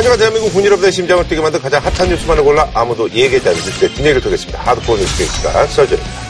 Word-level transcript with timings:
하지만 0.00 0.16
대한민국 0.16 0.54
군인업의 0.54 0.90
심장을 0.92 1.28
뛰게 1.28 1.42
만든 1.42 1.60
가장 1.60 1.84
핫한 1.84 2.08
뉴스만을 2.08 2.42
골라 2.42 2.66
아무도 2.72 3.06
얘기하지 3.10 3.50
않는 3.50 3.60
뉴스의 3.60 3.90
뒷얘기를 3.90 4.22
통했습니다. 4.22 4.58
하드코어 4.58 4.96
뉴스 4.96 5.26
시간 5.26 5.68
썰전입니다. 5.68 6.29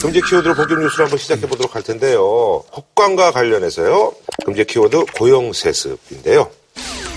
금지 0.00 0.20
키워드로 0.22 0.54
본격 0.54 0.80
뉴스를 0.80 1.04
한번 1.04 1.18
시작해 1.18 1.46
보도록 1.46 1.74
할 1.74 1.82
텐데요. 1.82 2.62
국방과 2.70 3.32
관련해서요. 3.32 4.12
금지 4.44 4.64
키워드 4.64 5.04
고용 5.16 5.52
세습인데요. 5.52 6.50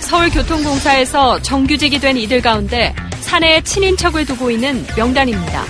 서울교통공사에서 0.01 1.41
정규직이 1.41 1.97
된 1.99 2.17
이들 2.17 2.41
가운데 2.41 2.93
사내에 3.21 3.61
친인척을 3.61 4.25
두고 4.25 4.51
있는 4.51 4.85
명단입니다. 4.97 5.63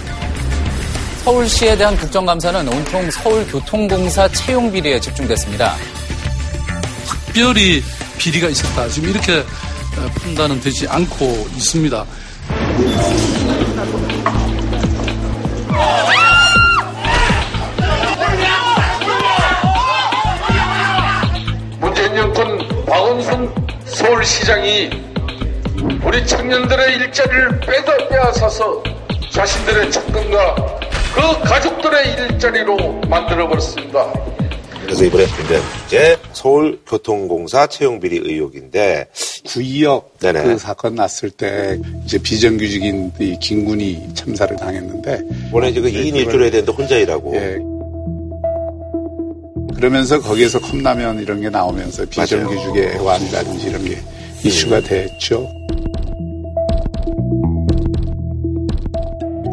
서울시에 1.23 1.77
대한 1.77 1.95
국정감사는 1.95 2.67
온통 2.67 3.11
서울교통공사 3.11 4.27
채용 4.29 4.71
비리에 4.71 4.99
집중됐습니다. 4.99 5.75
특별히 7.27 7.81
비리가 8.17 8.49
있었다. 8.49 8.89
지금 8.89 9.09
이렇게 9.11 9.43
판단은 10.19 10.59
되지 10.59 10.87
않고 10.87 11.47
있습니다. 11.55 12.05
서울시장이 24.03 24.89
우리 26.05 26.27
청년들의 26.27 26.95
일자리를 26.97 27.59
빼다 27.61 28.09
빼앗아서 28.09 28.83
자신들의 29.31 29.91
측근과 29.91 30.55
그 31.15 31.39
가족들의 31.47 32.11
일자리로 32.11 32.99
만들어 33.07 33.47
버렸습니다. 33.47 34.11
그래서 34.81 35.05
이번에 35.05 35.25
문제 35.37 35.61
이제 35.85 36.17
서울교통공사 36.33 37.67
채용비리 37.67 38.29
의혹인데 38.29 39.07
구이역 39.47 40.19
네네. 40.19 40.43
그 40.43 40.57
사건 40.57 40.95
났을 40.95 41.29
때 41.29 41.79
이제 42.03 42.17
비정규직인 42.17 43.13
이 43.19 43.37
김군이 43.39 44.13
참사를 44.13 44.53
당했는데 44.57 45.21
원래 45.53 45.69
이제 45.69 45.79
그 45.79 45.89
2인 45.89 46.13
1조로 46.25 46.41
해야 46.41 46.51
되는데 46.51 46.73
혼자 46.73 46.97
일하고 46.97 47.33
예. 47.35 47.72
그러면서 49.75 50.21
거기에서 50.21 50.59
컵라면 50.59 51.21
이런 51.21 51.41
게 51.41 51.49
나오면서 51.49 52.05
비정규직의 52.05 52.95
애완이라든지 52.95 53.67
이런 53.67 53.85
게 53.85 54.01
이슈가 54.43 54.81
됐죠. 54.81 55.49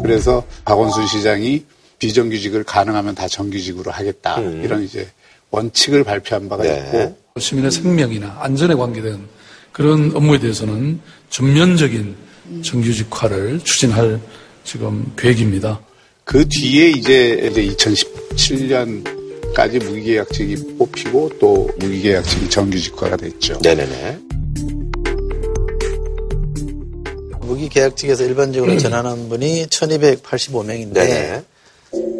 그래서 0.01 0.43
박원순 0.65 1.07
시장이 1.07 1.63
비정규직을 1.99 2.63
가능하면 2.63 3.15
다 3.15 3.27
정규직으로 3.27 3.91
하겠다 3.91 4.39
음. 4.39 4.61
이런 4.63 4.83
이제 4.83 5.07
원칙을 5.51 6.03
발표한 6.03 6.49
바가 6.49 6.63
네. 6.63 6.77
있고 6.77 7.17
시민의 7.39 7.71
생명이나 7.71 8.37
안전에 8.41 8.73
관계된 8.73 9.19
그런 9.71 10.11
업무에 10.15 10.39
대해서는 10.39 10.99
전면적인 11.29 12.15
정규직화를 12.63 13.61
추진할 13.63 14.19
지금 14.63 15.13
계획입니다. 15.15 15.79
그 16.23 16.47
뒤에 16.47 16.89
이제 16.89 17.39
이제 17.51 17.61
2017년까지 19.53 19.83
무기계약직이 19.83 20.77
뽑히고 20.77 21.31
또 21.39 21.69
무기계약직이 21.79 22.49
정규직화가 22.49 23.17
됐죠. 23.17 23.59
네네네. 23.61 24.19
무기계약직에서 27.41 28.23
일반적으로 28.23 28.77
전환한 28.77 29.29
분이 29.29 29.67
1285명인데 29.67 30.93
네네. 30.93 31.43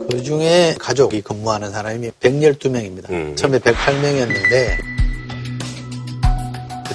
그 0.10 0.24
중에 0.24 0.76
가족이 0.78 1.22
근무하는 1.22 1.72
사람이 1.72 2.12
112명입니다. 2.22 3.10
음. 3.10 3.36
처음에 3.36 3.60
108명이었는데 3.60 4.78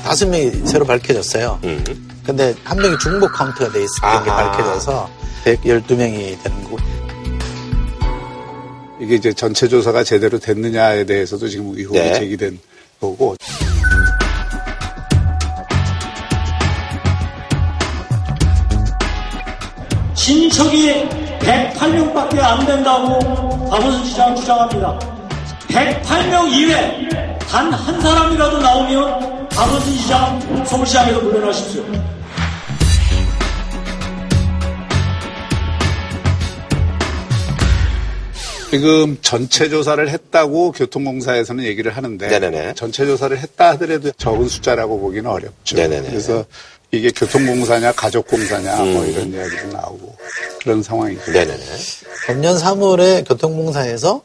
다섯 0.04 0.28
명이 0.28 0.66
새로 0.66 0.84
밝혀졌어요. 0.84 1.58
음. 1.64 1.82
근데 2.24 2.54
한 2.64 2.76
명이 2.78 2.98
중복 2.98 3.32
카운트가 3.32 3.72
돼 3.72 3.82
있었던 3.84 4.24
게. 4.24 4.30
밝혀져서 4.30 5.10
112명이 5.44 6.42
되는 6.42 6.64
거고 6.64 6.76
이게 9.00 9.16
이제 9.16 9.32
전체 9.32 9.68
조사가 9.68 10.04
제대로 10.04 10.38
됐느냐에 10.38 11.04
대해서도 11.04 11.48
지금 11.48 11.72
의혹이 11.76 11.98
네. 11.98 12.14
제기된 12.14 12.58
거고 13.00 13.36
친척이 20.14 21.08
108명밖에 21.40 22.38
안 22.40 22.66
된다고 22.66 23.18
박원순 23.68 24.04
시장 24.04 24.34
주장합니다. 24.34 24.98
108명 25.68 26.52
이외 26.52 27.08
단 27.48 27.72
한 27.72 28.00
사람이라도 28.00 28.58
나오면 28.58 29.48
박원순 29.50 29.96
시장 29.96 30.64
서울시장에서 30.64 31.20
물러나십시오. 31.20 32.15
지금 38.70 39.16
전체 39.22 39.68
조사를 39.68 40.08
했다고 40.08 40.72
교통공사에서는 40.72 41.64
얘기를 41.64 41.96
하는데 41.96 42.26
네네네. 42.26 42.74
전체 42.74 43.06
조사를 43.06 43.38
했다 43.38 43.70
하더라도 43.70 44.10
적은 44.12 44.48
숫자라고 44.48 44.98
보기는 45.00 45.30
어렵죠. 45.30 45.76
네네네. 45.76 46.08
그래서 46.08 46.44
이게 46.90 47.10
교통공사냐 47.10 47.92
가족공사냐 47.92 48.76
뭐 48.76 49.02
음. 49.02 49.10
이런 49.10 49.32
이야기도 49.32 49.68
나오고 49.72 50.16
그런 50.62 50.82
상황이죠. 50.82 51.32
네네네. 51.32 51.62
금년 52.26 52.56
3월에 52.56 53.26
교통공사에서 53.26 54.22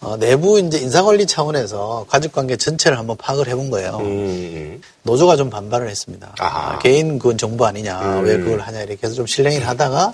어, 0.00 0.18
내부 0.18 0.60
이제 0.60 0.78
인사관리 0.78 1.26
차원에서 1.26 2.06
가족관계 2.10 2.56
전체를 2.56 2.98
한번 2.98 3.16
파악을 3.16 3.48
해본 3.48 3.70
거예요. 3.70 3.98
음. 4.00 4.80
노조가 5.02 5.36
좀 5.36 5.48
반발을 5.48 5.88
했습니다. 5.88 6.34
아, 6.40 6.78
개인 6.80 7.18
그건 7.18 7.38
정보 7.38 7.64
아니냐, 7.64 8.18
음. 8.18 8.24
왜 8.24 8.36
그걸 8.36 8.60
하냐 8.60 8.82
이렇게 8.82 8.98
해서 9.02 9.14
좀 9.14 9.26
실랭이를 9.26 9.66
하다가 9.66 10.12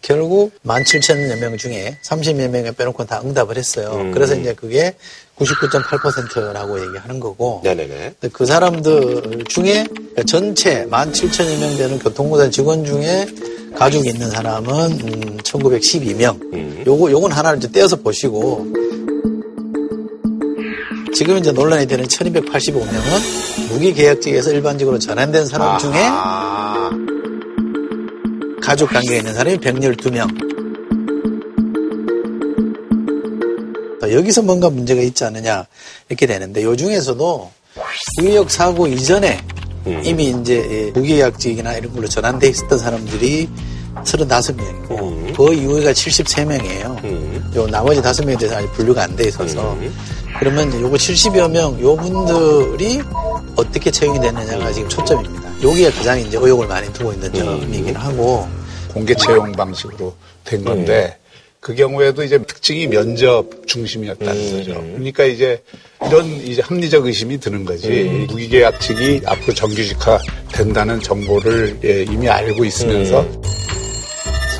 결국 0.00 0.52
17,000여 0.64 1.38
명 1.40 1.56
중에 1.56 1.98
30여 2.02 2.48
명을 2.48 2.72
빼놓고 2.72 3.04
다 3.06 3.20
응답을 3.24 3.56
했어요. 3.56 3.90
음. 3.94 4.12
그래서 4.12 4.34
이제 4.34 4.54
그게 4.54 4.94
99.8%라고 5.38 6.80
얘기하는 6.86 7.20
거고. 7.20 7.60
네네네. 7.64 8.14
그 8.32 8.46
사람들 8.46 9.44
중에 9.48 9.86
전체 10.26 10.86
17,000여 10.86 11.60
명 11.60 11.76
되는 11.76 11.98
교통공사 11.98 12.50
직원 12.50 12.84
중에 12.84 13.26
가족이 13.76 14.08
있는 14.08 14.30
사람은 14.30 14.92
음, 15.00 15.36
1912명. 15.38 16.40
음. 16.52 16.82
요거 16.86 17.10
요건 17.10 17.32
하나를 17.32 17.58
이제 17.58 17.70
떼어서 17.70 17.96
보시고 17.96 18.66
지금 21.14 21.36
이제 21.38 21.52
논란이 21.52 21.86
되는 21.86 22.06
1285명은 22.06 23.72
무기계약직에서 23.72 24.52
일반적으로 24.52 24.98
전환된 24.98 25.46
사람 25.46 25.78
중에 25.78 25.92
아. 25.96 26.90
가족 28.68 28.90
관계에 28.90 29.16
있는 29.16 29.32
사람이 29.32 29.56
112명. 29.56 30.28
여기서 34.12 34.42
뭔가 34.42 34.68
문제가 34.68 35.00
있지 35.00 35.24
않느냐 35.24 35.64
이렇게 36.10 36.26
되는데 36.26 36.62
요 36.62 36.76
중에서도 36.76 37.50
구의역 38.18 38.50
사고 38.50 38.86
이전에 38.86 39.40
음. 39.86 40.02
이미 40.04 40.34
이제 40.38 40.90
무기계약직이나 40.92 41.76
이런 41.76 41.94
걸로 41.94 42.06
전환돼 42.08 42.46
있었던 42.48 42.78
사람들이 42.78 43.48
35명이고 44.04 44.90
음. 45.00 45.32
그 45.34 45.54
이후가 45.54 45.92
73명이에요. 45.92 47.04
음. 47.04 47.50
요 47.56 47.66
나머지 47.68 48.02
5명에 48.02 48.38
대해서 48.38 48.58
아직 48.58 48.70
분류가 48.74 49.02
안 49.04 49.16
돼 49.16 49.28
있어서 49.28 49.72
음. 49.80 49.94
그러면 50.38 50.78
요거 50.78 50.94
70여 50.94 51.50
명, 51.50 51.80
요 51.80 51.96
분들이 51.96 53.00
어떻게 53.56 53.90
채용이 53.90 54.20
되느냐가 54.20 54.70
지금 54.72 54.90
초점입니다. 54.90 55.62
여기에 55.62 55.90
가장 55.90 56.20
이제 56.20 56.36
의혹을 56.36 56.66
많이 56.68 56.92
두고 56.92 57.14
있는 57.14 57.32
점이긴 57.32 57.96
하고 57.96 58.46
공개 58.88 59.14
채용 59.14 59.52
방식으로 59.52 60.14
된 60.44 60.64
건데 60.64 61.16
그 61.60 61.74
경우에도 61.74 62.22
이제 62.22 62.38
특징이 62.38 62.86
면접 62.86 63.66
중심이었다는 63.66 64.52
거죠. 64.52 64.74
그러니까 64.74 65.24
이제 65.24 65.62
이런 66.06 66.24
이제 66.26 66.62
합리적 66.62 67.04
의심이 67.06 67.38
드는 67.38 67.64
거지. 67.64 67.88
무기계약 68.28 68.80
측이 68.80 69.22
앞으로 69.26 69.54
정규직화 69.54 70.18
된다는 70.52 71.00
정보를 71.00 71.78
예, 71.84 72.02
이미 72.04 72.28
알고 72.28 72.64
있으면서 72.64 73.26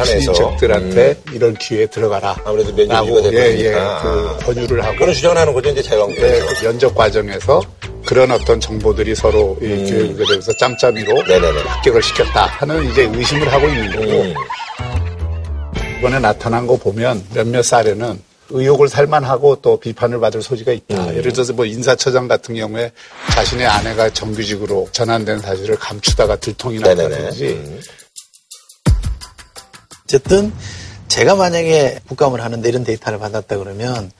산에서. 0.04 0.32
친인척들한테 0.32 1.16
이런 1.32 1.54
기회에 1.54 1.86
들어가라. 1.86 2.36
아무래도 2.44 2.74
면접 2.74 2.94
라고 2.94 3.06
이유가 3.08 3.30
될 3.30 3.60
예, 3.60 3.64
예. 3.66 3.72
그 4.02 4.36
권유를 4.44 4.84
하고 4.84 4.96
그런 4.98 5.14
주장을 5.14 5.36
하는 5.36 5.52
거죠, 5.52 5.70
이제 5.70 5.82
네, 5.82 5.88
자유한국에서. 5.88 6.46
그 6.46 6.64
면접 6.64 6.94
과정에서 6.94 7.60
그런 8.06 8.30
어떤 8.30 8.58
정보들이 8.60 9.14
서로 9.14 9.56
이 9.60 9.66
교육에 9.66 10.24
대해서 10.24 10.52
짬짬이로 10.52 11.22
네네네. 11.24 11.60
합격을 11.62 12.02
시켰다 12.02 12.46
하는 12.46 12.90
이제 12.90 13.10
의심을 13.14 13.52
하고 13.52 13.66
있는 13.66 13.90
거고 13.92 14.22
음. 14.22 14.34
이번에 15.98 16.18
나타난 16.20 16.66
거 16.66 16.76
보면 16.76 17.24
몇몇 17.34 17.62
사례는 17.62 18.20
의혹을 18.50 18.88
살만하고 18.88 19.56
또 19.60 19.78
비판을 19.78 20.20
받을 20.20 20.40
소지가 20.40 20.72
있다. 20.72 21.14
예를 21.16 21.32
들어서 21.34 21.52
뭐 21.52 21.66
인사처장 21.66 22.28
같은 22.28 22.54
경우에 22.54 22.90
자신의 23.32 23.66
아내가 23.66 24.08
정규직으로 24.08 24.88
전환된 24.92 25.40
사실을 25.40 25.76
감추다가 25.76 26.36
들통이. 26.36 26.78
났다든지 26.78 27.44
음. 27.46 27.80
어쨌든 30.08 30.52
제가 31.08 31.34
만약에 31.36 32.00
국감을 32.08 32.42
하는데 32.42 32.66
이런 32.66 32.82
데이터를 32.82 33.18
받았다 33.18 33.58
그러면 33.58 34.10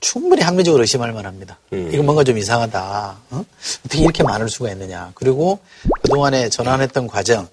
충분히 0.00 0.42
합리적으로 0.42 0.82
의심할 0.82 1.12
만합니다. 1.12 1.58
이거 1.92 2.02
뭔가 2.02 2.24
좀 2.24 2.36
이상하다. 2.36 3.16
어? 3.30 3.44
떻게 3.84 4.02
이렇게 4.02 4.24
많을 4.24 4.48
수가 4.48 4.70
있느냐. 4.72 5.12
그리고 5.14 5.60
그동안에 6.02 6.48
전환했던 6.48 7.06
과정. 7.06 7.48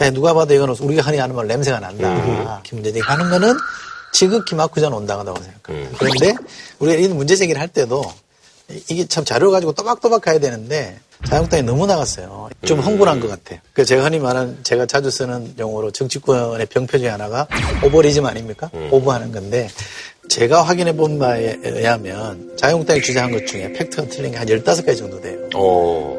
야, 0.00 0.10
누가 0.10 0.34
봐도 0.34 0.54
이거는 0.54 0.74
우리가 0.80 1.02
흔히 1.02 1.18
하는 1.18 1.36
말 1.36 1.46
냄새가 1.46 1.78
난다. 1.78 2.60
김문재인이 2.64 3.00
하는 3.00 3.30
거는 3.30 3.54
지극히 4.12 4.56
마쿠전 4.56 4.92
온당하다고 4.92 5.40
생각합니다. 5.40 5.98
그런데 5.98 6.34
우리가 6.80 7.00
이 7.00 7.08
문제 7.08 7.36
제기를 7.36 7.60
할 7.60 7.68
때도 7.68 8.02
이게 8.88 9.06
참 9.06 9.24
자료 9.24 9.50
가지고 9.50 9.72
또박또박 9.72 10.22
가야 10.22 10.38
되는데 10.38 10.96
자유한국당이 11.26 11.62
너무 11.64 11.86
나갔어요. 11.86 12.48
좀 12.64 12.80
흥분한 12.80 13.20
것 13.20 13.28
같아요. 13.28 13.58
그 13.72 13.84
제가 13.84 14.04
흔히 14.04 14.18
말하는 14.18 14.58
제가 14.62 14.86
자주 14.86 15.10
쓰는 15.10 15.54
용어로 15.58 15.90
정치권의 15.90 16.66
병폐 16.66 16.98
중에 16.98 17.08
하나가 17.08 17.46
오버리즘 17.84 18.24
아닙니까? 18.26 18.70
오버하는 18.90 19.32
건데 19.32 19.68
제가 20.28 20.62
확인해 20.62 20.94
본 20.96 21.18
바에 21.18 21.56
의하면 21.62 22.52
자유한국당이 22.56 23.02
주장한 23.02 23.32
것 23.32 23.46
중에 23.46 23.72
팩트가 23.72 24.08
틀린 24.08 24.32
게 24.32 24.38
한 24.38 24.46
15가지 24.46 24.96
정도 24.98 25.20
돼요. 25.20 25.38
어. 25.54 26.18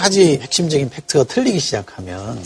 가지 0.00 0.38
핵심적인 0.42 0.90
팩트가 0.90 1.24
틀리기 1.24 1.58
시작하면 1.60 2.42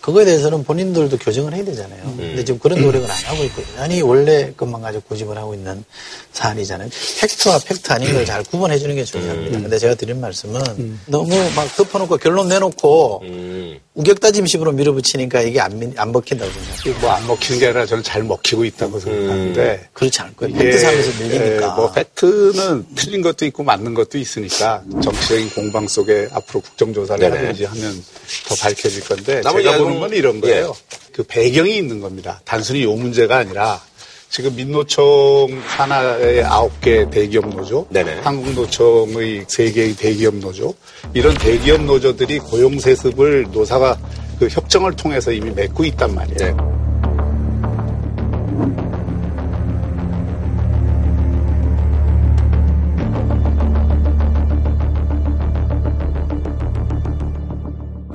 그거에 0.00 0.24
대해서는 0.24 0.62
본인들도 0.62 1.18
교정을 1.18 1.52
해야 1.54 1.64
되잖아요. 1.64 2.00
근데 2.16 2.44
지금 2.44 2.60
그런 2.60 2.80
노력을 2.80 3.10
안 3.10 3.16
하고 3.24 3.42
있고 3.44 3.62
아니 3.78 4.00
원래 4.02 4.52
것만 4.56 4.80
가지고 4.80 5.02
고집을 5.08 5.36
하고 5.36 5.52
있는 5.54 5.84
사안이잖아요. 6.32 6.88
팩트와 7.20 7.58
팩트 7.58 7.92
아닌 7.92 8.12
걸 8.12 8.24
잘 8.24 8.44
구분해 8.44 8.78
주는 8.78 8.94
게 8.94 9.02
중요합니다. 9.04 9.58
근데 9.60 9.78
제가 9.78 9.94
드린 9.96 10.20
말씀은 10.20 10.98
너무 11.06 11.34
막 11.56 11.74
덮어놓고 11.76 12.18
결론 12.18 12.48
내놓고 12.48 13.20
음. 13.24 13.80
우격다짐식으로 13.96 14.72
밀어붙이니까 14.72 15.40
이게 15.40 15.58
안, 15.58 15.78
민- 15.78 15.94
안 15.96 16.12
먹힌다고 16.12 16.50
생각해요. 16.52 17.00
뭐안 17.00 17.26
먹히는 17.26 17.58
게 17.58 17.66
아니라 17.66 17.86
저는 17.86 18.02
잘 18.04 18.22
먹히고 18.22 18.64
있다고 18.66 19.00
생각하는데 19.00 19.88
그렇지 19.94 20.20
않을 20.20 20.36
거예요. 20.36 20.54
이게, 20.54 20.64
팩트 20.64 20.78
상에서 20.78 21.22
밀리니까. 21.22 21.56
예, 21.56 21.60
뭐 21.74 21.92
팩트는 21.92 22.86
틀린 22.94 23.22
것도 23.22 23.46
있고 23.46 23.62
맞는 23.64 23.94
것도 23.94 24.18
있으니까 24.18 24.82
정치적인 25.02 25.50
공방 25.50 25.88
속에 25.88 26.28
앞으로 26.32 26.60
국정조사를 26.60 27.20
네네. 27.20 27.36
하든지 27.38 27.64
하면 27.64 28.04
더 28.48 28.54
밝혀질 28.56 29.04
건데 29.04 29.40
나머지 29.40 29.64
제가 29.64 29.76
야동- 29.78 29.84
보는 29.84 30.00
건 30.00 30.12
이런 30.12 30.40
거예요. 30.42 30.74
예. 30.76 30.96
그 31.12 31.22
배경이 31.22 31.74
있는 31.78 32.00
겁니다. 32.00 32.42
단순히 32.44 32.82
요 32.82 32.92
문제가 32.92 33.38
아니라 33.38 33.82
지금 34.28 34.54
민노총 34.54 35.62
하나의 35.64 36.42
아홉 36.42 36.80
개 36.80 37.08
대기업 37.08 37.48
노조, 37.48 37.86
네네. 37.90 38.20
한국노총의 38.20 39.44
세 39.48 39.70
개의 39.70 39.96
대기업 39.96 40.34
노조, 40.36 40.74
이런 41.14 41.34
대기업 41.34 41.82
노조들이 41.84 42.40
고용 42.40 42.78
세습을 42.78 43.46
노사가 43.52 43.98
그 44.38 44.48
협정을 44.48 44.94
통해서 44.96 45.32
이미 45.32 45.50
맺고 45.50 45.84
있단 45.84 46.14
말이에요. 46.14 46.38
네. 46.38 46.76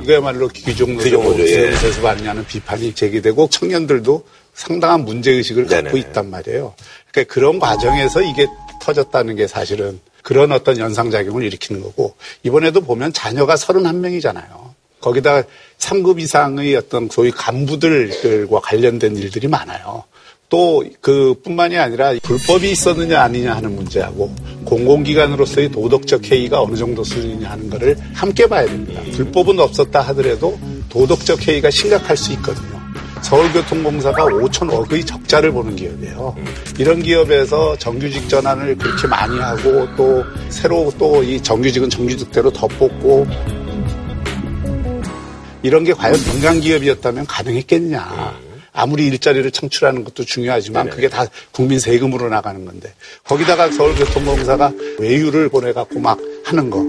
이거야말로 0.04 0.48
귀족 0.50 0.90
노조 0.90 1.04
귀족노조, 1.04 1.44
예. 1.48 1.72
세습 1.74 2.06
아니냐는 2.06 2.46
비판이 2.46 2.94
제기되고 2.94 3.48
청년들도 3.50 4.24
상당한 4.62 5.04
문제의식을 5.06 5.66
갖고 5.66 5.76
네네네. 5.76 6.00
있단 6.00 6.30
말이에요. 6.30 6.76
그러니까 7.12 7.34
그런 7.34 7.58
과정에서 7.60 8.22
이게 8.22 8.46
터졌다는 8.80 9.36
게 9.36 9.48
사실은 9.48 10.00
그런 10.22 10.52
어떤 10.52 10.78
연상작용을 10.78 11.44
일으키는 11.44 11.82
거고 11.82 12.16
이번에도 12.44 12.82
보면 12.82 13.12
자녀가 13.12 13.56
31명이잖아요. 13.56 14.72
거기다 15.02 15.42
3급 15.80 16.20
이상의 16.20 16.76
어떤 16.76 17.10
소위 17.10 17.32
간부들과 17.32 18.60
관련된 18.60 19.16
일들이 19.18 19.48
많아요. 19.48 20.04
또 20.48 20.84
그뿐만이 21.00 21.78
아니라 21.78 22.14
불법이 22.22 22.70
있었느냐 22.70 23.20
아니냐 23.22 23.56
하는 23.56 23.74
문제하고 23.76 24.32
공공기관으로서의 24.66 25.72
도덕적 25.72 26.30
해이가 26.30 26.62
어느 26.62 26.76
정도 26.76 27.04
수준이냐 27.04 27.50
하는 27.50 27.68
거를 27.68 27.98
함께 28.14 28.46
봐야 28.46 28.66
됩니다. 28.68 29.02
불법은 29.14 29.60
없었다 29.60 30.02
하더라도 30.02 30.60
도덕적 30.90 31.48
해이가 31.48 31.72
심각할 31.72 32.16
수 32.16 32.32
있거든요. 32.34 32.71
서울교통공사가 33.22 34.26
5천억의 34.26 35.06
적자를 35.06 35.52
보는 35.52 35.76
기업이에요. 35.76 36.36
이런 36.78 37.02
기업에서 37.02 37.78
정규직 37.78 38.28
전환을 38.28 38.76
그렇게 38.78 39.08
많이 39.08 39.40
하고 39.40 39.88
또 39.96 40.24
새로 40.50 40.92
또 40.98 41.22
이 41.24 41.42
정규직은 41.42 41.90
정규직대로 41.90 42.52
더 42.52 42.68
뽑고 42.68 43.28
이런 45.64 45.84
게 45.84 45.94
과연 45.94 46.16
민간 46.32 46.60
기업이었다면 46.60 47.28
가능했겠냐. 47.28 48.52
아무리 48.74 49.08
일자리를 49.08 49.52
창출하는 49.52 50.04
것도 50.06 50.24
중요하지만 50.24 50.90
그게 50.90 51.10
다 51.10 51.26
국민 51.52 51.78
세금으로 51.78 52.30
나가는 52.30 52.64
건데 52.66 52.94
거기다가 53.26 53.70
서울교통공사가 53.70 54.72
외유를 54.98 55.50
보내갖고 55.50 56.00
막 56.00 56.18
하는 56.46 56.70
거 56.70 56.84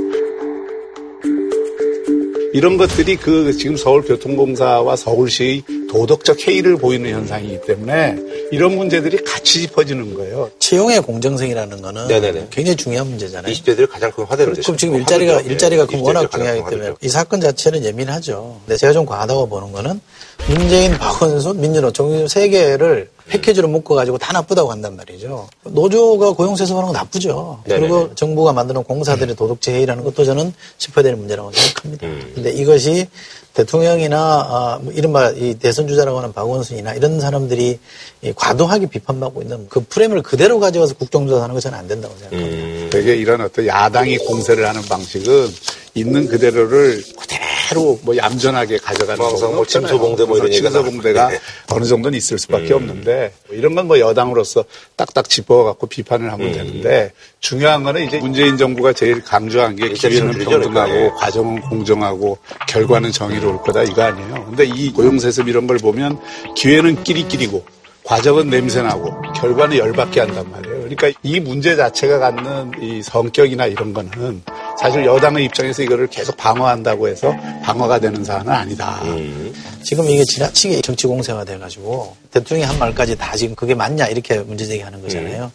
이런 2.55 2.77
것들이 2.77 3.17
그 3.17 3.53
지금 3.57 3.77
서울교통공사와 3.77 4.97
서울시의 4.97 5.63
도덕적 5.91 6.47
해이를 6.47 6.77
보이는 6.77 7.11
현상이기 7.11 7.63
때문에 7.67 8.17
이런 8.51 8.77
문제들이 8.77 9.25
같이 9.25 9.63
짚어지는 9.63 10.15
거예요. 10.15 10.51
채용의 10.59 11.01
공정성이라는 11.01 11.83
거는 11.83 12.09
네네네. 12.09 12.49
굉장히 12.51 12.77
중요한 12.77 13.09
문제잖아요. 13.09 13.53
20대들이 13.53 13.89
가장 13.89 14.11
큰 14.13 14.25
화제를 14.25 14.55
그럼 14.55 14.77
지금 14.77 14.97
일자리가 14.97 15.37
하죠. 15.37 15.49
일자리가 15.49 15.83
예, 15.83 15.87
그럼 15.87 16.01
20대들이 16.03 16.07
워낙 16.07 16.31
중요하기 16.31 16.61
큰 16.61 16.71
때문에 16.71 16.89
화제죠. 16.89 17.07
이 17.07 17.09
사건 17.09 17.41
자체는 17.41 17.85
예민하죠. 17.85 18.61
근데 18.67 18.77
제가 18.77 18.93
좀 18.93 19.07
과하다고 19.07 19.49
보는 19.49 19.73
거는 19.73 20.01
문재인, 20.49 20.93
박원순, 20.99 21.61
민주노 21.61 21.93
정세 21.93 22.49
개를 22.49 23.08
패키지로 23.27 23.69
묶어가지고 23.69 24.19
다 24.19 24.32
나쁘다고 24.32 24.70
한단 24.70 24.96
말이죠. 24.96 25.49
노조가 25.63 26.32
고용세습하는 26.32 26.87
건 26.89 26.93
나쁘죠. 26.93 27.63
네네네. 27.65 27.89
그리고 27.89 28.15
정부가 28.15 28.53
만드는 28.53 28.82
공사들의 28.84 29.37
도덕체 29.37 29.72
해이라는 29.72 30.05
것도 30.05 30.25
저는 30.25 30.53
짚어야 30.79 31.05
되는 31.05 31.19
문제라고 31.19 31.53
생각합니다. 31.53 32.06
음. 32.06 32.32
근데 32.34 32.51
이것이 32.51 33.06
대통령이나 33.55 34.19
아, 34.19 34.81
뭐 34.82 34.93
이른바 34.93 35.31
이 35.31 35.55
대선 35.55 35.87
주자라고 35.87 36.19
하는 36.19 36.32
박원순이나 36.32 36.94
이런 36.94 37.20
사람들이 37.20 37.79
이 38.22 38.32
과도하게 38.34 38.87
비판받고 38.87 39.43
있는 39.43 39.67
그 39.69 39.84
프레임을 39.89 40.22
그대로 40.22 40.58
가져가서 40.58 40.94
국정조사하는 40.94 41.55
것은 41.55 41.72
안 41.75 41.87
된다고 41.87 42.15
생각합니다. 42.19 42.56
음. 42.56 42.89
되게 42.91 43.15
이런 43.15 43.41
어떤 43.41 43.67
야당이 43.67 44.19
공세를 44.19 44.67
하는 44.67 44.82
방식은 44.82 45.49
있는 45.94 46.27
그대로를 46.27 47.03
그대로 47.19 47.99
뭐 48.03 48.17
얌전하게 48.17 48.79
가져가는 48.79 49.19
뭐 49.19 49.29
항상 49.29 49.55
뭐. 49.55 49.67
침소봉대 49.67 50.25
뭐 50.25 50.37
이런 50.37 50.46
그래서 50.49 50.55
얘기가 50.65 50.70
침소봉대가 50.70 51.19
나왔는데. 51.20 51.44
어느 51.70 51.84
정도는 51.84 52.17
있을 52.19 52.39
수밖에 52.39 52.70
음. 52.70 52.77
없는데 52.77 53.32
뭐 53.49 53.56
이런 53.56 53.75
건 53.75 53.82
뭐 53.87 53.99
여당으로서 53.99 54.65
딱딱 54.96 55.29
짚어갖고 55.29 55.87
비판을 55.89 56.27
음. 56.27 56.32
하면 56.32 56.53
되는데 56.53 57.13
중요한 57.41 57.82
거는 57.82 58.05
이제 58.06 58.19
문재인 58.20 58.56
정부가 58.56 58.93
제일 58.93 59.22
강조한 59.22 59.75
게 59.77 59.89
기회는 59.91 60.32
그러니까. 60.44 60.53
예. 60.53 60.61
평등하고 60.63 61.15
과정은 61.17 61.61
공정하고 61.63 62.39
결과는 62.69 63.11
정의로울 63.13 63.58
거다 63.63 63.82
이거 63.82 64.03
아니에요. 64.03 64.46
근데 64.46 64.65
이 64.65 64.93
고용세습 64.93 65.49
이런 65.49 65.67
걸 65.67 65.79
보면 65.79 66.19
기회는 66.56 67.03
끼리끼리고 67.03 67.65
과정은 68.05 68.51
냄새나고 68.51 69.20
결과는 69.32 69.77
열받게 69.79 70.20
한단 70.20 70.51
말이에요. 70.51 70.81
그러니까 70.94 71.19
이 71.22 71.41
문제 71.41 71.77
자체가 71.77 72.19
갖는 72.19 72.72
이 72.81 73.03
성격이나 73.03 73.67
이런 73.67 73.93
거는 73.93 74.43
사실 74.81 75.05
여당의 75.05 75.44
입장에서 75.46 75.82
이거를 75.82 76.06
계속 76.08 76.37
방어한다고 76.37 77.08
해서 77.08 77.34
방어가 77.63 77.99
되는 77.99 78.25
사안은 78.25 78.53
아니다. 78.53 79.01
음. 79.05 79.53
지금 79.82 80.08
이게 80.08 80.25
지나치게 80.25 80.81
정치 80.81 81.06
공세가 81.06 81.44
돼가지고 81.44 82.17
대통령이 82.31 82.67
한 82.69 82.79
말까지 82.79 83.17
다 83.17 83.37
지금 83.37 83.55
그게 83.55 83.75
맞냐 83.75 84.06
이렇게 84.06 84.39
문제 84.39 84.65
제기하는 84.67 85.01
거잖아요. 85.03 85.51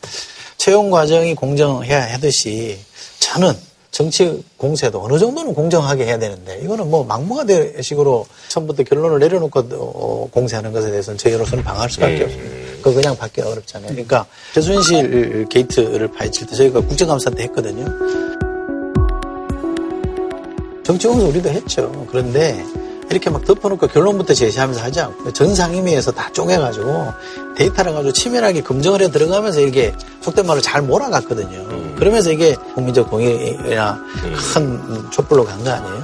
채용 0.58 0.90
과정이 0.90 1.36
공정해야 1.36 2.14
하듯이 2.14 2.78
저는 3.20 3.54
정치 3.92 4.44
공세도 4.58 5.02
어느 5.04 5.18
정도는 5.18 5.54
공정하게 5.54 6.06
해야 6.06 6.20
되는데 6.20 6.60
이거는 6.64 6.90
뭐 6.90 7.04
막무가내 7.04 7.82
식으로 7.82 8.28
처음부터 8.50 8.84
결론을 8.84 9.20
내려놓고 9.20 9.60
어, 9.72 10.30
공세하는 10.32 10.72
것에 10.72 10.92
대해서는 10.92 11.18
저희로서는 11.18 11.64
방어할 11.64 11.90
수밖에 11.90 12.24
없습니다. 12.24 12.67
그거 12.82 12.94
그냥 12.94 13.18
받기 13.18 13.42
어렵잖아요. 13.42 13.90
그러니까 13.92 14.26
최순실 14.54 15.48
게이트를 15.50 16.10
파헤칠 16.12 16.48
때 16.48 16.56
저희가 16.56 16.82
국정감사 16.82 17.30
때 17.32 17.44
했거든요. 17.44 17.86
정치 20.84 21.08
공소 21.08 21.28
우리도 21.28 21.50
했죠. 21.50 22.08
그런데 22.10 22.64
이렇게 23.10 23.30
막 23.30 23.44
덮어놓고 23.46 23.88
결론부터 23.88 24.34
제시하면서 24.34 24.82
하지 24.82 25.00
않고 25.02 25.34
전 25.34 25.54
상임위에서 25.56 26.12
다 26.12 26.30
쪼개가지고 26.34 27.14
데이터를 27.56 27.94
가지고 27.94 28.14
치밀하게 28.14 28.62
검증을 28.64 29.02
해 29.02 29.10
들어가면서 29.12 29.62
이게 29.62 29.94
속된 30.22 30.46
말로 30.46 30.62
잘 30.62 30.82
몰아갔거든요. 30.82 31.96
그러면서 31.98 32.32
이게 32.32 32.56
국민적 32.76 33.10
동의나 33.10 34.02
큰 34.54 35.10
촛불로 35.12 35.44
간 35.46 35.64
거 35.64 35.70
아니에요? 35.72 36.04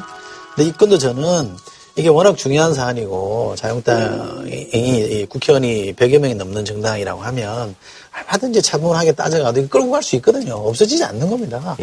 근데 0.56 0.70
이 0.70 0.74
건도 0.74 0.98
저는 0.98 1.56
이게 1.96 2.10
워낙 2.10 2.36
중요한 2.38 2.74
사안이고 2.74 3.56
자유당이 3.56 4.50
이 4.74 5.26
국회의원이 5.30 5.94
100여 5.94 6.18
명이 6.18 6.34
넘는 6.36 6.66
정당이라고 6.66 7.22
하면 7.22 7.76
얼마든지 8.16 8.64
차분하게 8.64 9.12
따져가도 9.12 9.60
이거 9.60 9.70
끌고 9.70 9.92
갈 9.92 10.02
수 10.02 10.16
있거든요. 10.16 10.56
없어지지 10.56 11.04
않는 11.04 11.30
겁니다. 11.30 11.78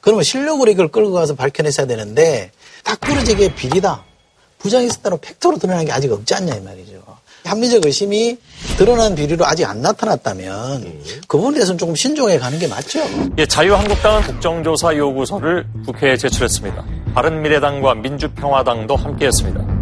그러면 0.00 0.24
실력으로 0.24 0.70
이걸 0.70 0.88
끌고 0.88 1.12
가서 1.12 1.34
밝혀냈어야 1.34 1.86
되는데 1.86 2.50
딱 2.84 3.00
부러지게 3.00 3.54
비리다. 3.54 4.04
부정이 4.58 4.86
있었다고 4.86 5.18
팩트로 5.18 5.58
드러난 5.58 5.84
게 5.86 5.92
아직 5.92 6.12
없지 6.12 6.34
않냐 6.34 6.54
이 6.54 6.60
말이죠. 6.60 7.02
합리적 7.46 7.84
의심이 7.86 8.36
드러난 8.76 9.14
비리로 9.14 9.44
아직 9.44 9.64
안 9.64 9.80
나타났다면 9.80 11.02
그 11.28 11.36
부분에 11.36 11.54
대해서는 11.54 11.78
조금 11.78 11.94
신중해 11.94 12.38
가는 12.38 12.58
게 12.58 12.66
맞죠. 12.66 13.00
예, 13.38 13.46
자유한국당은 13.46 14.22
국정조사 14.22 14.96
요구서를 14.96 15.66
국회에 15.84 16.16
제출했습니다. 16.16 16.84
바른미래당과 17.14 17.94
민주평화당도 17.94 18.96
함께했습니다. 18.96 19.76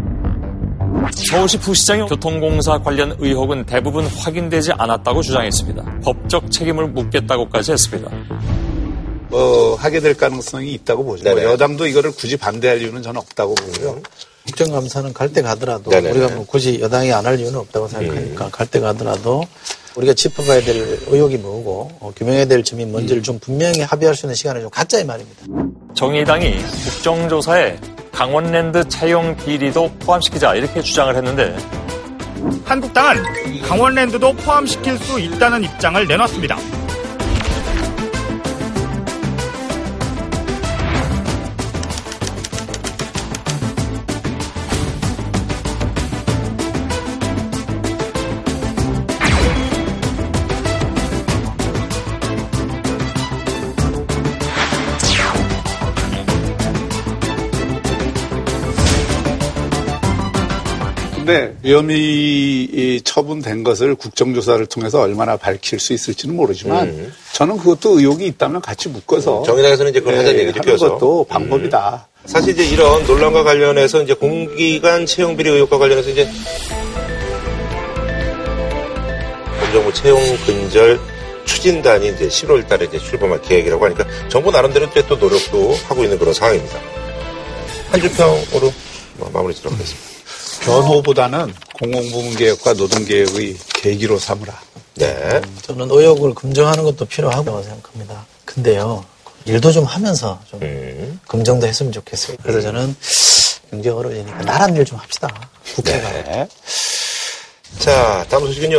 서울시 1.10 1.58
부시장의 1.58 2.06
교통공사 2.06 2.78
관련 2.78 3.16
의혹은 3.18 3.66
대부분 3.66 4.06
확인되지 4.06 4.72
않았다고 4.72 5.22
주장했습니다. 5.22 6.00
법적 6.02 6.50
책임을 6.50 6.88
묻겠다고까지 6.88 7.72
했습니다. 7.72 8.10
뭐 9.28 9.74
하게 9.74 10.00
될 10.00 10.14
가능성이 10.14 10.72
있다고 10.74 11.04
보죠. 11.04 11.24
뭐 11.24 11.34
네네. 11.34 11.44
여당도 11.50 11.86
이거를 11.86 12.12
굳이 12.12 12.36
반대할 12.36 12.80
이유는 12.80 13.02
저는 13.02 13.20
없다고 13.20 13.54
보고요. 13.54 14.00
국정감사는 14.46 15.12
갈 15.14 15.32
때 15.32 15.40
가더라도 15.42 15.90
네네네. 15.90 16.10
우리가 16.10 16.34
뭐 16.34 16.44
굳이 16.46 16.80
여당이 16.80 17.12
안 17.12 17.24
할 17.24 17.40
이유는 17.40 17.58
없다고 17.58 17.88
생각하니까 17.88 18.50
갈때 18.50 18.78
가더라도 18.80 19.42
우리가 19.96 20.12
짚어봐야 20.12 20.60
될 20.62 20.76
의혹이 21.08 21.38
뭐고 21.38 21.90
어, 22.00 22.12
규명해야 22.14 22.44
될 22.44 22.62
점이 22.62 22.84
뭔지를 22.84 23.22
좀 23.22 23.38
분명히 23.38 23.80
합의할 23.80 24.14
수 24.14 24.26
있는 24.26 24.34
시간을 24.34 24.60
좀 24.60 24.70
갖자 24.70 24.98
이 25.00 25.04
말입니다. 25.04 25.44
정의당이 25.94 26.58
국정조사에 26.58 27.78
강원랜드 28.12 28.86
채용 28.88 29.34
비리도 29.36 29.92
포함시키자 30.00 30.54
이렇게 30.56 30.82
주장을 30.82 31.14
했는데 31.16 31.56
한국당은 32.64 33.22
강원랜드도 33.62 34.34
포함시킬 34.34 34.98
수 34.98 35.18
있다는 35.18 35.64
입장을 35.64 36.06
내놨습니다. 36.06 36.58
근데 61.24 61.56
위험이 61.62 61.94
이 61.94 63.00
처분된 63.02 63.64
것을 63.64 63.94
국정조사를 63.94 64.66
통해서 64.66 65.00
얼마나 65.00 65.38
밝힐 65.38 65.80
수 65.80 65.94
있을지는 65.94 66.36
모르지만 66.36 67.12
저는 67.32 67.56
그것도 67.56 67.98
의혹이 67.98 68.26
있다면 68.26 68.60
같이 68.60 68.90
묶어서 68.90 69.40
음. 69.40 69.44
정의당에서는 69.44 69.90
이제 69.90 70.00
그걸 70.00 70.18
하자는 70.18 70.38
얘기죠, 70.40 70.60
하는. 70.72 70.76
것도 70.76 71.24
방법이다. 71.24 72.06
사실 72.26 72.52
이제 72.52 72.66
이런 72.66 73.06
논란과 73.06 73.42
관련해서 73.42 74.02
이제 74.02 74.12
공기관 74.12 75.06
채용 75.06 75.34
비리 75.34 75.48
의혹과 75.48 75.78
관련해서 75.78 76.10
이제 76.10 76.28
검정부 79.60 79.92
채용 79.94 80.20
근절 80.44 81.00
추진단이 81.46 82.08
이제 82.08 82.28
11월 82.28 82.68
달에 82.68 82.84
이제 82.84 82.98
출범할 82.98 83.40
계획이라고 83.40 83.82
하니까 83.82 84.04
정부 84.28 84.50
나름대로 84.50 84.86
또 85.08 85.16
노력도 85.16 85.74
하고 85.88 86.04
있는 86.04 86.18
그런 86.18 86.34
상황입니다. 86.34 86.78
한 87.90 88.00
줄평으로 88.00 88.72
뭐 89.16 89.30
마무리 89.32 89.54
짓도록 89.54 89.78
하겠습니다. 89.78 90.13
변호보다는 90.64 91.52
공공부문 91.74 92.36
개혁과 92.36 92.74
노동 92.74 93.04
개혁의 93.04 93.56
계기로 93.82 94.18
삼으라. 94.18 94.54
네. 94.96 95.40
저는 95.62 95.88
의혹을 95.90 96.34
검증하는 96.34 96.84
것도 96.84 97.04
필요하다고 97.04 97.62
생각합니다. 97.62 98.24
근데요 98.44 99.04
일도 99.44 99.72
좀 99.72 99.84
하면서 99.84 100.40
좀 100.50 100.60
음. 100.62 101.20
검증도 101.28 101.66
했으면 101.66 101.92
좋겠어요. 101.92 102.36
그래서 102.42 102.60
저는 102.62 102.96
굉장히 103.70 103.96
어려우니까 103.98 104.38
나란 104.42 104.74
일 104.76 104.84
좀 104.84 104.98
합시다. 104.98 105.28
국회가. 105.74 106.08
네. 106.12 106.48
자, 107.78 108.24
다음 108.30 108.46
소식은요. 108.46 108.78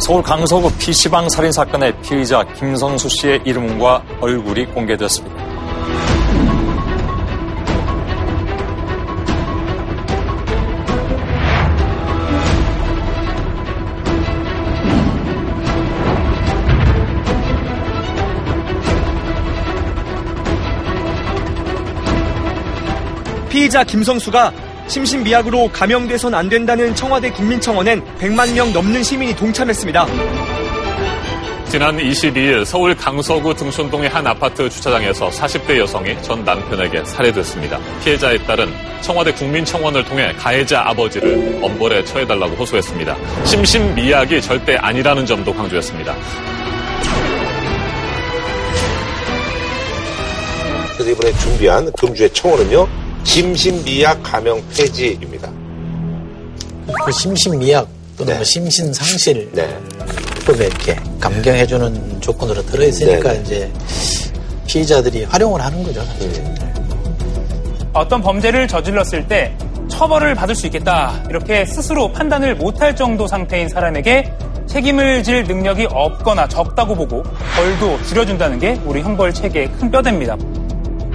서울 0.00 0.22
강서구 0.22 0.70
PC방 0.72 1.28
살인 1.30 1.52
사건의 1.52 1.94
피의자 2.02 2.42
김성수 2.58 3.08
씨의 3.08 3.40
이름과 3.46 4.02
얼굴이 4.20 4.66
공개됐습니다. 4.66 5.53
피의자 23.54 23.84
김성수가 23.84 24.52
심신미약으로 24.88 25.68
감형돼선 25.68 26.34
안 26.34 26.48
된다는 26.48 26.92
청와대 26.96 27.30
국민청원엔 27.30 28.02
100만 28.18 28.52
명 28.52 28.72
넘는 28.72 29.00
시민이 29.00 29.36
동참했습니다. 29.36 30.06
지난 31.68 31.96
22일 31.96 32.64
서울 32.64 32.96
강서구 32.96 33.54
등촌동의 33.54 34.08
한 34.08 34.26
아파트 34.26 34.68
주차장에서 34.68 35.28
40대 35.28 35.78
여성이 35.78 36.20
전 36.20 36.44
남편에게 36.44 37.04
살해됐습니다. 37.04 37.78
피해자에 38.02 38.38
따른 38.38 38.68
청와대 39.02 39.32
국민청원을 39.32 40.04
통해 40.04 40.32
가해자 40.36 40.82
아버지를 40.88 41.60
엄벌에 41.62 42.04
처해달라고 42.06 42.56
호소했습니다. 42.56 43.16
심신미약이 43.44 44.42
절대 44.42 44.74
아니라는 44.74 45.24
점도 45.26 45.54
강조했습니다. 45.54 46.12
그래서 50.94 51.10
이번에 51.12 51.32
준비한 51.38 51.92
금주의 51.92 52.28
청원은요. 52.30 53.03
심신미약 53.24 54.22
감형 54.22 54.62
폐지입니다. 54.68 55.50
그 57.04 57.12
심신미약 57.12 57.88
또는 58.16 58.32
네. 58.32 58.36
뭐 58.38 58.44
심신상실 58.44 59.50
네. 59.52 59.78
법에 60.46 60.66
이렇게 60.66 60.94
감경해주는 61.18 62.20
조건으로 62.20 62.64
들어있으니까 62.66 63.32
네, 63.32 63.38
네. 63.38 63.42
이제 63.42 63.72
피의자들이 64.66 65.24
활용을 65.24 65.60
하는 65.60 65.82
거죠. 65.82 66.04
사실. 66.04 66.44
어떤 67.92 68.20
범죄를 68.22 68.68
저질렀을 68.68 69.26
때 69.26 69.56
처벌을 69.88 70.34
받을 70.34 70.54
수 70.54 70.66
있겠다 70.66 71.22
이렇게 71.28 71.64
스스로 71.64 72.10
판단을 72.12 72.56
못할 72.56 72.96
정도 72.96 73.26
상태인 73.26 73.68
사람에게 73.68 74.32
책임을 74.66 75.22
질 75.22 75.44
능력이 75.44 75.86
없거나 75.90 76.48
적다고 76.48 76.94
보고 76.94 77.22
벌도 77.54 78.02
줄여준다는 78.04 78.58
게 78.58 78.80
우리 78.84 79.02
형벌 79.02 79.32
체계의 79.32 79.70
큰 79.72 79.90
뼈대입니다. 79.90 80.36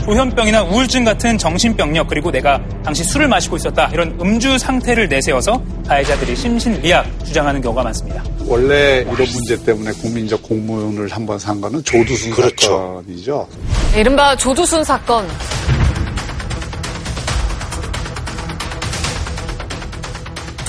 조현병이나 0.06 0.64
우울증 0.64 1.04
같은 1.04 1.38
정신병력 1.38 2.08
그리고 2.08 2.32
내가 2.32 2.60
당시 2.84 3.04
술을 3.04 3.28
마시고 3.28 3.58
있었다 3.58 3.90
이런 3.94 4.18
음주 4.20 4.58
상태를 4.58 5.08
내세워서 5.10 5.62
가해자들이 5.88 6.36
심신미약 6.36 7.26
주장하는 7.26 7.62
경우가 7.62 7.84
많습니다. 7.84 8.24
원래 8.48 9.02
이런 9.02 9.16
문제 9.16 9.56
때문에 9.64 9.92
국민적 9.92 10.42
공무원을 10.44 11.10
한 11.10 11.26
번 11.26 11.38
산 11.38 11.62
거는 11.62 11.84
조두순 11.84 12.32
그렇죠. 12.32 12.68
사건이죠. 13.04 13.48
이른바 13.96 14.36
조두순 14.36 14.84
사건. 14.84 15.28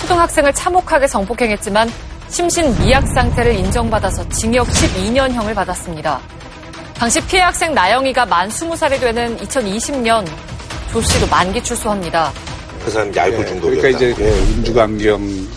초등학생을 0.01 0.53
참혹하게 0.53 1.07
성폭행했지만 1.07 1.89
심신 2.29 2.77
미약 2.81 3.07
상태를 3.09 3.55
인정받아서 3.55 4.29
징역 4.29 4.67
12년형을 4.69 5.55
받았습니다. 5.55 6.21
당시 7.01 7.19
피해 7.29 7.41
학생 7.41 7.73
나영이가 7.73 8.27
만 8.27 8.51
20살이 8.51 9.01
되는 9.01 9.35
2020년 9.39 10.23
조 10.93 11.01
씨도 11.01 11.29
만기 11.29 11.65
출소합니다. 11.65 12.31
그 12.85 12.91
사람 12.91 13.17
얄굴 13.17 13.41
예, 13.41 13.47
중독이었다. 13.47 13.81
그러니까 13.81 13.89
이제 13.89 14.23
예, 14.23 14.31
음주감경을 14.31 15.49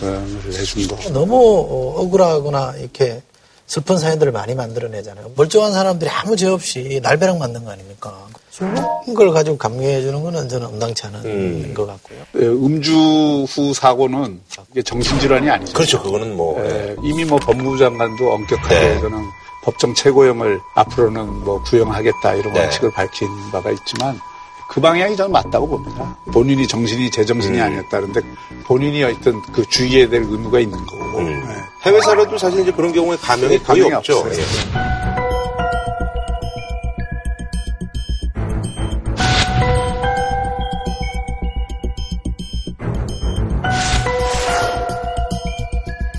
해준 0.54 0.88
거. 0.88 0.96
너무 1.12 1.36
어, 1.36 2.00
억울하거나 2.00 2.76
이렇게 2.78 3.20
슬픈 3.66 3.98
사연들을 3.98 4.32
많이 4.32 4.54
만들어내잖아요. 4.54 5.32
멀쩡한 5.36 5.72
사람들이 5.72 6.10
아무 6.10 6.34
죄 6.34 6.48
없이 6.48 6.98
날벼락 7.02 7.36
만든 7.36 7.62
거 7.66 7.72
아닙니까? 7.72 8.26
술 8.48 8.72
먹은 8.72 9.12
걸 9.12 9.30
가지고 9.32 9.58
감경해 9.58 10.00
주는 10.00 10.22
거는 10.22 10.48
저는 10.48 10.66
엄당치 10.68 11.06
않은 11.08 11.24
음. 11.26 11.74
것 11.74 11.84
같고요. 11.86 12.20
예, 12.36 12.46
음주 12.46 13.44
후 13.50 13.74
사고는 13.74 14.40
이게 14.70 14.80
정신질환이 14.80 15.50
아니죠. 15.50 15.74
그렇죠. 15.74 16.02
그거는 16.02 16.34
뭐. 16.34 16.58
예, 16.64 16.96
이미 17.04 17.22
뭐 17.26 17.38
법무부 17.38 17.76
장관도 17.76 18.32
엄격하게 18.32 18.74
네. 18.74 19.00
저는 19.02 19.18
법정 19.64 19.94
최고형을 19.94 20.60
앞으로는 20.74 21.42
뭐 21.42 21.60
구형하겠다 21.62 22.34
이런 22.34 22.52
네. 22.52 22.60
원칙을 22.60 22.92
밝힌 22.92 23.28
바가 23.50 23.70
있지만 23.70 24.20
그 24.68 24.80
방향이 24.80 25.16
저는 25.16 25.32
맞다고 25.32 25.66
봅니다. 25.68 26.16
본인이 26.32 26.66
정신이 26.66 27.10
제정신이 27.10 27.60
아니었다는데 27.60 28.20
본인이 28.64 29.02
어떤 29.04 29.40
그 29.52 29.64
주의해야 29.66 30.08
될 30.08 30.22
의무가 30.22 30.58
있는 30.60 30.78
거고. 30.84 31.22
네. 31.22 31.40
해외 31.82 32.00
살아도 32.00 32.36
사실 32.36 32.60
이제 32.60 32.72
그런 32.72 32.92
경우에 32.92 33.16
가명이 33.16 33.58
거의 33.58 33.80
가명이 33.82 33.92
없죠. 33.94 34.26
예. 34.30 35.03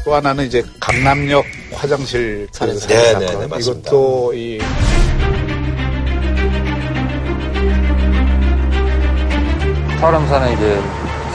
또 0.06 0.14
하나는 0.14 0.46
이제 0.46 0.64
강남역 0.80 1.44
화장실 1.74 2.48
그 2.52 2.58
살인 2.58 2.78
살인 2.80 2.96
네, 2.98 3.06
사건. 3.12 3.20
네, 3.20 3.26
네, 3.40 3.48
맞습니다. 3.48 3.90
이것도 3.90 4.34
이 4.36 4.60
사람 10.00 10.28
사는 10.28 10.54
이제 10.54 10.80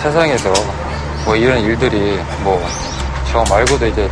세상에서 0.03 0.53
뭐 1.25 1.35
이런 1.37 1.61
일들이 1.63 2.17
뭐 2.45 2.61
저 3.31 3.45
말고도 3.49 3.87
이제 3.87 4.09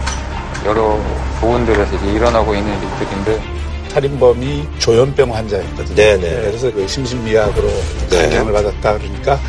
여러 0.64 0.96
부분들에서 1.40 1.96
이제 1.96 2.06
일어나고 2.12 2.54
있는 2.54 2.72
일들인데 2.72 3.42
살인범이 3.88 4.68
조현병 4.78 5.34
환자였거든요. 5.34 5.94
네, 5.96 6.16
네. 6.16 6.28
그래서 6.42 6.70
그 6.72 6.86
심신미약으로 6.86 7.68
네. 8.10 8.28
감형을 8.28 8.52
받았다 8.52 8.96
그러니까 8.98 9.40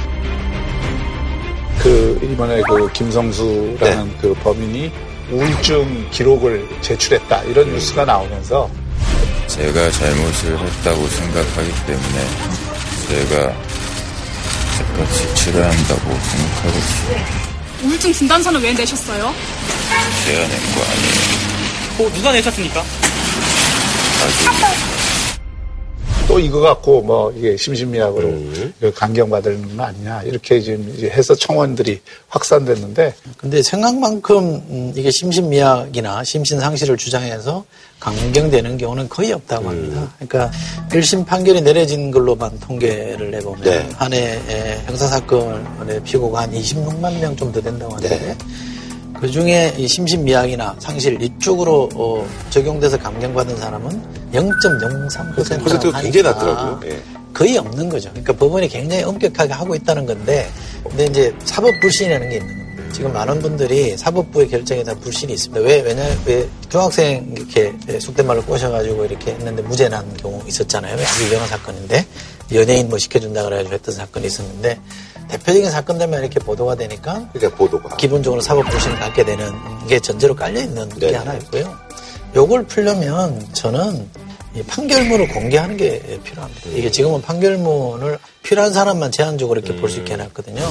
그 1.82 2.20
이번에 2.24 2.62
그 2.68 2.92
김성수라는 2.94 3.78
네. 4.08 4.18
그 4.22 4.34
범인이 4.44 4.92
우울증 5.32 6.08
기록을 6.12 6.68
제출했다 6.82 7.44
이런 7.44 7.68
음. 7.68 7.74
뉴스가 7.76 8.06
나오면서 8.06 8.70
제가 9.48 9.92
잘못을 9.92 10.58
했다고 10.60 11.08
생각하기 11.08 11.72
때문에 11.86 12.28
제가 13.08 13.54
똑같이 14.78 15.36
치료한다고 15.36 16.02
생각하고 16.02 16.78
있어요. 16.78 17.26
우울증 17.84 18.14
진단서는 18.14 18.62
왜 18.62 18.74
내셨어요? 18.74 19.34
제가 20.26 20.40
낸 20.40 20.50
거 20.50 20.82
아니에요. 20.84 22.08
어, 22.10 22.14
누가 22.14 22.32
내셨습니까? 22.32 22.84
또 26.30 26.40
이거 26.40 26.60
갖고 26.60 27.02
뭐 27.02 27.32
이게 27.32 27.58
심신미약으로 27.58 28.28
음. 28.28 28.74
강경받는 28.96 29.76
거 29.76 29.84
아니냐 29.84 30.22
이렇게 30.22 30.62
지금 30.62 30.96
해서 31.02 31.34
청원들이 31.34 32.00
확산됐는데 32.28 33.16
근데 33.36 33.64
생각만큼 33.64 34.38
음, 34.38 34.94
이게 34.96 35.10
심신미약이나 35.10 36.24
심신상실을 36.24 36.98
주장해서 36.98 37.66
강경되는 38.00 38.78
경우는 38.78 39.10
거의 39.10 39.34
없다고 39.34 39.70
합니다. 39.70 40.14
그러니까 40.20 40.52
1심 40.92 41.26
판결이 41.26 41.62
내려진 41.62 42.12
걸로만 42.12 42.60
통계를 42.60 43.32
내보면 43.32 43.62
네. 43.64 43.90
한 43.96 44.14
해에 44.14 44.84
형사사건의 44.86 46.04
피고가 46.04 46.42
한 46.44 46.52
26만 46.52 47.20
명좀더 47.20 47.60
된다고 47.60 47.96
하는데 47.96 48.38
그 49.20 49.30
중에 49.30 49.74
이 49.78 49.88
심신미약이나 49.88 50.78
상실 50.80 51.22
이쪽으로 51.22 51.90
어, 51.96 52.26
적용돼서 52.50 52.98
감경받은 52.98 53.58
사람은 53.58 54.02
0.03% 54.32 55.36
퍼센트가 55.36 56.02
굉장히 56.02 56.24
낮더라고요. 56.24 56.80
예. 56.86 57.02
거의 57.34 57.58
없는 57.58 57.90
거죠. 57.90 58.10
그러니까 58.10 58.34
법원이 58.34 58.70
굉장히 58.70 59.04
엄격하게 59.04 59.54
하고 59.54 59.76
있다는 59.76 60.06
건데, 60.06 60.50
근데 60.84 61.06
이제 61.06 61.36
사법 61.44 61.80
불신이라는 61.80 62.30
게 62.30 62.36
있는 62.38 62.58
겁니다. 62.58 62.94
지금 62.94 63.14
많은 63.14 63.40
분들이 63.40 63.96
사법부의 63.98 64.50
결정에 64.50 64.84
대한 64.84 65.00
불신이 65.00 65.34
있습니다. 65.34 65.62
왜, 65.62 65.82
왜냐, 65.82 66.04
왜 66.26 66.50
중학생 66.70 67.34
이렇게 67.36 67.74
속된 68.00 68.26
말로 68.26 68.42
꼬셔가지고 68.44 69.06
이렇게 69.06 69.32
했는데 69.32 69.62
무죄 69.62 69.90
난 69.90 70.12
경우 70.18 70.42
있었잖아요. 70.48 70.96
아주 70.96 71.26
유명한 71.26 71.48
사건인데, 71.48 72.06
연예인 72.54 72.90
뭐 72.90 72.98
시켜준다 72.98 73.44
그래가지고 73.44 73.76
했던 73.76 73.96
사건이 73.96 74.28
있었는데, 74.28 74.80
대표적인 75.30 75.70
사건들만 75.72 76.22
이렇게 76.22 76.40
보도가 76.40 76.76
되니까, 76.76 77.28
그러니까 77.34 77.58
보도가. 77.58 77.98
기본적으로 77.98 78.42
사법 78.42 78.68
불신을 78.70 79.00
갖게 79.00 79.24
되는 79.24 79.52
게 79.88 80.00
전제로 80.00 80.36
깔려 80.36 80.60
있는 80.62 80.90
게 80.90 81.12
네. 81.12 81.16
하나 81.16 81.36
있고요. 81.36 81.78
요걸 82.36 82.66
풀려면 82.66 83.48
저는 83.54 84.08
이 84.56 84.64
판결문을 84.64 85.28
공개하는 85.30 85.78
게 85.78 86.20
필요합니다. 86.24 86.70
이게 86.72 86.90
지금은 86.90 87.22
판결문을 87.22 88.18
필요한 88.42 88.74
사람만 88.74 89.12
제한적으로 89.12 89.60
이렇게 89.60 89.80
볼 89.80 89.90
수 89.90 90.00
있게 90.00 90.14
해놨거든요. 90.14 90.62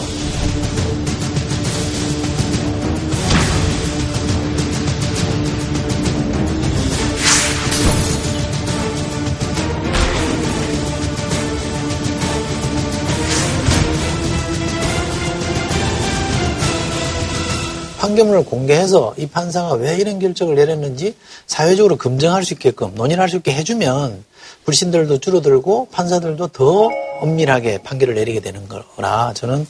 판결문을 18.09 18.44
공개해서 18.44 19.14
이 19.18 19.27
판사가 19.27 19.75
왜 19.75 19.97
이런 19.97 20.18
결정을 20.18 20.55
내렸는지 20.55 21.14
사회적으로 21.47 21.97
검증할 21.97 22.42
수 22.44 22.55
있게끔 22.55 22.94
논의를 22.94 23.21
할 23.23 23.29
수 23.29 23.37
있게 23.37 23.53
해주면 23.53 24.25
불신들도 24.64 25.18
줄어들고 25.18 25.88
판사들도 25.92 26.49
더 26.49 26.88
엄밀하게 27.21 27.79
판결을 27.83 28.14
내리게 28.14 28.40
되는 28.40 28.66
거라 28.68 29.33
저는 29.35 29.66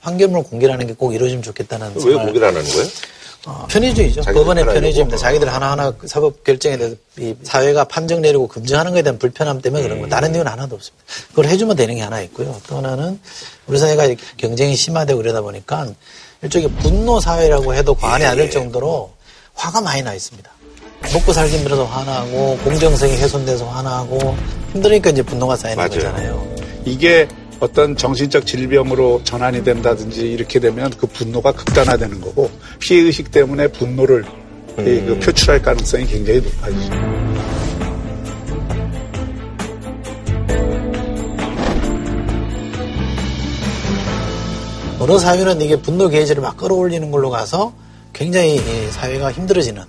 판결문을 0.00 0.44
공개하는 0.44 0.86
게 0.86 0.94
꼭 0.94 1.12
이루어지면 1.14 1.42
좋겠다는 1.42 1.92
왜 1.94 2.00
생각을 2.00 2.24
공개를 2.24 2.48
안 2.48 2.56
하는 2.56 2.70
거예요? 2.70 2.86
어, 3.44 3.66
편의주의죠. 3.68 4.20
법원의. 4.22 4.64
편의주의입니다. 4.64 5.16
자기들 5.18 5.52
하나하나 5.52 5.90
그 5.90 6.06
사법 6.06 6.44
결정에 6.44 6.76
대해서 6.78 6.94
이 7.18 7.34
사회가 7.42 7.84
판정 7.84 8.20
내리고 8.22 8.46
검증하는 8.46 8.92
것에 8.92 9.02
대한 9.02 9.18
불편함 9.18 9.60
때문에 9.60 9.82
그런 9.82 10.00
거. 10.00 10.06
다른 10.08 10.32
이유는 10.34 10.50
하나도 10.50 10.76
없습니다. 10.76 11.04
그걸 11.30 11.46
해주면 11.46 11.74
되는 11.76 11.96
게 11.96 12.00
하나 12.02 12.20
있고요. 12.22 12.58
또 12.68 12.76
하나는 12.76 13.18
우리 13.66 13.78
사회가 13.78 14.06
경쟁이 14.36 14.76
심화되고 14.76 15.18
그러다 15.20 15.40
보니까 15.40 15.88
일종의 16.42 16.70
분노 16.80 17.20
사회라고 17.20 17.74
해도 17.74 17.94
과언이 17.94 18.24
아닐 18.24 18.50
정도로 18.50 19.10
화가 19.54 19.80
많이 19.80 20.02
나 20.02 20.12
있습니다. 20.14 20.50
먹고 21.12 21.32
살기 21.32 21.56
힘들어서 21.56 21.84
화나고 21.84 22.58
공정성이 22.58 23.16
훼손돼서 23.16 23.66
화나고 23.68 24.36
힘드니까 24.72 25.10
이제 25.10 25.22
분노가 25.22 25.56
쌓이는 25.56 25.76
맞아요. 25.76 25.90
거잖아요. 25.90 26.54
이게 26.84 27.28
어떤 27.60 27.96
정신적 27.96 28.46
질병으로 28.46 29.22
전환이 29.22 29.62
된다든지 29.62 30.32
이렇게 30.32 30.58
되면 30.58 30.90
그 30.96 31.06
분노가 31.06 31.52
극단화되는 31.52 32.20
거고 32.20 32.50
피해 32.80 33.02
의식 33.02 33.30
때문에 33.30 33.68
분노를 33.68 34.24
이, 34.78 34.82
그 34.82 35.20
표출할 35.22 35.62
가능성이 35.62 36.06
굉장히 36.06 36.40
높아지죠. 36.40 36.92
어느 45.02 45.18
사회는 45.18 45.60
이게 45.60 45.76
분노 45.76 46.08
게이지를 46.08 46.42
막 46.42 46.56
끌어올리는 46.56 47.10
걸로 47.10 47.28
가서 47.28 47.72
굉장히 48.12 48.54
이 48.56 48.90
사회가 48.92 49.32
힘들어지는 49.32 49.82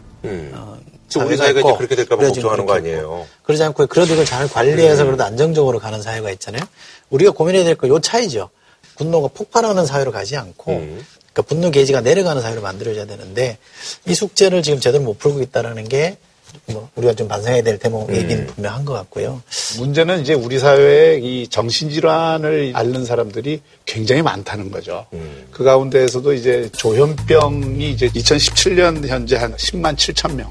어, 0.54 0.78
지금 1.08 1.28
우리 1.28 1.38
사회가 1.38 1.60
있고, 1.60 1.70
이제 1.70 1.78
그렇게 1.78 1.96
될까봐 1.96 2.18
그래가지고 2.18 2.48
걱정하는 2.50 2.66
거 2.66 2.74
아니에요? 2.74 3.28
그러지 3.44 3.64
않고 3.64 3.86
그래도 3.88 4.14
이걸 4.14 4.26
잘 4.26 4.48
관리해서 4.48 5.04
음. 5.04 5.08
그래도 5.08 5.24
안정적으로 5.24 5.78
가는 5.78 6.02
사회가 6.02 6.32
있잖아요. 6.32 6.64
우리가 7.12 7.32
고민해야 7.32 7.64
될건요 7.64 8.00
차이죠. 8.00 8.50
분노가 8.96 9.28
폭발하는 9.28 9.86
사회로 9.86 10.12
가지 10.12 10.36
않고 10.36 10.72
음. 10.72 11.06
그러니까 11.32 11.42
분노 11.44 11.70
게이지가 11.70 12.02
내려가는 12.02 12.42
사회로 12.42 12.62
만들어져야 12.62 13.06
되는데 13.06 13.60
이 14.08 14.16
숙제를 14.16 14.64
지금 14.64 14.80
제대로 14.80 15.04
못 15.04 15.20
풀고 15.20 15.42
있다라는 15.44 15.88
게 15.88 16.18
뭐 16.66 16.90
우리가 16.96 17.14
좀 17.14 17.28
반성해야 17.28 17.64
될 17.64 17.78
대목이긴 17.80 18.48
분명한 18.48 18.86
것 18.86 18.94
같고요. 18.94 19.42
문제는 19.78 20.22
이제 20.22 20.34
우리 20.34 20.60
사회에 20.60 21.20
이 21.20 21.48
정신질환을 21.48 22.74
앓는 22.76 23.06
사람들이 23.06 23.62
굉장히 23.86 24.22
많다는 24.22 24.72
거죠. 24.72 25.06
그 25.52 25.64
가운데에서도 25.64 26.34
이제 26.34 26.70
조현병이 26.78 27.92
이제 27.92 28.08
2017년 28.10 29.06
현재 29.08 29.36
한 29.36 29.54
10만 29.56 29.96
7천 29.96 30.36
명 30.36 30.50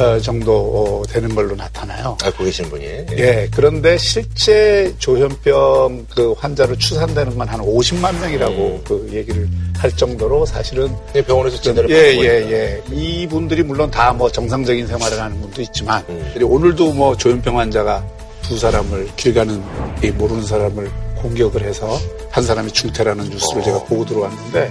어, 0.00 0.18
정도 0.20 0.56
어, 0.56 1.02
되는 1.06 1.34
걸로 1.34 1.54
나타나요. 1.54 2.16
알고 2.22 2.44
계신 2.44 2.64
분이. 2.70 2.84
예, 2.84 3.48
그런데 3.54 3.98
실제 3.98 4.92
조현병 4.98 6.06
그 6.14 6.32
환자로 6.38 6.76
추산되는 6.78 7.36
건 7.36 7.42
한 7.48 7.60
50만 7.60 8.18
명이라고 8.20 8.82
그 8.86 9.10
얘기를 9.12 9.48
할 9.76 9.90
정도로 9.94 10.46
사실은 10.46 10.88
병원에서 11.26 11.60
제대로 11.60 11.90
예, 11.90 12.12
받고 12.14 12.24
예. 12.24 12.52
예. 12.52 12.82
이분들이 12.92 13.62
물론 13.64 13.90
다 13.90 14.12
뭐 14.12 14.30
정상적인 14.30 14.86
생활을 14.86 15.18
하는 15.20 15.40
분도 15.40 15.62
있지만 15.62 16.04
음. 16.10 16.32
오늘도 16.42 16.92
뭐 16.92 17.16
조현병 17.16 17.58
환자가 17.58 18.04
두 18.52 18.58
사람을 18.58 19.08
길 19.16 19.32
가는 19.32 19.62
이 20.04 20.10
모르는 20.10 20.44
사람을 20.44 20.92
공격을 21.22 21.62
해서 21.62 21.98
한 22.30 22.44
사람이 22.44 22.70
중태라는 22.70 23.30
뉴스를 23.30 23.62
어. 23.62 23.64
제가 23.64 23.84
보고 23.84 24.04
들어왔는데 24.04 24.70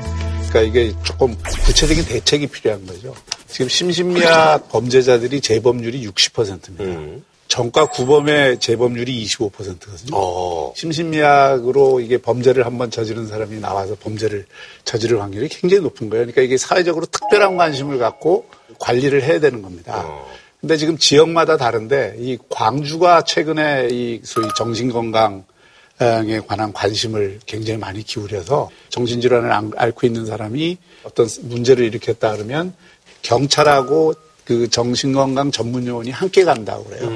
그러니까 0.50 0.62
이게 0.62 0.94
조금 1.02 1.36
구체적인 1.66 2.06
대책이 2.06 2.46
필요한 2.46 2.86
거죠. 2.86 3.16
지금 3.48 3.68
심신미약 3.70 4.70
범죄자들이 4.70 5.42
재범률이 5.42 6.08
60%입니다. 6.08 6.84
음. 6.84 7.26
전과 7.48 7.88
구범의 7.88 8.60
재범률이 8.60 9.26
25%거든요. 9.26 10.12
어. 10.14 10.74
심신미약으로 10.78 12.02
이게 12.02 12.20
범죄를 12.20 12.68
한번 12.68 12.92
저지른 12.92 13.26
사람이 13.26 13.60
나와서 13.60 13.96
범죄를 14.00 14.46
저지를 14.86 15.20
확률이 15.20 15.50
굉장히 15.50 15.82
높은 15.82 16.12
거예요. 16.12 16.26
그러니까 16.26 16.44
이게 16.44 16.56
사회적으로 16.56 17.08
특별한 17.08 17.58
관심을 17.58 17.98
갖고 17.98 18.46
관리를 18.78 19.24
해야 19.24 19.40
되는 19.40 19.64
겁니다. 19.64 20.08
근데 20.62 20.78
지금 20.78 20.98
지역마다 20.98 21.58
다른데 21.58 22.18
이 22.20 22.38
광주가 22.50 23.24
최근에 23.24 23.88
이 23.92 24.22
소위 24.24 24.48
정신건강 24.56 25.44
에 26.00 26.40
관한 26.48 26.74
관심을 26.74 27.40
굉장히 27.46 27.80
많이 27.80 28.02
기울여서 28.02 28.70
정신질환을 28.90 29.52
안- 29.52 29.72
앓고 29.76 30.08
있는 30.08 30.26
사람이 30.26 30.78
어떤 31.04 31.28
문제를 31.44 31.86
일으켰다 31.86 32.32
그러면 32.36 32.74
경찰하고 33.22 34.14
그 34.44 34.68
정신건강 34.68 35.52
전문 35.52 35.86
요원이 35.86 36.10
함께 36.10 36.44
간다고 36.44 36.86
그래요. 36.86 37.08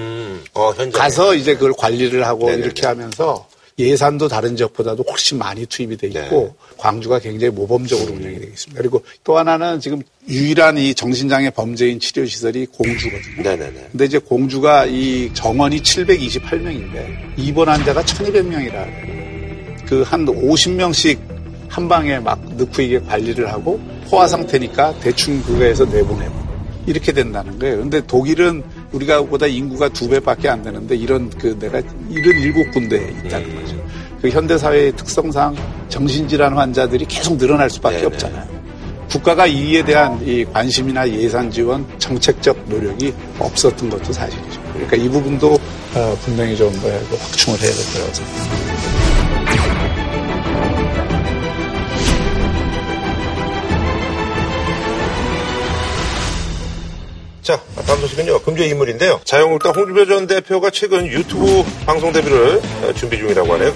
어, 0.53 0.71
현장. 0.75 1.01
가서 1.01 1.33
이제 1.33 1.55
그걸 1.55 1.73
관리를 1.75 2.27
하고 2.27 2.51
이렇게 2.51 2.85
하면서 2.85 3.47
예산도 3.77 4.27
다른 4.29 4.55
지역보다도 4.55 5.03
훨씬 5.09 5.37
많이 5.37 5.65
투입이 5.65 5.97
돼 5.97 6.07
있고 6.07 6.55
광주가 6.77 7.19
굉장히 7.19 7.53
모범적으로 7.53 8.13
운영이 8.13 8.39
되겠습니다. 8.39 8.81
그리고 8.81 9.03
또 9.23 9.37
하나는 9.37 9.79
지금 9.81 10.01
유일한 10.29 10.77
이 10.77 10.93
정신장애 10.93 11.49
범죄인 11.49 11.99
치료 11.99 12.25
시설이 12.25 12.67
공주거든요. 12.67 13.43
네네네. 13.43 13.87
근데 13.91 14.05
이제 14.05 14.17
공주가 14.17 14.85
이 14.85 15.29
정원이 15.33 15.81
728명인데 15.81 17.37
입원 17.37 17.67
환자가 17.69 18.01
1200명이라 18.03 19.85
그 19.85 20.03
한 20.03 20.25
50명씩 20.25 21.19
한 21.67 21.87
방에 21.87 22.19
막 22.19 22.39
넣고 22.55 22.81
이게 22.81 22.99
관리를 22.99 23.51
하고 23.51 23.79
포화 24.09 24.27
상태니까 24.27 24.97
대충 24.99 25.41
그거에서 25.43 25.85
내보내고 25.85 26.33
이렇게 26.87 27.11
된다는 27.11 27.59
거예요. 27.59 27.77
근데 27.79 28.01
독일은 28.05 28.63
우리가 28.91 29.21
보다 29.23 29.47
인구가 29.47 29.89
두 29.89 30.07
배밖에 30.09 30.49
안 30.49 30.61
되는데 30.63 30.95
이런 30.95 31.29
그 31.29 31.57
내가 31.59 31.81
이런 32.09 32.41
일곱 32.41 32.71
군데 32.71 33.13
있다는 33.25 33.55
거죠. 33.55 33.85
그 34.21 34.29
현대 34.29 34.57
사회의 34.57 34.91
특성상 34.95 35.55
정신질환 35.89 36.57
환자들이 36.57 37.05
계속 37.05 37.37
늘어날 37.37 37.69
수밖에 37.69 38.05
없잖아요. 38.05 38.55
국가가 39.09 39.45
이에 39.45 39.83
대한 39.83 40.19
이 40.27 40.43
관심이나 40.45 41.07
예산 41.09 41.49
지원, 41.51 41.85
정책적 41.99 42.57
노력이 42.67 43.13
없었던 43.39 43.89
것도 43.89 44.11
사실이죠. 44.11 44.61
그러니까 44.73 44.97
이 44.97 45.09
부분도 45.09 45.53
어, 45.93 46.17
분명히 46.23 46.57
좀 46.57 46.67
어, 46.67 47.15
확충을 47.19 47.59
해야 47.59 47.71
될 47.71 47.93
거라고 47.93 48.13
생각합니다. 48.13 48.64
자, 57.45 57.61
다음 57.85 57.99
소식은요. 57.99 58.39
금주의 58.41 58.69
인물인데요. 58.69 59.21
자유한국당 59.23 59.73
홍준표 59.75 60.07
전 60.07 60.25
대표가 60.25 60.71
최근 60.71 61.05
유튜브 61.05 61.63
방송 61.85 62.11
데뷔를 62.11 62.59
어, 62.81 62.93
준비 62.95 63.19
중이라고 63.19 63.53
하네요. 63.53 63.71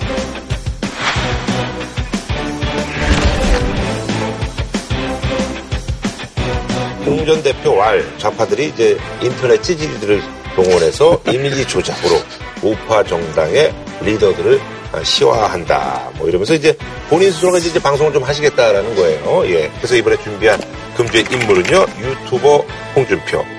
홍전 7.05 7.43
대표 7.43 7.75
왈 7.75 8.03
좌파들이 8.17 8.69
이제 8.69 8.97
인터넷 9.21 9.61
찌질이들을 9.61 10.19
동원해서 10.55 11.21
이미지 11.27 11.67
조작으로 11.67 12.15
우파 12.63 13.03
정당의 13.03 13.71
리더들을 14.01 14.59
아, 14.93 15.03
시화한다. 15.03 16.09
뭐 16.15 16.27
이러면서 16.27 16.55
이제 16.55 16.75
본인 17.07 17.31
스스로가 17.31 17.59
이제 17.59 17.79
방송을 17.79 18.13
좀 18.13 18.23
하시겠다라는 18.23 18.95
거예요. 18.95 19.43
예. 19.45 19.71
그래서 19.77 19.95
이번에 19.95 20.17
준비한 20.23 20.59
금주의 20.97 21.23
인물은요. 21.31 21.85
유튜버 21.99 22.65
홍준표. 22.95 23.58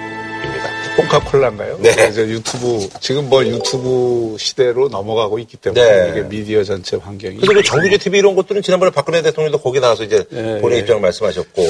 콩카콜라인가요? 1.09 1.79
네. 1.81 2.09
이제 2.11 2.23
유튜브 2.29 2.89
지금 3.01 3.29
뭐 3.29 3.45
유튜브 3.45 4.37
시대로 4.39 4.89
넘어가고 4.89 5.39
있기 5.41 5.57
때문에 5.57 5.83
네. 5.83 6.09
이게 6.11 6.23
미디어 6.29 6.63
전체 6.65 6.97
환경이 6.97 7.39
그래서 7.39 7.55
그 7.55 7.63
정규제 7.63 7.99
TV 7.99 8.19
이런 8.19 8.35
것들은 8.35 8.63
지난번에 8.63 8.91
박근혜 8.91 9.23
대통령도 9.23 9.59
거기 9.59 9.81
나와서 9.81 10.05
이제 10.05 10.25
본인 10.61 10.79
입장을 10.79 11.01
말씀하셨고. 11.01 11.63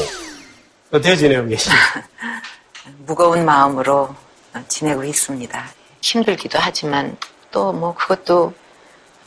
어떻게 0.93 1.17
지내고 1.17 1.49
계십니까? 1.49 2.05
무거운 3.07 3.45
마음으로 3.45 4.09
지내고 4.69 5.05
있습니다. 5.05 5.71
힘들기도 6.03 6.59
하지만 6.61 7.17
또 7.51 7.73
뭐 7.73 7.95
그것도 7.95 8.53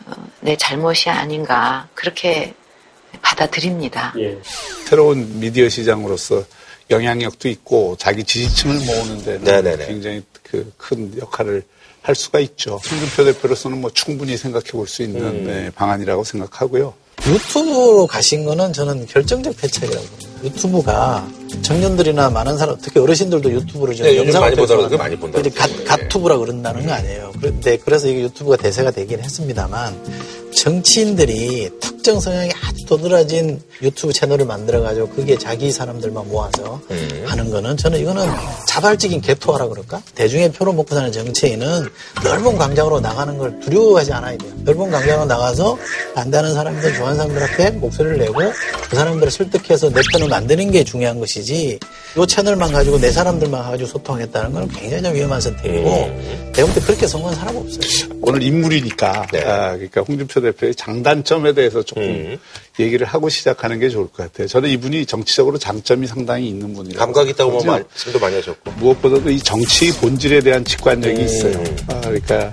어, 0.06 0.12
내 0.42 0.56
잘못이 0.58 1.10
아닌가 1.10 1.88
그렇게 1.94 2.54
받아들입니다. 3.22 4.14
새로운 4.86 5.40
미디어 5.40 5.70
시장으로서 5.70 6.44
영향력도 6.90 7.48
있고 7.50 7.96
자기 8.00 8.24
지지층을 8.24 8.76
모으는 8.86 9.24
데는 9.24 9.44
네네네. 9.44 9.86
굉장히 9.88 10.24
그 10.44 10.72
큰 10.78 11.12
역할을 11.20 11.64
할 12.02 12.14
수가 12.16 12.40
있죠. 12.42 12.80
홍준표 12.92 13.24
대표로서는 13.26 13.80
뭐 13.82 13.90
충분히 13.94 14.36
생각해 14.38 14.66
볼 14.72 14.88
수 14.88 15.02
있는 15.04 15.22
음. 15.24 15.44
네, 15.48 15.72
방안이라고 15.74 16.24
생각하고요. 16.24 16.94
유튜브로 17.26 18.06
가신 18.08 18.44
거는 18.44 18.74
저는 18.74 19.06
결정적 19.08 19.56
패착이라고 19.58 20.06
봅니다. 20.06 20.44
유튜브가 20.44 21.28
청년들이나 21.62 22.30
많은 22.30 22.58
사람, 22.58 22.76
특히 22.82 23.00
어르신들도 23.00 23.50
유튜브를 23.52 23.96
지금 23.96 24.10
네, 24.12 24.18
영상을 24.18 24.48
많이 24.48 24.56
보더라고요. 24.58 24.88
통해서 24.90 25.02
많이 25.04 25.16
본다고. 25.16 25.48
이제 25.48 25.50
가, 25.58 25.68
가투브라 25.86 26.38
그런다는 26.38 26.86
거 26.86 26.92
아니에요. 26.92 27.32
그런데 27.40 27.78
그래서 27.78 28.08
이게 28.10 28.22
유튜브가 28.24 28.58
대세가 28.58 28.92
되긴 28.92 29.22
했습니다만 29.24 30.43
정치인들이 30.56 31.70
특정 31.80 32.20
성향이 32.20 32.52
아주 32.64 32.86
도드라진 32.86 33.62
유튜브 33.82 34.14
채널을 34.14 34.46
만들어가지고 34.46 35.10
그게 35.10 35.38
자기 35.38 35.72
사람들만 35.72 36.28
모아서 36.30 36.82
음. 36.92 37.24
하는 37.26 37.50
거는 37.50 37.78
저는 37.78 38.00
이거는 38.00 38.28
자발적인 38.68 39.22
개토화라 39.22 39.68
그럴까? 39.68 40.02
대중의 40.16 40.52
표로 40.54 40.74
먹고 40.74 40.96
사는 40.96 41.12
정치인은 41.12 41.88
넓은 42.24 42.58
광장으로 42.58 43.00
나가는 43.00 43.38
걸 43.38 43.60
두려워하지 43.60 44.14
않아야 44.14 44.38
돼요. 44.38 44.52
넓은 44.64 44.92
광장으로 44.92 45.26
나가서 45.26 45.78
안다는 46.16 46.54
사람들, 46.54 46.94
좋아하는 46.94 47.18
사람들 47.18 47.44
앞에 47.44 47.72
목소리를 47.72 48.18
내고 48.18 48.40
그 48.90 48.96
사람들을 48.96 49.32
설득해서 49.32 49.90
내 49.90 50.02
편을 50.12 50.28
만드는 50.28 50.72
게 50.72 50.84
중요한 50.84 51.20
것이지 51.20 51.80
이 52.18 52.28
채널만 52.28 52.72
가지고 52.72 53.00
내 53.00 53.12
사람들만 53.12 53.64
가지고 53.64 53.90
소통하겠다는 53.90 54.52
건 54.52 54.68
굉장히 54.70 55.04
좀 55.04 55.14
위험한 55.14 55.42
선택이고 55.42 56.54
볼때 56.54 56.80
그렇게 56.82 57.08
성공한 57.08 57.36
사람 57.36 57.56
없어요. 57.56 58.14
오늘 58.22 58.44
인물이니까 58.44 59.28
네. 59.32 59.44
아, 59.44 59.74
그러니까 59.74 60.02
홍준표 60.02 60.40
대표의 60.44 60.76
장단점에 60.76 61.54
대해서 61.54 61.82
조금 61.82 62.04
음. 62.04 62.38
얘기를 62.80 63.08
하고 63.08 63.30
시작하는 63.30 63.80
게 63.80 63.90
좋을 63.90 64.08
것 64.08 64.18
같아요. 64.18 64.48
저는 64.48 64.70
이분이 64.70 65.06
정치적으로 65.06 65.58
장점이 65.58 66.06
상당히 66.08 66.50
있는 66.50 66.74
분이라고 66.74 67.00
감각 67.00 67.28
있다고. 67.30 67.64
말씀도 67.64 68.20
많이 68.20 68.36
하셨고. 68.36 68.72
무엇보다도 68.74 69.30
이 69.30 69.40
정치 69.40 69.92
본질에 70.00 70.42
대한 70.42 70.64
직관력이 70.64 71.20
음. 71.20 71.26
있어요. 71.26 71.64
아, 71.88 72.02
그러니까 72.02 72.52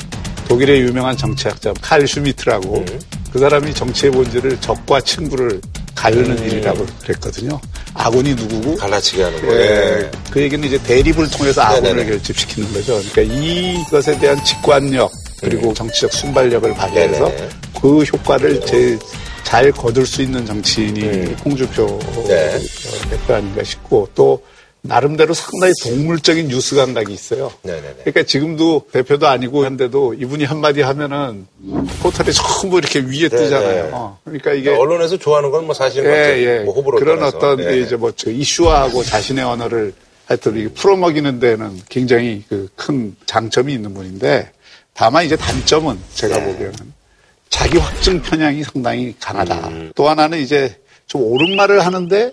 독일의 0.49 0.81
유명한 0.81 1.17
정치학자 1.17 1.73
칼 1.81 2.07
슈미트라고 2.07 2.79
음. 2.79 3.01
그 3.33 3.39
사람이 3.39 3.73
정치의 3.75 4.11
본질을 4.13 4.61
적과 4.61 5.01
친구를 5.01 5.61
가르는 5.95 6.39
음. 6.39 6.45
일이라고 6.45 6.87
그랬거든요. 7.03 7.61
아군이 7.95 8.35
누구고 8.35 8.77
갈라치게 8.77 9.23
하는 9.23 9.39
예, 9.39 9.47
거예요. 9.47 10.11
그 10.31 10.41
얘기는 10.41 10.67
이제 10.67 10.83
대립을 10.83 11.29
통해서 11.31 11.63
아군을 11.63 11.83
네네네. 11.83 12.11
결집시키는 12.11 12.73
거죠. 12.73 13.01
그러니까 13.13 13.35
이것에 13.35 14.19
대한 14.19 14.43
직관력 14.45 15.11
그리고 15.41 15.73
정치적 15.75 16.13
순발력을 16.13 16.73
발휘해서 16.75 17.27
음. 17.29 17.37
네네. 17.37 17.49
그 17.81 18.03
효과를 18.03 18.61
제일 18.67 18.99
잘 19.45 19.73
거둘 19.73 20.07
수 20.07 20.23
있는 20.23 20.45
정치인이 20.47 21.35
홍준표 21.45 21.87
음. 21.87 22.25
네. 22.29 22.57
어, 22.57 23.09
대표 23.11 23.35
아닌가 23.35 23.65
싶고 23.65 24.09
또 24.15 24.43
나름대로 24.83 25.35
상당히 25.35 25.75
동물적인 25.83 26.49
뉴스 26.49 26.75
감각이 26.75 27.13
있어요. 27.13 27.53
네네네. 27.63 27.97
그러니까 28.03 28.23
지금도 28.23 28.87
대표도 28.91 29.27
아니고 29.29 29.65
한데도 29.67 30.15
이분이 30.15 30.45
한마디 30.45 30.81
하면은 30.81 31.47
포털에 32.03 32.33
전부 32.33 32.79
이렇게 32.79 33.01
위에 33.01 33.29
뜨잖아요. 33.29 33.75
네네. 33.75 33.89
어, 33.93 34.19
그러니까 34.25 34.53
이게 34.53 34.71
언론에서 34.71 35.19
좋아하는 35.19 35.51
건 35.51 35.65
뭐 35.67 35.75
사실 35.75 36.05
예, 36.07 36.39
예. 36.39 36.59
뭐 36.65 36.73
호불호 36.75 36.99
그런 36.99 37.19
떠나서. 37.19 37.37
어떤 37.37 37.61
예. 37.71 37.81
이제 37.81 37.97
뭐저 37.97 38.31
이슈화하고 38.31 39.03
자신의 39.05 39.45
언어를 39.45 39.93
하여튼 40.25 40.57
이게 40.57 40.69
풀어먹이는 40.69 41.41
데는 41.41 41.79
굉장히 41.91 42.45
그 42.49 42.69
큰 42.77 43.15
장점이 43.27 43.75
있는 43.75 43.93
분인데 43.93 44.51
다만 45.01 45.25
이제 45.25 45.35
단점은 45.35 45.99
제가 46.13 46.37
네. 46.37 46.45
보기에는 46.45 46.75
자기 47.49 47.79
확증 47.79 48.21
편향이 48.21 48.63
상당히 48.65 49.15
강하다. 49.19 49.69
음. 49.69 49.93
또 49.95 50.07
하나는 50.11 50.39
이제 50.41 50.77
좀 51.07 51.23
옳은 51.23 51.57
말을 51.57 51.87
하는데 51.87 52.31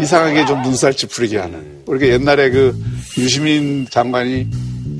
이상하게 0.00 0.46
좀 0.46 0.62
눈살 0.62 0.94
찌푸리게 0.94 1.38
하는. 1.38 1.54
음. 1.58 1.82
우리가 1.86 2.06
옛날에 2.14 2.50
그 2.50 2.80
유시민 3.18 3.88
장관이 3.90 4.46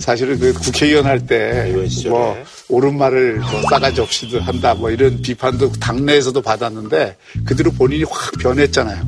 사실은 0.00 0.40
그 0.40 0.53
국회의원 0.55 1.07
할 1.07 1.20
때 1.24 1.72
뭐 2.11 2.37
옳은 2.68 2.98
말을 2.98 3.37
뭐 3.37 3.62
싸가지 3.70 4.00
없이도 4.00 4.40
한다 4.40 4.74
뭐 4.74 4.90
이런 4.90 5.22
비판도 5.22 5.70
당내에서도 5.74 6.42
받았는데 6.42 7.14
그대로 7.44 7.70
본인이 7.70 8.03
확 8.11 8.33
변했잖아요. 8.40 9.03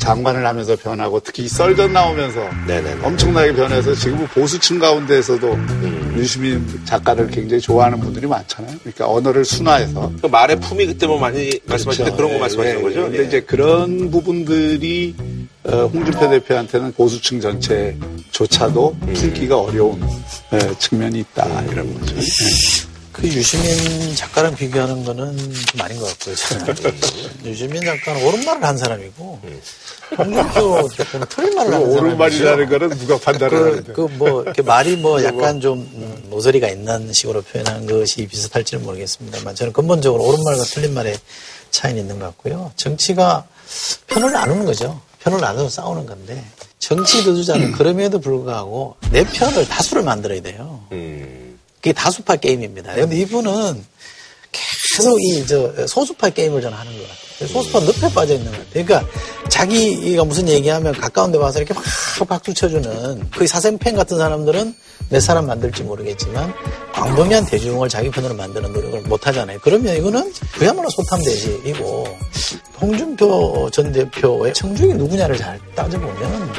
장관을 0.00 0.44
하면서 0.44 0.74
변하고 0.76 1.20
특히 1.20 1.46
썰전 1.46 1.92
나오면서 1.92 2.40
엄청나게 3.02 3.52
변해서 3.54 3.94
지금은 3.94 4.26
보수층 4.28 4.78
가운데에서도 4.78 5.58
유시민 6.16 6.66
작가를 6.84 7.28
굉장히 7.28 7.60
좋아하는 7.60 8.00
분들이 8.00 8.26
많잖아요. 8.26 8.76
그러니까 8.80 9.08
언어를 9.08 9.44
순화해서. 9.44 10.12
그 10.20 10.26
말의 10.26 10.58
품이 10.58 10.86
그때 10.86 11.06
뭐 11.06 11.18
많이 11.18 11.60
말씀하실 11.66 12.06
때 12.06 12.10
그런 12.12 12.32
거 12.32 12.38
말씀하시는 12.38 12.82
거죠? 12.82 13.02
근데 13.02 13.24
이제 13.24 13.40
그런 13.40 14.10
부분들이 14.10 15.14
어, 15.64 15.86
홍준표 15.92 16.30
대표한테는 16.30 16.92
보수층 16.94 17.38
전체조차도 17.40 18.96
품기가 19.14 19.60
어려운 19.60 20.02
예, 20.54 20.58
측면이 20.78 21.20
있다 21.20 21.62
이런 21.70 21.94
거죠. 22.00 22.16
예. 23.22 23.28
그 23.28 23.34
유시민 23.34 24.14
작가랑 24.16 24.54
비교하는 24.54 25.04
거는 25.04 25.36
좀 25.36 25.80
아닌 25.80 25.98
것 25.98 26.06
같고요. 26.06 26.34
저는. 26.34 26.74
유시민 27.44 27.84
작가는 27.84 28.24
옳은 28.24 28.44
말을 28.44 28.64
한 28.64 28.76
사람이고 28.76 29.40
홍준표 30.16 30.88
대표는 30.96 31.26
틀린 31.28 31.54
말을 31.54 31.74
하는 31.74 31.88
옳은 31.88 32.18
말이라는 32.18 32.68
거는 32.68 32.98
누가 32.98 33.18
판단을 33.18 33.50
그, 33.50 33.64
하는데. 33.70 33.92
그 33.92 34.00
뭐, 34.12 34.42
이렇게 34.42 34.62
말이 34.62 34.96
뭐 34.96 35.22
약간 35.22 35.60
좀 35.60 35.78
음, 35.94 36.30
모서리가 36.30 36.68
있는 36.68 37.12
식으로 37.12 37.42
표현한 37.42 37.86
것이 37.86 38.26
비슷할지는 38.26 38.84
모르겠습니다만 38.84 39.54
저는 39.54 39.72
근본적으로 39.72 40.24
옳은 40.24 40.42
말과 40.42 40.64
틀린 40.64 40.94
말의 40.94 41.16
차이는 41.70 42.00
있는 42.02 42.18
것 42.18 42.26
같고요. 42.26 42.72
정치가 42.76 43.46
편을 44.08 44.32
나누는 44.32 44.64
거죠. 44.64 45.00
편을 45.20 45.40
나눠서 45.40 45.68
싸우는 45.68 46.06
건데 46.06 46.42
정치 46.78 47.22
지도자는 47.22 47.72
그럼에도 47.76 48.18
불구하고 48.18 48.96
내 49.12 49.22
편을 49.24 49.68
다수를 49.68 50.02
만들어야 50.02 50.40
돼요. 50.40 50.82
그게 51.80 51.92
다수파 51.92 52.36
게임입니다. 52.36 52.94
근데 52.94 53.16
이분은 53.20 53.84
계속 54.52 55.18
이 55.22 55.46
저 55.46 55.86
소수파 55.86 56.28
게임을 56.30 56.60
저는 56.60 56.76
하는 56.76 56.92
것 56.92 57.02
같아요. 57.02 57.48
소수파 57.48 57.80
늪에 57.80 58.12
빠져 58.14 58.34
있는 58.34 58.50
것 58.52 58.58
같아요. 58.58 58.84
그러니까 58.84 59.10
자기가 59.48 60.24
무슨 60.24 60.48
얘기하면 60.48 60.92
가까운 60.92 61.32
데 61.32 61.38
와서 61.38 61.58
이렇게 61.60 61.72
막 61.72 61.82
박수 62.28 62.52
쳐주는 62.52 63.30
그 63.30 63.46
사생팬 63.46 63.94
같은 63.96 64.18
사람들은 64.18 64.74
몇 65.08 65.20
사람 65.20 65.46
만들지 65.46 65.82
모르겠지만 65.84 66.52
광범위한 66.92 67.46
대중을 67.46 67.88
자기 67.88 68.10
편으로 68.10 68.34
만드는 68.34 68.72
노력을 68.72 69.00
못 69.02 69.26
하잖아요. 69.26 69.58
그러면 69.62 69.96
이거는 69.96 70.32
그야말로 70.52 70.90
소탐대지이고 70.90 72.04
홍준표 72.80 73.70
전 73.72 73.92
대표의 73.92 74.52
청중이 74.52 74.94
누구냐를 74.94 75.36
잘 75.36 75.58
따져보면 75.74 76.52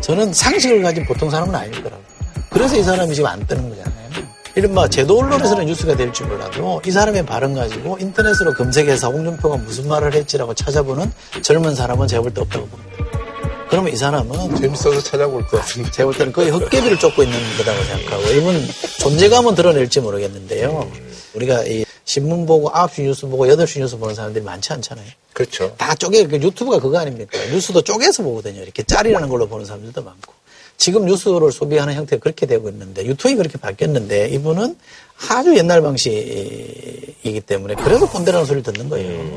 저는 0.00 0.32
상식을 0.32 0.82
가진 0.82 1.04
보통 1.06 1.30
사람은 1.30 1.54
아닐 1.54 1.82
거라고. 1.82 2.02
그래서 2.50 2.76
이 2.76 2.82
사람이 2.82 3.14
지금 3.14 3.28
안 3.28 3.46
뜨는 3.46 3.68
거잖아요. 3.70 3.99
이른바 4.56 4.88
제도 4.88 5.18
언론에서는 5.18 5.66
뉴스가 5.66 5.96
될지 5.96 6.22
몰라도 6.24 6.80
이 6.84 6.90
사람의 6.90 7.24
발언 7.26 7.54
가지고 7.54 7.98
인터넷으로 8.00 8.54
검색해서 8.54 9.10
홍준표가 9.10 9.56
무슨 9.58 9.88
말을 9.88 10.12
했지라고 10.14 10.54
찾아보는 10.54 11.10
젊은 11.42 11.74
사람은 11.74 12.08
제가 12.08 12.22
볼 12.22 12.32
때 12.34 12.40
없다고 12.40 12.66
봅니다. 12.66 12.90
그러면 13.68 13.92
이 13.92 13.96
사람은 13.96 14.56
재밌어서 14.56 15.00
찾아볼 15.00 15.46
것 15.46 15.58
같은데 15.60 15.90
제가 15.92 16.06
볼 16.06 16.16
때는 16.16 16.32
거의 16.32 16.50
헛개비를 16.50 16.98
쫓고 16.98 17.22
있는 17.22 17.38
거라고 17.58 17.82
생각하고 17.84 18.22
이분 18.32 18.66
존재감은 18.98 19.54
드러낼지 19.54 20.00
모르겠는데요. 20.00 20.90
우리가 21.34 21.64
이 21.66 21.84
신문 22.04 22.44
보고 22.46 22.68
9시 22.70 23.02
뉴스 23.02 23.26
보고 23.28 23.46
8시 23.46 23.78
뉴스 23.78 23.96
보는 23.96 24.16
사람들이 24.16 24.44
많지 24.44 24.72
않잖아요. 24.72 25.06
그렇죠. 25.32 25.72
다 25.78 25.94
쪼개, 25.94 26.26
그 26.26 26.36
유튜브가 26.36 26.80
그거 26.80 26.98
아닙니까? 26.98 27.38
뉴스도 27.52 27.82
쪼개서 27.82 28.24
보거든요. 28.24 28.60
이렇게 28.62 28.82
짤이라는 28.82 29.28
걸로 29.28 29.46
보는 29.46 29.64
사람들도 29.64 30.02
많고. 30.02 30.32
지금 30.80 31.04
뉴스를 31.04 31.52
소비하는 31.52 31.92
형태가 31.92 32.20
그렇게 32.20 32.46
되고 32.46 32.70
있는데, 32.70 33.04
유튜브가 33.04 33.36
그렇게 33.42 33.58
바뀌었는데, 33.58 34.30
이분은 34.30 34.76
아주 35.28 35.54
옛날 35.54 35.82
방식이기 35.82 37.42
때문에, 37.46 37.74
그래도 37.74 38.08
꼰대라는 38.08 38.46
소리를 38.46 38.72
듣는 38.72 38.88
거예요. 38.88 39.36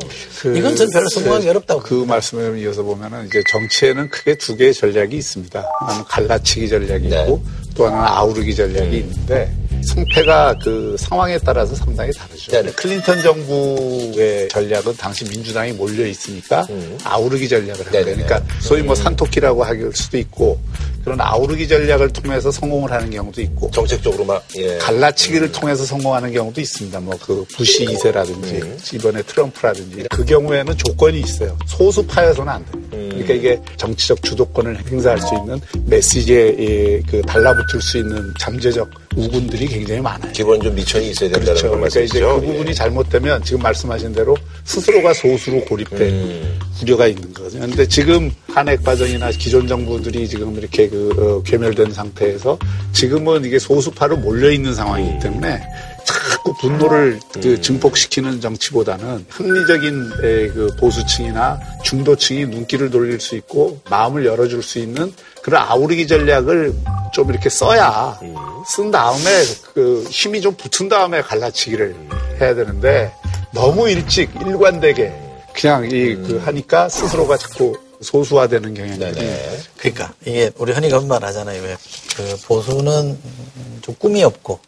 이건 0.56 0.78
전 0.78 0.90
별로 0.90 1.10
성공하기 1.10 1.50
어렵다고. 1.50 1.82
그 1.82 2.06
말씀을 2.06 2.58
이어서 2.60 2.84
보면은 2.84 3.28
이제 3.28 3.44
정치에는 3.52 4.10
크게 4.10 4.38
두 4.38 4.56
개의 4.56 4.74
전략이 4.74 5.18
있습니다. 5.18 5.70
하나는 5.82 6.06
갈라치기 6.06 6.70
전략이 6.70 7.08
있고 7.08 7.44
또 7.76 7.88
하나는 7.88 8.06
아우르기 8.06 8.56
전략이 8.56 8.98
있는데 8.98 9.52
승패가 9.84 10.60
그 10.64 10.96
상황에 10.98 11.38
따라서 11.40 11.76
상당히 11.76 12.12
다르죠. 12.14 12.52
클린턴 12.76 13.22
정부의 13.22 14.48
전략은 14.48 14.96
당시 14.98 15.26
민주당이 15.26 15.74
몰려 15.74 16.06
있으니까 16.06 16.66
아우르기 17.04 17.50
전략을 17.50 17.86
한 17.86 17.92
거예요. 17.92 18.06
그러니까 18.06 18.42
소위 18.62 18.82
뭐 18.82 18.96
산토끼라고 18.96 19.64
할 19.64 19.92
수도 19.94 20.18
있고 20.18 20.60
그런 21.04 21.20
아우르기 21.20 21.68
전략을 21.68 22.10
통해서 22.14 22.50
성공을 22.50 22.90
하는 22.92 23.10
경우도 23.10 23.42
있고 23.42 23.70
정책적으로 23.72 24.24
막 24.24 24.42
예. 24.56 24.78
갈라치기를 24.78 25.52
통해서 25.52 25.84
성공하는 25.84 26.32
경우도 26.32 26.62
있습니다. 26.62 27.00
뭐 27.02 27.14
그 27.24 27.46
부시 27.56 27.86
2세라든지 27.86 28.96
이번에 28.96 29.22
트럼프라든지 29.24 30.06
그 30.10 30.26
경우에는 30.26 30.78
조건이 30.78 31.20
있어요. 31.20 31.58
소수 31.68 32.06
파여서는 32.06 32.52
안 32.52 32.66
돼요. 32.66 32.84
그러니까 32.90 33.34
이게 33.34 33.62
정치적 33.78 34.24
주도권을 34.24 34.86
행사할 34.90 35.20
수 35.20 35.36
있는 35.36 35.60
메시지에 35.86 37.02
그 37.10 37.22
달라붙 37.22 37.63
을수 37.74 37.98
있는 37.98 38.34
잠재적 38.40 38.90
우군들이 39.16 39.68
굉장히 39.68 40.02
많아요. 40.02 40.32
기본 40.32 40.62
좀 40.62 40.74
미천이 40.76 41.12
있어야 41.12 41.30
된다는 41.30 41.46
그렇죠. 41.46 41.70
걸 41.70 41.80
그러니까 41.80 41.88
이제 41.88 42.00
말씀이시죠. 42.00 42.42
그 42.42 42.46
부분이 42.48 42.76
잘못되면 42.76 43.44
지금 43.44 43.62
말씀하신 43.62 44.14
대로 44.14 44.36
스스로가 44.64 45.14
소수로 45.14 45.62
고립된 45.66 46.60
우려가 46.82 47.08
있는 47.08 47.34
거거든요. 47.34 47.62
그런데 47.62 47.88
지금 47.88 48.32
탄핵 48.54 48.84
과정이나 48.84 49.30
기존 49.32 49.68
정부들이 49.68 50.28
지금 50.28 50.58
이렇게 50.58 50.90
그 50.90 51.14
어, 51.18 51.44
괴멸된 51.44 51.94
상태에서 51.94 52.58
지금은 52.92 53.46
이게 53.46 53.60
소수파로 53.60 54.18
몰려 54.18 54.52
있는 54.52 54.74
상황이기 54.74 55.20
때문에 55.20 55.62
자꾸 56.06 56.54
분노를 56.60 57.20
그 57.42 57.62
증폭시키는 57.62 58.42
정치보다는 58.42 59.26
합리적인 59.30 60.12
에, 60.24 60.48
그 60.50 60.68
보수층이나 60.78 61.60
중도층이 61.84 62.46
눈길을 62.48 62.90
돌릴 62.90 63.20
수 63.20 63.36
있고 63.36 63.80
마음을 63.90 64.26
열어줄 64.26 64.62
수 64.62 64.80
있는 64.80 65.14
그런 65.44 65.62
아우르기 65.62 66.08
전략을 66.08 66.74
좀 67.14 67.30
이렇게 67.30 67.50
써야 67.50 68.18
쓴 68.68 68.90
다음에 68.92 69.22
그 69.74 70.04
힘이 70.10 70.42
좀 70.42 70.56
붙은 70.56 70.90
다음에 70.90 71.22
갈라치기를 71.22 71.96
해야 72.42 72.56
되는데 72.56 73.14
너무 73.54 73.90
일찍 73.90 74.32
일관되게 74.42 75.14
그냥 75.54 75.86
이 75.86 76.16
그 76.16 76.42
하니까 76.44 76.90
스스로가 76.90 77.38
자꾸 77.38 77.78
소수화되는 78.02 78.74
경향이 78.74 78.98
그러니까 79.78 80.14
이게 80.26 80.52
우리 80.58 80.72
흔히 80.74 80.90
그런 80.90 81.08
말 81.08 81.24
하잖아요. 81.24 81.62
왜? 81.62 81.78
그 82.18 82.38
보수는 82.48 83.18
좀 83.82 83.96
꿈이 84.00 84.24
없고 84.24 84.60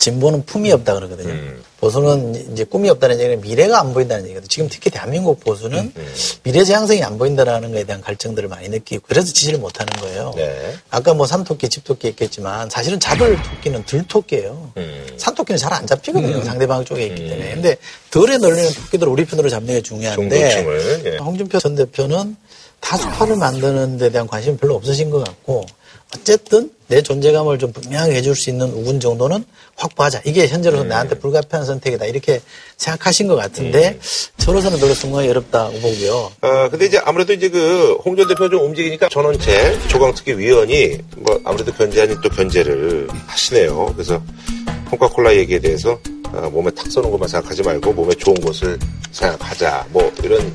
진보는 0.00 0.46
품이 0.46 0.72
없다 0.72 0.94
그러거든요. 0.94 1.34
보수는 1.78 2.52
이제 2.52 2.64
꿈이 2.64 2.88
없다는 2.90 3.20
얘기는 3.20 3.40
미래가 3.40 3.80
안 3.80 3.92
보인다는 3.94 4.24
얘기거든요. 4.24 4.48
지금 4.48 4.68
특히 4.70 4.90
대한민국 4.90 5.40
보수는 5.40 5.92
미래 6.42 6.64
지향성이 6.64 7.02
안 7.04 7.16
보인다라는 7.18 7.70
거에 7.72 7.84
대한 7.84 8.00
갈증들을 8.00 8.48
많이 8.48 8.68
느끼고 8.68 9.04
그래서 9.06 9.32
지지를 9.32 9.58
못 9.58 9.78
하는 9.78 9.92
거예요. 10.00 10.34
아까 10.90 11.14
뭐 11.14 11.26
산토끼, 11.26 11.68
집토끼 11.68 12.08
했겠지만 12.08 12.68
사실은 12.70 12.98
잡을 12.98 13.36
토끼는 13.42 13.84
들토끼예요. 13.84 14.72
산토끼는 15.18 15.58
잘 15.58 15.70
안 15.72 15.86
잡히거든요. 15.86 16.42
상대방 16.44 16.84
쪽에 16.84 17.06
있기 17.06 17.28
때문에. 17.28 17.54
근데 17.54 17.76
덜에 18.10 18.38
널리는 18.38 18.70
토끼들 18.72 19.06
우리 19.06 19.24
편으로 19.24 19.48
잡는 19.48 19.74
게 19.74 19.80
중요한데 19.82 20.20
예. 21.04 21.16
홍준표 21.18 21.58
전 21.60 21.74
대표는 21.76 22.36
다수파를 22.80 23.36
만드는 23.36 23.98
데 23.98 24.10
대한 24.10 24.26
관심이 24.26 24.56
별로 24.56 24.74
없으신 24.76 25.10
것 25.10 25.22
같고 25.24 25.64
어쨌든 26.14 26.70
내 26.88 27.02
존재감을 27.02 27.58
좀 27.58 27.72
분명하게 27.72 28.14
해줄 28.16 28.34
수 28.34 28.50
있는 28.50 28.66
우군 28.68 28.98
정도는 28.98 29.44
확보하자. 29.76 30.22
이게 30.24 30.48
현재로서 30.48 30.82
나한테 30.84 31.18
불가피한 31.18 31.64
선택이다. 31.64 32.06
이렇게 32.06 32.40
생각하신 32.76 33.28
것 33.28 33.36
같은데 33.36 33.98
저로서는 34.38 34.78
별로 34.80 34.92
성공하기 34.94 35.28
어렵다고 35.28 35.78
보고요. 35.78 36.32
어, 36.40 36.68
근데 36.68 36.86
이제 36.86 36.98
아무래도 37.04 37.32
이제 37.32 37.48
그 37.48 37.92
홍전 38.04 38.26
대표 38.26 38.48
좀 38.48 38.64
움직이니까 38.64 39.08
전원체 39.08 39.78
조강특위 39.88 40.36
위원이 40.36 40.98
뭐 41.18 41.40
아무래도 41.44 41.72
견제 41.72 42.02
아닌 42.02 42.20
또 42.20 42.28
견제를 42.28 43.06
하시네요. 43.28 43.92
그래서 43.94 44.20
콩카콜라 44.90 45.36
얘기에 45.36 45.60
대해서 45.60 46.00
어, 46.32 46.50
몸에 46.50 46.70
탁 46.72 46.90
쏘는 46.90 47.10
것만 47.10 47.28
생각하지 47.28 47.62
말고 47.62 47.92
몸에 47.92 48.14
좋은 48.14 48.34
것을 48.40 48.78
생각하자. 49.12 49.86
뭐 49.90 50.12
이런 50.24 50.52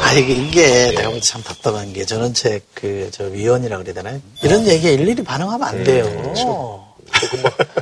아, 0.00 0.12
이게, 0.14 0.32
이게 0.32 0.90
내가 0.94 1.10
볼 1.10 1.20
때 1.20 1.26
참 1.26 1.42
답답한 1.42 1.92
게 1.92 2.04
전원책 2.04 2.62
그, 2.74 3.08
저 3.12 3.24
위원이라 3.24 3.78
그래야 3.78 3.94
되나요? 3.94 4.20
이런 4.42 4.66
얘기에 4.66 4.94
일일이 4.94 5.22
반응하면 5.22 5.66
안 5.68 5.84
돼요. 5.84 6.04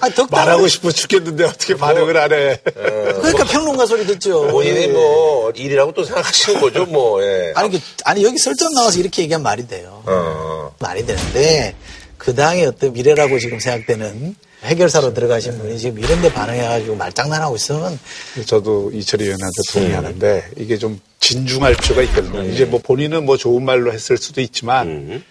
아, 0.00 0.08
덕 0.10 0.30
말하고 0.30 0.66
싶어 0.68 0.90
죽겠는데 0.90 1.44
어떻게 1.44 1.74
반응을 1.76 2.16
안 2.16 2.32
해. 2.32 2.58
그러니까 2.74 3.44
평론가 3.44 3.86
소리 3.86 4.04
듣죠. 4.06 4.48
본인이 4.48 4.88
뭐 4.88 5.50
일이라고 5.54 5.92
또 5.92 6.04
생각하시는 6.04 6.60
거죠, 6.60 6.84
뭐. 6.86 7.22
예. 7.22 7.52
아니, 7.54 7.70
그, 7.70 7.78
아니, 8.04 8.24
여기 8.24 8.38
설정 8.38 8.72
나와서 8.74 8.98
이렇게 8.98 9.22
얘기하면 9.22 9.42
말이 9.44 9.66
돼요. 9.66 10.02
어. 10.06 10.74
말이 10.78 11.06
되는데, 11.06 11.74
그 12.18 12.34
당의 12.34 12.66
어떤 12.66 12.92
미래라고 12.92 13.38
지금 13.38 13.60
생각되는 13.60 14.34
해결사로 14.62 15.14
들어가신 15.14 15.58
분이 15.58 15.78
지금 15.78 15.98
이런 15.98 16.20
데 16.20 16.32
반응해가지고 16.32 16.96
말장난하고 16.96 17.56
있으면 17.56 17.98
저도 18.46 18.90
이철희 18.92 19.24
의원한테 19.24 19.62
동의하는데 19.72 20.50
이게 20.58 20.76
좀 20.76 21.00
진중할 21.20 21.76
필요가 21.76 22.02
있거든요. 22.02 22.42
이제 22.44 22.64
뭐 22.64 22.80
본인은 22.82 23.24
뭐 23.24 23.36
좋은 23.36 23.64
말로 23.64 23.92
했을 23.92 24.16
수도 24.16 24.40
있지만 24.40 25.22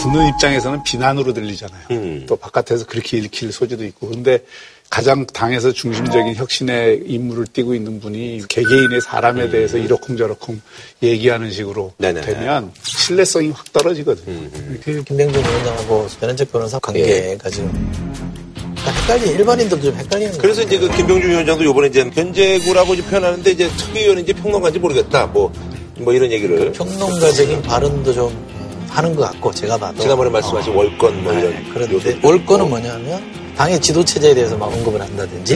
듣는 0.00 0.28
입장에서는 0.28 0.82
비난으로 0.84 1.32
들리잖아요. 1.32 2.26
또 2.26 2.36
바깥에서 2.36 2.86
그렇게 2.86 3.18
읽힐 3.18 3.52
소지도 3.52 3.84
있고. 3.84 4.08
근데 4.08 4.44
가장 4.90 5.26
당에서 5.26 5.72
중심적인 5.72 6.34
혁신의 6.34 7.02
임무를 7.04 7.46
띠고 7.52 7.74
있는 7.74 8.00
분이 8.00 8.44
개개인의 8.48 9.02
사람에 9.02 9.50
대해서 9.50 9.76
이러쿵저러쿵 9.76 10.62
얘기하는 11.02 11.50
식으로 11.50 11.92
되면 11.98 12.72
신뢰성이 12.82 13.50
확 13.50 13.70
떨어지거든요. 13.72 14.48
그 14.82 15.02
김병준 15.04 15.44
위원장하고 15.44 16.06
변현재 16.20 16.46
변호사 16.46 16.78
관계가 16.78 17.50
지금 17.50 18.47
헷갈리 18.86 19.30
일반인들도 19.30 19.82
좀 19.82 19.94
헷갈리는 19.94 20.32
거예요. 20.32 20.42
그래서 20.42 20.62
이제 20.62 20.78
그 20.78 20.88
김병준 20.88 21.30
위원장도 21.30 21.64
요번에 21.64 21.88
이제 21.88 22.08
견제구라고 22.08 22.94
이제 22.94 23.02
표현하는데 23.04 23.50
이제 23.50 23.68
특위위원인지 23.76 24.32
평론가인지 24.34 24.78
모르겠다. 24.78 25.26
뭐, 25.26 25.52
뭐 25.98 26.12
이런 26.12 26.30
얘기를. 26.30 26.72
평론가적인 26.72 27.62
발언도 27.62 28.12
좀 28.12 28.28
음, 28.28 28.86
하는 28.88 29.14
것 29.14 29.22
같고 29.30 29.52
제가 29.52 29.76
봐도 29.76 30.00
지난번에 30.00 30.30
말씀하신 30.30 30.74
월권 30.74 31.24
뭐 31.24 31.32
이런. 31.32 31.54
그런데 31.72 32.18
월권은 32.22 32.68
뭐냐면 32.68 33.22
당의 33.56 33.80
지도 33.80 34.04
체제에 34.04 34.34
대해서 34.34 34.56
막 34.56 34.66
언급을 34.72 35.00
한다든지 35.00 35.54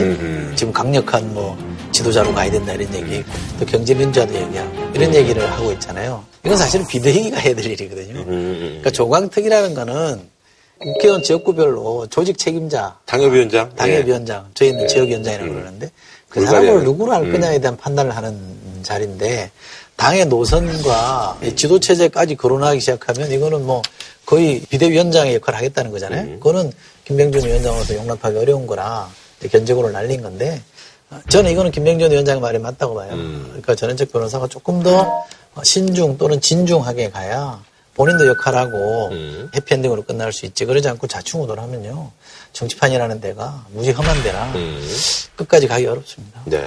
지금 0.55 0.73
강력한 0.73 1.33
뭐 1.33 1.57
지도자로 1.93 2.33
가야 2.33 2.51
된다 2.51 2.73
이런 2.73 2.93
얘기 2.93 3.17
있고 3.19 3.31
또 3.59 3.65
경제민주화도 3.65 4.33
얘기하고 4.35 4.71
이런 4.93 5.15
얘기를 5.15 5.49
하고 5.49 5.71
있잖아요. 5.71 6.21
이건 6.45 6.57
사실은 6.57 6.85
비대위가 6.85 7.37
해야 7.37 7.55
될 7.55 7.65
일이거든요. 7.65 8.25
그러니까 8.25 8.89
조광특이라는 8.91 9.73
거는 9.73 10.32
국회의원 10.83 11.23
지역구별로 11.23 12.07
조직 12.09 12.37
책임자, 12.37 12.97
당협위원장, 13.05 13.73
당협위원장, 13.75 14.49
저희는 14.53 14.87
지역위원장이라고 14.87 15.53
그러는데 15.53 15.91
그. 16.29 16.45
사람을 16.45 16.83
누구로 16.83 17.11
할 17.11 17.23
음. 17.23 17.31
거냐에 17.31 17.59
대한 17.59 17.77
판단을 17.77 18.15
하는 18.15 18.37
자리인데 18.81 19.51
당의 19.95 20.25
노선과 20.25 21.39
이 21.43 21.55
지도 21.55 21.79
체제까지 21.79 22.35
거론하기 22.35 22.79
시작하면 22.79 23.31
이거는 23.31 23.65
뭐 23.65 23.81
거의 24.25 24.61
비대위원장의 24.69 25.35
역할을 25.35 25.57
하겠다는 25.57 25.91
거잖아요. 25.91 26.39
그거는 26.39 26.71
김병준 27.05 27.45
위원장으로서 27.45 27.95
용납하기 27.95 28.37
어려운 28.37 28.65
거라 28.67 29.09
견적으로 29.51 29.91
날린 29.91 30.21
건데 30.21 30.61
어, 31.09 31.19
저는 31.29 31.51
이거는 31.51 31.71
김병준 31.71 32.11
위원장 32.11 32.41
말이 32.41 32.57
맞다고 32.57 32.95
봐요. 32.95 33.09
그러니까 33.11 33.75
전현책 33.75 34.11
변호사가 34.11 34.47
조금 34.47 34.81
더 34.81 35.25
신중 35.63 36.17
또는 36.17 36.41
진중하게 36.41 37.11
가야 37.11 37.61
본인도 37.95 38.27
역할하고 38.27 39.11
해피엔딩으로 39.55 40.01
끝날 40.03 40.33
수 40.33 40.45
있지. 40.45 40.65
그러지 40.65 40.87
않고 40.87 41.07
자충우돌 41.07 41.59
하면요. 41.59 42.11
정치판이라는 42.53 43.19
데가 43.21 43.65
무지 43.71 43.91
험한 43.91 44.23
데라 44.23 44.53
끝까지 45.35 45.67
가기 45.67 45.85
어렵습니다. 45.87 46.41
네. 46.45 46.63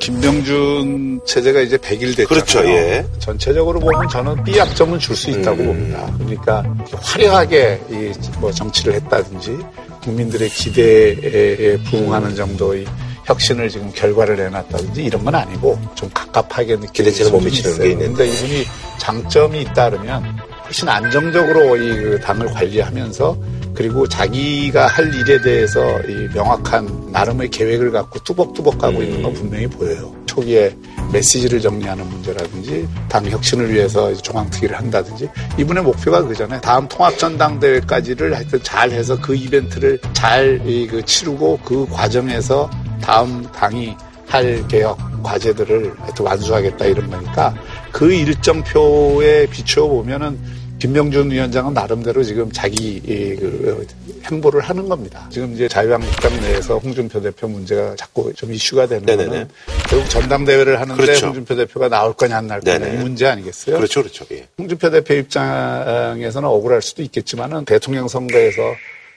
김병준 0.00 1.20
체제가 1.26 1.60
이제 1.60 1.76
100일 1.76 2.16
됐잖아요. 2.16 2.26
그렇죠, 2.26 2.66
예. 2.66 3.06
전체적으로 3.18 3.78
보면 3.80 4.08
저는 4.08 4.42
B 4.44 4.56
약점은 4.56 4.98
줄 4.98 5.14
수 5.16 5.30
있다고 5.30 5.56
봅니다. 5.56 6.10
그러니까 6.18 6.64
화려하게 7.02 7.80
이 7.90 8.12
뭐 8.40 8.52
정치를 8.52 8.94
했다든지 8.94 9.58
국민들의 10.04 10.48
기대에 10.50 11.76
부응하는 11.90 12.34
정도의 12.36 12.86
혁신을 13.24 13.68
지금 13.68 13.92
결과를 13.92 14.36
내놨다든지 14.36 15.02
이런 15.04 15.24
건 15.24 15.34
아니고 15.34 15.78
좀 15.94 16.08
갑갑하게 16.14 16.76
느끼는 16.76 16.92
기대치는 16.92 17.32
못 17.32 17.40
미치는 17.40 17.70
있어요. 17.72 17.84
게 17.84 17.90
있는데. 17.92 18.26
근데 18.26 18.28
이분이 18.28 18.64
장점이 18.98 19.60
있다면 19.62 20.38
훨씬 20.68 20.86
안정적으로 20.86 21.76
이그 21.76 22.20
당을 22.20 22.46
관리하면서 22.48 23.38
그리고 23.74 24.06
자기가 24.06 24.86
할 24.86 25.14
일에 25.14 25.40
대해서 25.40 25.80
이 26.02 26.28
명확한 26.34 27.10
나름의 27.10 27.48
계획을 27.48 27.90
갖고 27.90 28.18
뚜벅뚜벅 28.18 28.76
가고 28.76 29.02
있는 29.02 29.22
건 29.22 29.32
분명히 29.32 29.66
보여요. 29.66 30.14
초기에 30.26 30.76
메시지를 31.10 31.60
정리하는 31.60 32.06
문제라든지 32.06 32.86
당 33.08 33.24
혁신을 33.24 33.72
위해서 33.72 34.12
종황특위를 34.14 34.76
한다든지 34.76 35.30
이분의 35.58 35.84
목표가 35.84 36.22
그잖아요. 36.22 36.60
다음 36.60 36.86
통합전당대회까지를 36.88 38.34
하여튼 38.34 38.62
잘 38.62 38.90
해서 38.90 39.18
그 39.18 39.34
이벤트를 39.34 39.98
잘이그 40.12 41.04
치르고 41.06 41.60
그 41.64 41.86
과정에서 41.86 42.68
다음 43.00 43.42
당이 43.52 43.96
할 44.26 44.68
개혁 44.68 44.98
과제들을 45.22 45.94
하여튼 45.98 46.26
완수하겠다 46.26 46.84
이런 46.84 47.10
거니까 47.10 47.54
그 47.90 48.12
일정표에 48.12 49.46
비추어 49.46 49.88
보면은 49.88 50.57
김명준 50.78 51.30
위원장은 51.30 51.74
나름대로 51.74 52.22
지금 52.22 52.50
자기 52.52 52.96
이, 53.04 53.34
그, 53.36 53.86
행보를 54.24 54.60
하는 54.60 54.88
겁니다. 54.88 55.26
지금 55.30 55.54
이제 55.54 55.66
자유한국당 55.66 56.40
내에서 56.40 56.78
홍준표 56.78 57.20
대표 57.20 57.48
문제가 57.48 57.96
자꾸 57.96 58.32
좀 58.34 58.52
이슈가 58.52 58.86
되는 58.86 59.04
네네네. 59.04 59.28
거는 59.28 59.48
결국 59.88 60.08
전당대회를 60.10 60.80
하는데 60.80 61.02
그렇죠. 61.02 61.26
홍준표 61.26 61.56
대표가 61.56 61.88
나올 61.88 62.12
거냐 62.12 62.38
안 62.38 62.46
나올 62.46 62.60
거냐 62.60 62.78
네네. 62.78 62.94
이 62.94 62.98
문제 62.98 63.26
아니겠어요? 63.26 63.76
그렇죠, 63.76 64.02
그렇죠. 64.02 64.24
예. 64.32 64.46
홍준표 64.58 64.90
대표 64.90 65.14
입장에서는 65.14 66.48
억울할 66.48 66.82
수도 66.82 67.02
있겠지만은 67.02 67.64
대통령 67.64 68.06
선거에서 68.06 68.62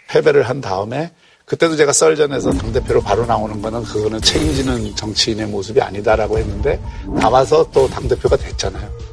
패배를 0.07 0.43
한 0.43 0.61
다음에 0.61 1.11
그때도 1.45 1.75
제가 1.75 1.91
썰전에서 1.91 2.53
당대표로 2.53 3.01
바로 3.01 3.25
나오는 3.25 3.61
거는 3.61 3.83
그거는 3.83 4.21
책임지는 4.21 4.95
정치인의 4.95 5.47
모습이 5.47 5.81
아니다라고 5.81 6.37
했는데 6.37 6.79
나와서 7.19 7.69
또 7.73 7.87
당대표가 7.89 8.37
됐잖아요. 8.37 9.10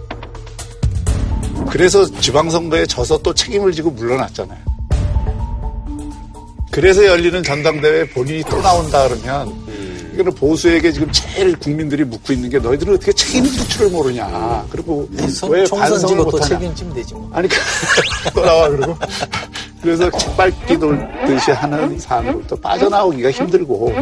그래서 1.71 2.05
지방선거에 2.21 2.87
져서 2.87 3.19
또 3.23 3.33
책임을 3.35 3.73
지고 3.73 3.91
물러났잖아요. 3.91 4.59
그래서 6.71 7.05
열리는 7.05 7.43
전당대회에 7.43 8.09
본인이 8.11 8.43
또 8.49 8.61
나온다 8.61 9.09
그러면 9.09 9.53
이거는 10.15 10.35
보수에게 10.35 10.93
지금 10.93 11.11
제일 11.13 11.57
국민들이 11.57 12.05
묻고 12.05 12.33
있는 12.33 12.51
게 12.51 12.59
너희들은 12.59 12.95
어떻게 12.95 13.13
책임질 13.13 13.69
줄을 13.69 13.91
모르냐. 13.91 14.67
그리고 14.71 15.09
왜 15.13 15.27
총선 15.29 15.79
반성을 15.79 15.99
지고 16.09 16.17
또 16.17 16.31
못하냐. 16.31 16.59
책임지면 16.59 16.95
되지 16.95 17.15
뭐. 17.15 17.31
아니, 17.33 17.49
또 18.35 18.43
나와, 18.43 18.69
그러고. 18.69 18.97
그래서 19.81 20.11
책밟기 20.11 20.77
돌듯이 20.77 21.53
하는 21.53 21.99
사안으로부터 22.01 22.57
빠져나오기가 22.57 23.31
힘들고, 23.31 23.95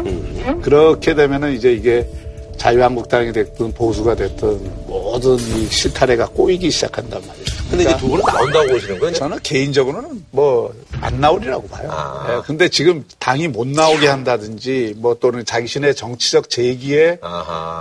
그렇게 0.62 1.14
되면은 1.14 1.52
이제 1.52 1.72
이게 1.74 2.08
자유한국당이 2.56 3.32
됐든 3.32 3.72
보수가 3.74 4.14
됐든 4.14 4.86
모든 4.86 5.34
이 5.36 5.66
실타래가 5.66 6.26
꼬이기 6.28 6.70
시작한단 6.70 7.20
말이에요. 7.20 7.55
근데 7.70 7.84
이제 7.84 7.96
두 7.96 8.08
분은 8.08 8.24
나온다고 8.24 8.68
보시는 8.68 8.98
거예요? 8.98 9.14
저는 9.14 9.38
개인적으로는 9.42 10.24
뭐 10.30 10.72
안 11.00 11.20
나오리라고 11.20 11.68
봐요. 11.68 12.26
예, 12.28 12.42
근데 12.46 12.68
지금 12.68 13.04
당이 13.18 13.48
못 13.48 13.66
나오게 13.66 14.06
한다든지 14.08 14.94
뭐 14.98 15.16
또는 15.20 15.44
자신의 15.44 15.94
정치적 15.94 16.50
재기에 16.50 17.18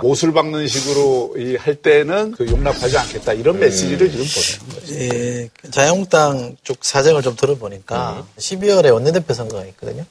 못을 0.02 0.32
박는 0.32 0.68
식으로 0.68 1.34
이 1.38 1.56
할 1.56 1.74
때는 1.74 2.32
그 2.32 2.46
용납하지 2.46 2.96
않겠다 2.98 3.32
이런 3.32 3.58
메시지를 3.58 4.10
지금 4.10 4.24
보내는 4.26 4.80
거죠. 4.80 4.94
예, 4.94 5.48
자유한국당 5.70 6.56
쪽 6.62 6.84
사정을 6.84 7.22
좀 7.22 7.34
들어보니까 7.34 8.24
12월에 8.38 8.92
원내대표 8.92 9.32
선거가 9.34 9.64
있거든요. 9.66 10.04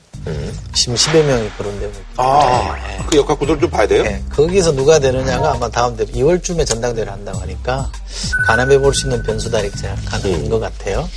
지금 0.73 0.95
10여 0.95 1.23
명이 1.23 1.49
거론되고 1.57 1.91
있고. 1.91 2.21
아, 2.23 2.75
그 3.07 3.17
역학 3.17 3.37
구도를 3.39 3.61
좀 3.61 3.69
봐야 3.69 3.87
돼요? 3.87 4.03
네, 4.03 4.21
거기서 4.31 4.71
누가 4.73 4.97
되느냐가 4.99 5.53
아마 5.53 5.69
다음 5.69 5.95
대표 5.95 6.11
2월쯤에 6.13 6.65
전당대회를 6.65 7.11
한다고 7.11 7.39
하니까 7.39 7.91
가늠해 8.47 8.79
볼 8.79 8.93
수 8.93 9.05
있는 9.07 9.21
변수다 9.23 9.59
이렇게 9.59 9.77
생각하는 9.77 10.49
것 10.49 10.59
같아요. 10.59 11.07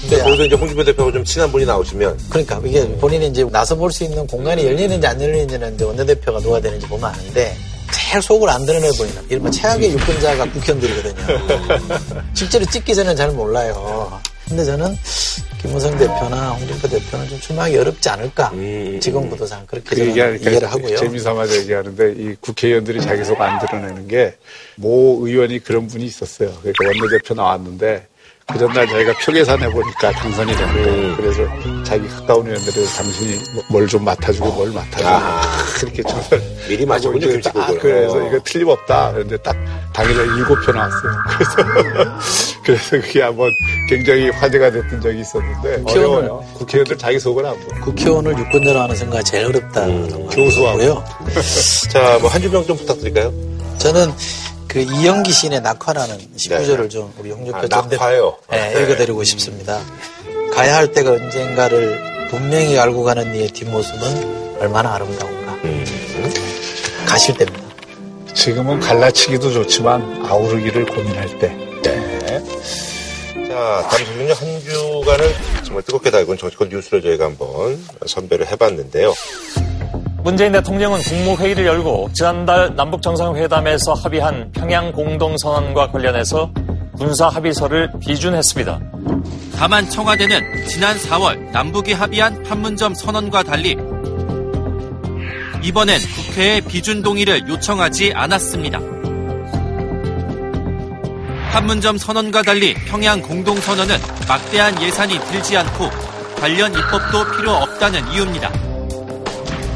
근데 0.00 0.18
거기서 0.22 0.44
이제 0.46 0.54
홍준표 0.56 0.84
대표하고 0.84 1.12
좀 1.12 1.24
친한 1.24 1.50
분이 1.52 1.66
나오시면 1.66 2.18
그러니까 2.30 2.60
이게 2.64 2.88
본인이 2.96 3.26
이제 3.28 3.44
나서 3.44 3.74
볼 3.76 3.90
수 3.92 4.04
있는 4.04 4.26
공간이 4.26 4.64
열리는지 4.64 5.06
안 5.06 5.20
열리는지는 5.20 5.74
이제 5.74 5.84
원내대표가 5.84 6.40
누가 6.40 6.60
되는지 6.60 6.86
보면 6.86 7.10
아는데 7.12 7.54
제일 7.92 8.22
속을 8.22 8.48
안 8.48 8.64
드러내 8.64 8.88
보이는 8.96 9.22
이른바 9.28 9.50
최악의 9.50 9.90
유권자가 9.92 10.50
국현들이거든요. 10.52 11.14
실제로 12.34 12.64
찍기 12.66 12.94
전에는 12.94 13.16
잘 13.16 13.30
몰라요. 13.32 14.20
근데 14.48 14.64
저는 14.64 14.96
김무성 15.60 15.96
대표나 15.98 16.50
홍준표 16.52 16.88
대표는 16.88 17.28
좀 17.28 17.38
출마하기 17.40 17.76
어렵지 17.78 18.08
않을까. 18.08 18.52
지금 19.00 19.28
구도상 19.28 19.64
그렇게 19.66 19.94
그 19.96 20.02
이해를 20.02 20.70
하고요. 20.70 20.96
재미삼아서 20.96 21.56
얘기하는데 21.58 22.14
이 22.16 22.34
국회의원들이 22.40 23.00
자기 23.02 23.24
속 23.24 23.40
안 23.40 23.58
드러내는 23.60 24.08
게 24.08 24.34
모 24.76 25.18
의원이 25.26 25.58
그런 25.58 25.86
분이 25.88 26.04
있었어요. 26.06 26.52
그러니까 26.62 26.86
원내대표 26.86 27.34
나왔는데 27.34 28.06
그 28.52 28.58
전날 28.58 28.86
저희가 28.88 29.12
표 29.18 29.32
계산해 29.32 29.70
보니까 29.70 30.10
당선이 30.12 30.52
됐고 30.56 31.16
그래서 31.16 31.42
자기 31.84 32.08
가까운 32.08 32.46
의원들을 32.46 32.86
당신이 32.96 33.40
뭘 33.68 33.86
좀 33.88 34.04
맡아주고 34.04 34.52
뭘 34.52 34.70
맡아주고 34.70 35.02
아. 35.08 35.40
그렇게 35.80 36.02
정말 36.02 36.42
미리 36.68 36.84
하고. 36.84 37.42
딱 37.42 37.66
그래서 37.80 38.14
어. 38.18 38.26
이거 38.28 38.38
틀림없다. 38.44 39.12
그런데 39.12 39.36
딱 39.38 39.56
당일에 39.92 40.22
일곱 40.36 40.54
표 40.64 40.72
나왔어요. 40.72 41.12
그래서 41.38 41.56
그래서 42.62 42.90
그게 43.00 43.22
한번 43.22 43.50
굉장히 43.88 44.30
화제가 44.30 44.70
됐던 44.70 45.00
적이 45.00 45.20
있었는데 45.20 45.82
국회의원을- 45.82 45.88
어려워요. 45.88 46.44
국회의원들 46.54 46.98
자기 46.98 47.18
속을 47.18 47.44
안 47.46 47.54
보. 47.58 47.80
국회의원을 47.86 48.38
유권자로 48.38 48.80
하는 48.80 48.94
선거가 48.96 49.22
제일 49.22 49.46
어렵다는 49.46 50.28
교수하고요. 50.28 51.04
자, 51.90 52.18
뭐한 52.20 52.40
줄평 52.42 52.64
좀 52.66 52.76
부탁드릴까요? 52.76 53.32
저는 53.78 54.12
그 54.70 54.78
이영기 54.78 55.32
시인의 55.32 55.62
낙화라는 55.62 56.16
19절을 56.36 56.88
좀 56.88 57.12
우리 57.18 57.32
홍준표 57.32 57.58
아, 57.58 57.66
전 57.68 57.88
대표 57.88 58.04
낙화요? 58.04 58.36
네, 58.50 58.72
네. 58.72 58.82
읽어드리고 58.84 59.24
싶습니다. 59.24 59.80
가야 60.54 60.76
할 60.76 60.92
때가 60.92 61.10
언젠가를 61.10 62.28
분명히 62.30 62.78
알고 62.78 63.02
가는 63.02 63.34
이의 63.34 63.48
뒷모습은 63.48 64.58
얼마나 64.60 64.94
아름다운가. 64.94 65.58
가실 67.04 67.36
때입니다. 67.36 67.64
지금은 68.32 68.78
갈라치기도 68.78 69.52
좋지만 69.52 70.24
아우르기를 70.24 70.86
고민할 70.86 71.36
때. 71.40 71.48
자, 73.48 73.88
다음 73.90 74.04
소식은요. 74.04 74.32
한 74.32 74.60
주간을 74.60 75.34
정말 75.64 75.82
뜨겁게 75.82 76.12
달군 76.12 76.38
정치권 76.38 76.68
뉴스를 76.68 77.02
저희가 77.02 77.24
한번 77.24 77.84
선별을 78.06 78.46
해봤는데요. 78.46 79.12
문재인 80.22 80.52
대통령은 80.52 81.00
국무회의를 81.00 81.64
열고 81.66 82.10
지난달 82.12 82.74
남북 82.76 83.00
정상회담에서 83.02 83.94
합의한 83.94 84.52
평양 84.52 84.92
공동선언과 84.92 85.90
관련해서 85.90 86.50
군사 86.96 87.28
합의서를 87.28 87.90
비준했습니다. 88.00 88.80
다만 89.56 89.88
청와대는 89.88 90.66
지난 90.66 90.96
4월 90.96 91.50
남북이 91.52 91.94
합의한 91.94 92.42
판문점 92.42 92.94
선언과 92.94 93.42
달리 93.44 93.76
이번엔 95.62 95.98
국회에 96.00 96.60
비준 96.60 97.02
동의를 97.02 97.48
요청하지 97.48 98.12
않았습니다. 98.14 98.78
판문점 101.50 101.98
선언과 101.98 102.42
달리 102.42 102.74
평양 102.74 103.20
공동선언은 103.22 103.96
막대한 104.28 104.80
예산이 104.80 105.18
들지 105.18 105.56
않고 105.56 105.90
관련 106.36 106.72
입법도 106.72 107.36
필요 107.36 107.52
없다. 107.52 107.80
없다는 107.80 108.12
이유입니다. 108.12 108.69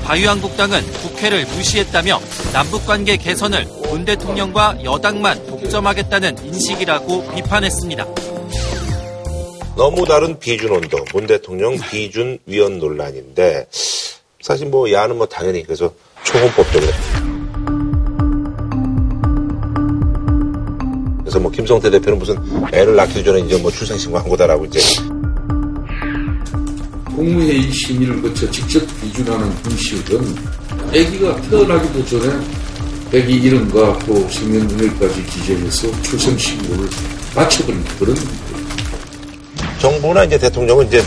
자유한국당은 0.05 0.85
국회를 0.93 1.47
무시했다며 1.47 2.21
남북관계 2.53 3.17
개선을 3.17 3.65
문 3.89 4.05
대통령과 4.05 4.85
여당만 4.85 5.47
독점하겠다는 5.47 6.45
인식이라고 6.45 7.35
비판했습니다. 7.35 8.07
너무 9.77 10.05
다른 10.05 10.39
비준 10.39 10.73
온도, 10.73 10.99
문 11.15 11.27
대통령 11.27 11.79
비준 11.79 12.39
위원 12.45 12.79
논란인데 12.79 13.67
사실 14.43 14.67
뭐 14.67 14.93
야는 14.93 15.17
뭐 15.17 15.27
당연히 15.27 15.63
그래서 15.63 15.91
초혼법 16.23 16.71
때문에 16.71 16.93
그래서 21.21 21.41
뭐 21.41 21.51
김성태 21.51 21.91
대표는 21.91 22.19
무슨 22.19 22.37
애를 22.75 22.95
낳기 22.95 23.25
전에 23.25 23.41
이제 23.41 23.57
뭐 23.57 23.71
출생신고 23.71 24.19
한 24.19 24.29
거다라고 24.29 24.67
이제 24.67 24.81
국무회의 27.15 27.71
심의를 27.73 28.21
거쳐 28.23 28.51
직접 28.51 28.81
비준하는 29.01 29.51
분식은 29.57 30.37
아기가 30.89 31.41
태어나기도 31.43 32.05
전에 32.07 32.35
아기 33.09 33.35
이름과 33.35 33.99
또 34.01 34.29
생년월일까지 34.29 35.25
기재해서 35.27 36.03
출생 36.03 36.37
신고를 36.37 36.89
마쳐버리는 37.37 37.85
그런 37.99 38.17
정부나 39.81 40.25
이제 40.25 40.39
대통령은 40.39 40.87
이제 40.87 41.03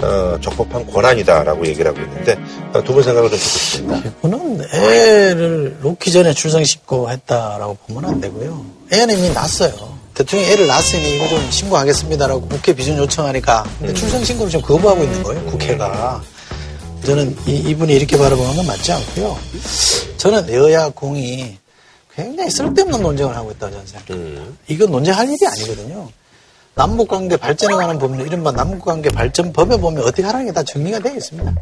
어, 0.00 0.36
적법한 0.40 0.84
권한이다라고 0.86 1.64
얘기를 1.66 1.88
하고 1.88 2.00
있는데 2.00 2.36
어, 2.72 2.82
두분 2.82 3.04
생각을 3.04 3.30
좀 3.30 3.38
듣고 3.38 3.48
싶습니다. 3.48 4.02
그는 4.20 4.60
애를 4.72 5.76
놓기 5.80 6.10
전에 6.10 6.32
출생 6.32 6.64
신고 6.64 7.08
했다라고 7.08 7.78
보면 7.86 8.10
안 8.10 8.20
되고요. 8.20 8.64
애는 8.90 9.16
이미 9.16 9.30
낳았어요. 9.30 10.01
대통령이 10.24 10.52
애를 10.52 10.66
낳았으니 10.66 11.16
이거 11.16 11.28
좀 11.28 11.50
신고하겠습니다.라고 11.50 12.48
국회 12.48 12.72
비준 12.72 12.96
요청하니까 12.98 13.64
근데 13.78 13.92
출생신고를 13.94 14.50
지금 14.50 14.64
거부하고 14.64 15.02
있는 15.04 15.22
거예요. 15.22 15.44
국회가. 15.46 16.22
저는 17.04 17.36
이, 17.46 17.74
분이 17.74 17.94
이렇게 17.94 18.16
바라보는 18.16 18.56
건 18.56 18.66
맞지 18.66 18.92
않고요. 18.92 19.36
저는 20.18 20.52
여야 20.52 20.88
공이 20.90 21.58
굉장히 22.14 22.50
쓸데없는 22.50 23.02
논쟁을 23.02 23.34
하고 23.34 23.50
있다고 23.50 23.72
저는 23.72 23.86
생각합니다. 23.86 24.42
이건 24.68 24.90
논쟁할 24.92 25.28
일이 25.28 25.38
아니거든요. 25.46 26.08
남북관계 26.74 27.36
발전에 27.36 27.74
관한 27.74 27.98
법률, 27.98 28.26
이른바 28.26 28.50
남북관계 28.50 29.10
발전법에 29.10 29.76
보면 29.76 30.02
어떻게 30.04 30.22
하라는 30.22 30.46
게 30.46 30.52
다 30.52 30.62
정리가 30.62 30.98
되어 31.00 31.14
있습니다. 31.14 31.54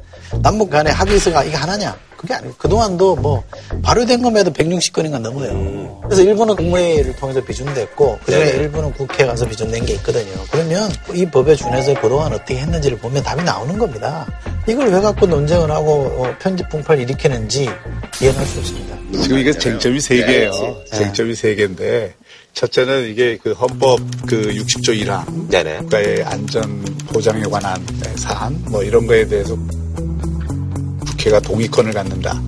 남북 0.42 0.70
간의 0.70 0.92
합의서가 0.92 1.44
이게 1.44 1.56
하나냐? 1.56 1.96
그게 2.16 2.34
아니고 2.34 2.54
그동안도 2.58 3.16
뭐 3.16 3.42
발효된 3.82 4.20
것만 4.22 4.40
해도 4.40 4.52
160건인가 4.52 5.18
넘어요. 5.20 6.00
그래서 6.04 6.22
일부는 6.22 6.54
국무회의를 6.56 7.16
통해서 7.16 7.42
비준됐고 7.42 8.18
그중에 8.24 8.44
네. 8.44 8.50
일부는 8.58 8.92
국회 8.92 9.24
가서 9.26 9.48
비준된 9.48 9.86
게 9.86 9.94
있거든요. 9.94 10.32
그러면 10.50 10.90
이 11.14 11.24
법에 11.26 11.54
준해서 11.56 11.94
그동안 12.00 12.32
어떻게 12.32 12.58
했는지를 12.58 12.98
보면 12.98 13.22
답이 13.22 13.42
나오는 13.42 13.78
겁니다. 13.78 14.26
이걸 14.68 14.88
왜 14.92 15.00
갖고 15.00 15.26
논쟁을 15.26 15.70
하고 15.70 15.92
어, 16.18 16.34
편집 16.40 16.68
풍파를 16.68 17.02
일으키는지 17.04 17.68
이해할 18.20 18.46
수 18.46 18.58
없습니다. 18.58 18.96
지금 19.22 19.38
이게 19.38 19.52
쟁점이 19.52 20.00
세 20.00 20.16
개예요. 20.24 20.52
쟁점이 20.92 21.34
세 21.34 21.54
개인데 21.54 22.14
첫째는 22.60 23.08
이게 23.08 23.38
그 23.42 23.52
헌법 23.52 23.98
그 24.26 24.42
60조 24.42 24.94
1항. 25.02 25.48
국가의 25.80 26.22
안전 26.24 26.84
보장에 27.06 27.40
관한 27.44 27.82
사안 28.16 28.54
뭐 28.68 28.82
이런 28.82 29.06
거에 29.06 29.26
대해서 29.26 29.56
국회가 31.06 31.40
동의권을 31.40 31.90
갖는다. 31.94 32.38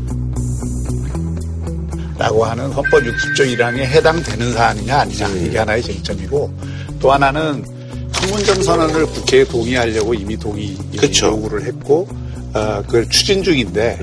라고 2.19 2.45
하는 2.45 2.71
헌법 2.73 3.03
60조 3.03 3.57
1항에 3.57 3.79
해당되는 3.79 4.53
사안이냐 4.53 4.99
아니냐. 4.99 5.29
이게 5.29 5.57
하나의 5.57 5.83
쟁점이고 5.83 6.53
또 7.01 7.11
하나는 7.11 7.65
판문점 8.13 8.63
선언을 8.63 9.07
국회에 9.07 9.45
동의하려고 9.45 10.13
이미 10.13 10.37
동의 10.37 10.77
요구를 11.23 11.65
했고 11.65 12.07
어, 12.53 12.83
그걸 12.87 13.09
추진 13.09 13.43
중인데 13.43 13.99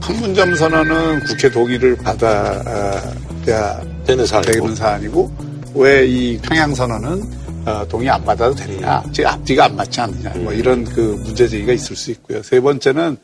판문점 0.00 0.54
선언은 0.54 1.24
국회 1.24 1.50
동의를 1.50 1.96
받아야 1.96 3.82
되는 4.08 4.24
사안이고, 4.74 5.47
왜 5.78 6.04
이 6.08 6.36
평양 6.42 6.74
선언은 6.74 7.22
어, 7.64 7.86
동의 7.88 8.10
안 8.10 8.24
받아도 8.24 8.52
되느냐. 8.54 9.02
즉 9.12 9.26
앞뒤가 9.26 9.66
안 9.66 9.76
맞지 9.76 10.00
않느냐. 10.00 10.30
뭐 10.36 10.52
이런 10.52 10.84
그 10.84 11.00
문제 11.22 11.46
제기가 11.46 11.72
있을 11.72 11.94
수 11.94 12.10
있고요. 12.10 12.42
세 12.42 12.60
번째는 12.60 13.16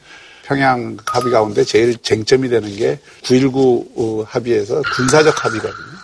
평양 0.44 0.96
합의 1.06 1.32
가운데 1.32 1.64
제일 1.64 1.96
쟁점이 1.96 2.48
되는 2.48 2.68
게 2.76 3.00
9.19 3.22 3.86
어, 3.96 4.24
합의에서 4.28 4.82
군사적 4.94 5.44
합의거든요. 5.44 5.94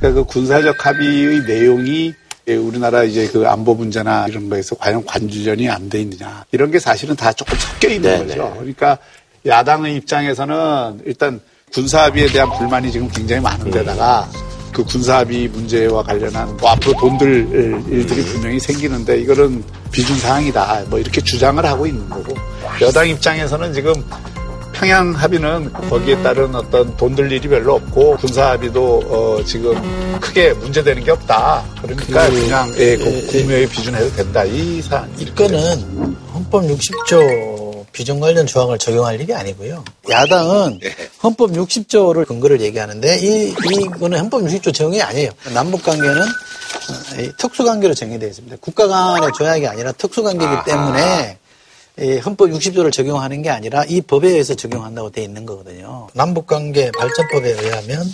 그러니까 0.00 0.20
그 0.20 0.24
군사적 0.24 0.84
합의의 0.84 1.42
내용이 1.46 2.06
예, 2.08 2.21
우리나라 2.48 3.04
이제 3.04 3.28
그 3.28 3.46
안보 3.46 3.74
문제나 3.74 4.26
이런 4.28 4.48
거에서 4.48 4.74
과연 4.76 5.04
관주전이 5.04 5.68
안 5.68 5.88
돼 5.88 6.00
있느냐. 6.02 6.44
이런 6.52 6.70
게 6.70 6.78
사실은 6.78 7.14
다 7.16 7.32
조금 7.32 7.56
섞여 7.58 7.88
있는 7.88 8.26
거죠. 8.26 8.52
그러니까 8.58 8.98
야당의 9.46 9.96
입장에서는 9.96 11.02
일단 11.06 11.40
군사합의에 11.72 12.26
대한 12.28 12.50
불만이 12.58 12.90
지금 12.92 13.08
굉장히 13.08 13.42
많은데다가 13.42 14.28
그 14.72 14.84
군사합의 14.84 15.48
문제와 15.48 16.02
관련한 16.02 16.56
뭐 16.56 16.70
앞으로 16.70 16.94
돈들 16.98 17.84
일들이 17.90 18.24
분명히 18.24 18.58
생기는데 18.58 19.20
이거는 19.20 19.62
비준 19.90 20.16
사항이다. 20.18 20.84
뭐 20.88 20.98
이렇게 20.98 21.20
주장을 21.20 21.64
하고 21.64 21.86
있는 21.86 22.08
거고 22.08 22.34
여당 22.80 23.08
입장에서는 23.08 23.72
지금 23.72 23.92
평양 24.82 25.12
합의는 25.12 25.72
거기에 25.72 26.20
따른 26.24 26.52
어떤 26.56 26.96
돈 26.96 27.14
들 27.14 27.30
일이 27.30 27.46
별로 27.46 27.74
없고 27.74 28.16
군사 28.16 28.50
합의도 28.50 29.02
어 29.06 29.44
지금 29.44 29.74
크게 30.20 30.54
문제되는 30.54 31.04
게 31.04 31.10
없다. 31.12 31.62
그러니까 31.82 32.28
그, 32.28 32.40
그냥 32.40 32.72
예, 32.78 32.96
그 32.96 33.26
국무회의 33.28 33.68
비준해도 33.68 34.16
된다. 34.16 34.42
이 34.44 34.82
사안. 34.82 35.08
이거는 35.18 36.16
헌법 36.34 36.64
60조 36.64 37.84
비준 37.92 38.18
관련 38.18 38.44
조항을 38.46 38.78
적용할 38.78 39.20
일이 39.20 39.32
아니고요. 39.32 39.84
야당은 40.10 40.80
헌법 41.22 41.52
60조를 41.52 42.26
근거를 42.26 42.60
얘기하는데 42.62 43.18
이 43.20 43.54
이거는 43.84 44.18
헌법 44.18 44.42
60조 44.42 44.74
적용이 44.74 45.00
아니에요. 45.00 45.30
남북 45.54 45.84
관계는 45.84 46.22
특수 47.38 47.62
관계로 47.64 47.94
정의되어 47.94 48.28
있습니다. 48.28 48.56
국가 48.60 48.88
간의 48.88 49.30
조약이 49.36 49.66
아니라 49.68 49.92
특수 49.92 50.22
관계이기 50.24 50.56
때문에 50.64 51.38
이 51.38 51.41
헌법 52.24 52.48
60조를 52.50 52.90
적용하는 52.92 53.42
게 53.42 53.50
아니라 53.50 53.84
이 53.84 54.00
법에 54.00 54.28
의해서 54.30 54.54
적용한다고 54.54 55.10
돼 55.10 55.22
있는 55.22 55.44
거거든요. 55.46 56.08
남북관계 56.14 56.90
발전법에 56.92 57.50
의하면 57.50 58.04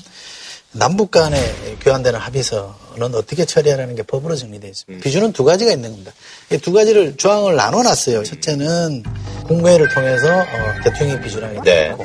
남북 0.72 1.10
간에 1.10 1.38
교환되는 1.80 2.18
합의서는 2.18 3.14
어떻게 3.14 3.44
처리하라는 3.44 3.94
게 3.94 4.02
법으로 4.02 4.36
정리되어 4.36 4.68
있습니다. 4.68 5.02
비준은 5.02 5.32
두 5.32 5.44
가지가 5.44 5.72
있는 5.72 5.90
겁니다. 5.92 6.12
이 6.52 6.58
두 6.58 6.72
가지를 6.72 7.16
조항을 7.16 7.56
나눠 7.56 7.82
놨어요. 7.82 8.22
첫째는 8.24 9.02
국무회의를 9.46 9.88
통해서 9.88 10.40
어, 10.40 10.44
대통령이 10.84 11.20
비준하게 11.22 11.60
되어 11.62 11.92
있고 11.92 12.04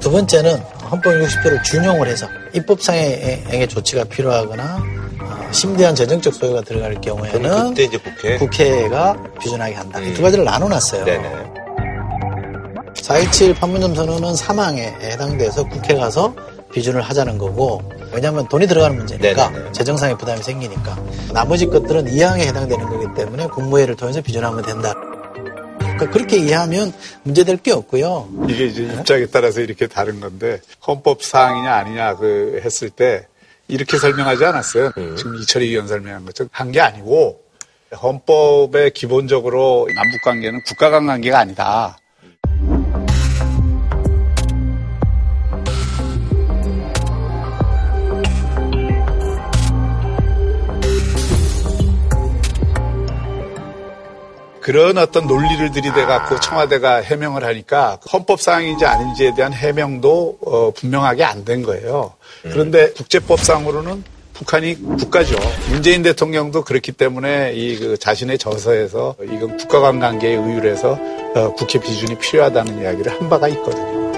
두 0.00 0.10
번째는 0.10 0.58
헌법 0.90 1.14
60조를 1.14 1.62
준용을 1.64 2.06
해서 2.06 2.28
입법상의 2.54 3.68
조치가 3.68 4.04
필요하거나 4.04 4.82
어, 5.20 5.48
심대한 5.52 5.94
재정적 5.94 6.34
소요가 6.34 6.60
들어갈 6.60 7.00
경우에는 7.00 7.68
그때 7.70 7.84
이제 7.84 7.98
국회 7.98 8.38
국회가 8.38 9.16
비준하게 9.40 9.74
한다. 9.74 10.00
이두 10.00 10.22
가지를 10.22 10.44
나눠놨어요. 10.44 11.04
네네. 11.04 11.56
4.27 12.94 13.56
판문점 13.58 13.94
선언은 13.94 14.34
사망에 14.34 14.94
해당돼서 15.00 15.64
국회 15.68 15.94
가서 15.94 16.34
비준을 16.72 17.00
하자는 17.02 17.38
거고 17.38 17.80
왜냐하면 18.12 18.48
돈이 18.48 18.66
들어가는 18.66 18.96
문제니까 18.96 19.52
재정상의 19.72 20.18
부담이 20.18 20.42
생기니까 20.42 20.96
나머지 21.32 21.66
것들은 21.66 22.12
이항에 22.12 22.46
해당되는 22.46 22.86
거기 22.86 23.06
때문에 23.14 23.46
국무회의를 23.48 23.96
통해서 23.96 24.20
비준하면 24.20 24.62
된다. 24.64 24.94
그러니까 25.96 26.10
그렇게 26.10 26.36
이해하면 26.38 26.92
문제될 27.22 27.56
게 27.58 27.72
없고요. 27.72 28.28
이게 28.48 28.66
이제 28.66 28.82
입장에 28.82 29.26
따라서 29.26 29.60
이렇게 29.60 29.86
다른 29.86 30.20
건데 30.20 30.60
헌법 30.86 31.22
사항이냐 31.22 31.72
아니냐 31.74 32.16
그 32.16 32.60
했을 32.64 32.90
때 32.90 33.26
이렇게 33.68 33.98
설명하지 33.98 34.44
않았어요. 34.44 34.92
지금 35.16 35.36
이철희 35.36 35.68
의원 35.68 35.88
설명한 35.88 36.24
것처럼 36.26 36.48
한 36.52 36.70
게 36.70 36.80
아니고 36.80 37.40
헌법에 38.02 38.90
기본적으로 38.90 39.88
남북 39.94 40.22
관계는 40.24 40.60
국가 40.66 40.90
간 40.90 41.06
관계가 41.06 41.38
아니다. 41.38 41.98
그런 54.66 54.98
어떤 54.98 55.28
논리를 55.28 55.70
들이대갖고 55.70 56.40
청와대가 56.40 56.96
해명을 56.96 57.44
하니까 57.44 58.00
헌법사항인지 58.12 58.84
아닌지에 58.84 59.32
대한 59.36 59.52
해명도 59.52 60.38
어, 60.44 60.72
분명하게 60.72 61.22
안 61.22 61.44
된 61.44 61.62
거예요. 61.62 62.14
그런데 62.42 62.90
국제법상으로는 62.90 64.02
북한이 64.34 64.74
국가죠. 64.98 65.36
문재인 65.70 66.02
대통령도 66.02 66.64
그렇기 66.64 66.90
때문에 66.90 67.52
이 67.54 67.78
그 67.78 67.96
자신의 67.96 68.38
저서에서 68.38 69.14
이건 69.22 69.56
국가 69.56 69.78
간 69.78 70.00
관계에 70.00 70.32
의율해서 70.34 70.98
어, 71.36 71.54
국회 71.54 71.78
비준이 71.78 72.18
필요하다는 72.18 72.82
이야기를 72.82 73.12
한 73.12 73.28
바가 73.28 73.46
있거든요. 73.46 74.10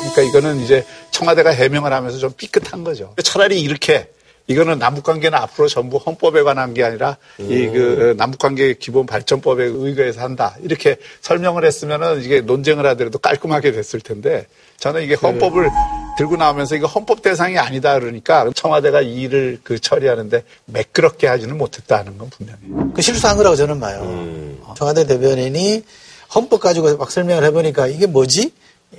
그러니까 0.00 0.22
이거는 0.22 0.60
이제 0.62 0.84
청와대가 1.12 1.50
해명을 1.50 1.92
하면서 1.92 2.18
좀 2.18 2.32
삐끗한 2.36 2.82
거죠. 2.82 3.14
차라리 3.22 3.60
이렇게 3.60 4.08
이거는 4.48 4.78
남북관계는 4.78 5.38
앞으로 5.38 5.68
전부 5.68 5.98
헌법에 5.98 6.42
관한 6.42 6.72
게 6.72 6.82
아니라 6.82 7.18
이그 7.38 8.14
남북관계 8.16 8.74
기본 8.74 9.04
발전법에 9.04 9.64
의거해서 9.64 10.22
한다 10.22 10.56
이렇게 10.62 10.96
설명을 11.20 11.64
했으면은 11.66 12.22
이게 12.22 12.40
논쟁을 12.40 12.86
하더라도 12.86 13.18
깔끔하게 13.18 13.72
됐을 13.72 14.00
텐데 14.00 14.46
저는 14.78 15.02
이게 15.02 15.14
헌법을 15.14 15.68
들고 16.16 16.36
나오면서 16.36 16.76
이거 16.76 16.86
헌법 16.86 17.20
대상이 17.20 17.58
아니다 17.58 17.98
그러니까 17.98 18.48
청와대가 18.54 19.02
이 19.02 19.20
일을 19.20 19.60
그 19.62 19.78
처리하는데 19.78 20.42
매끄럽게 20.64 21.26
하지는 21.26 21.58
못했다는 21.58 22.16
건 22.16 22.30
분명해요. 22.30 22.92
그 22.94 23.02
실수한 23.02 23.36
거라고 23.36 23.54
저는 23.54 23.78
봐요. 23.78 24.00
어, 24.62 24.74
청와대 24.76 25.06
대변인이 25.06 25.84
헌법 26.34 26.60
가지고 26.60 26.96
막 26.96 27.10
설명을 27.10 27.44
해보니까 27.44 27.86
이게 27.86 28.06
뭐지? 28.06 28.52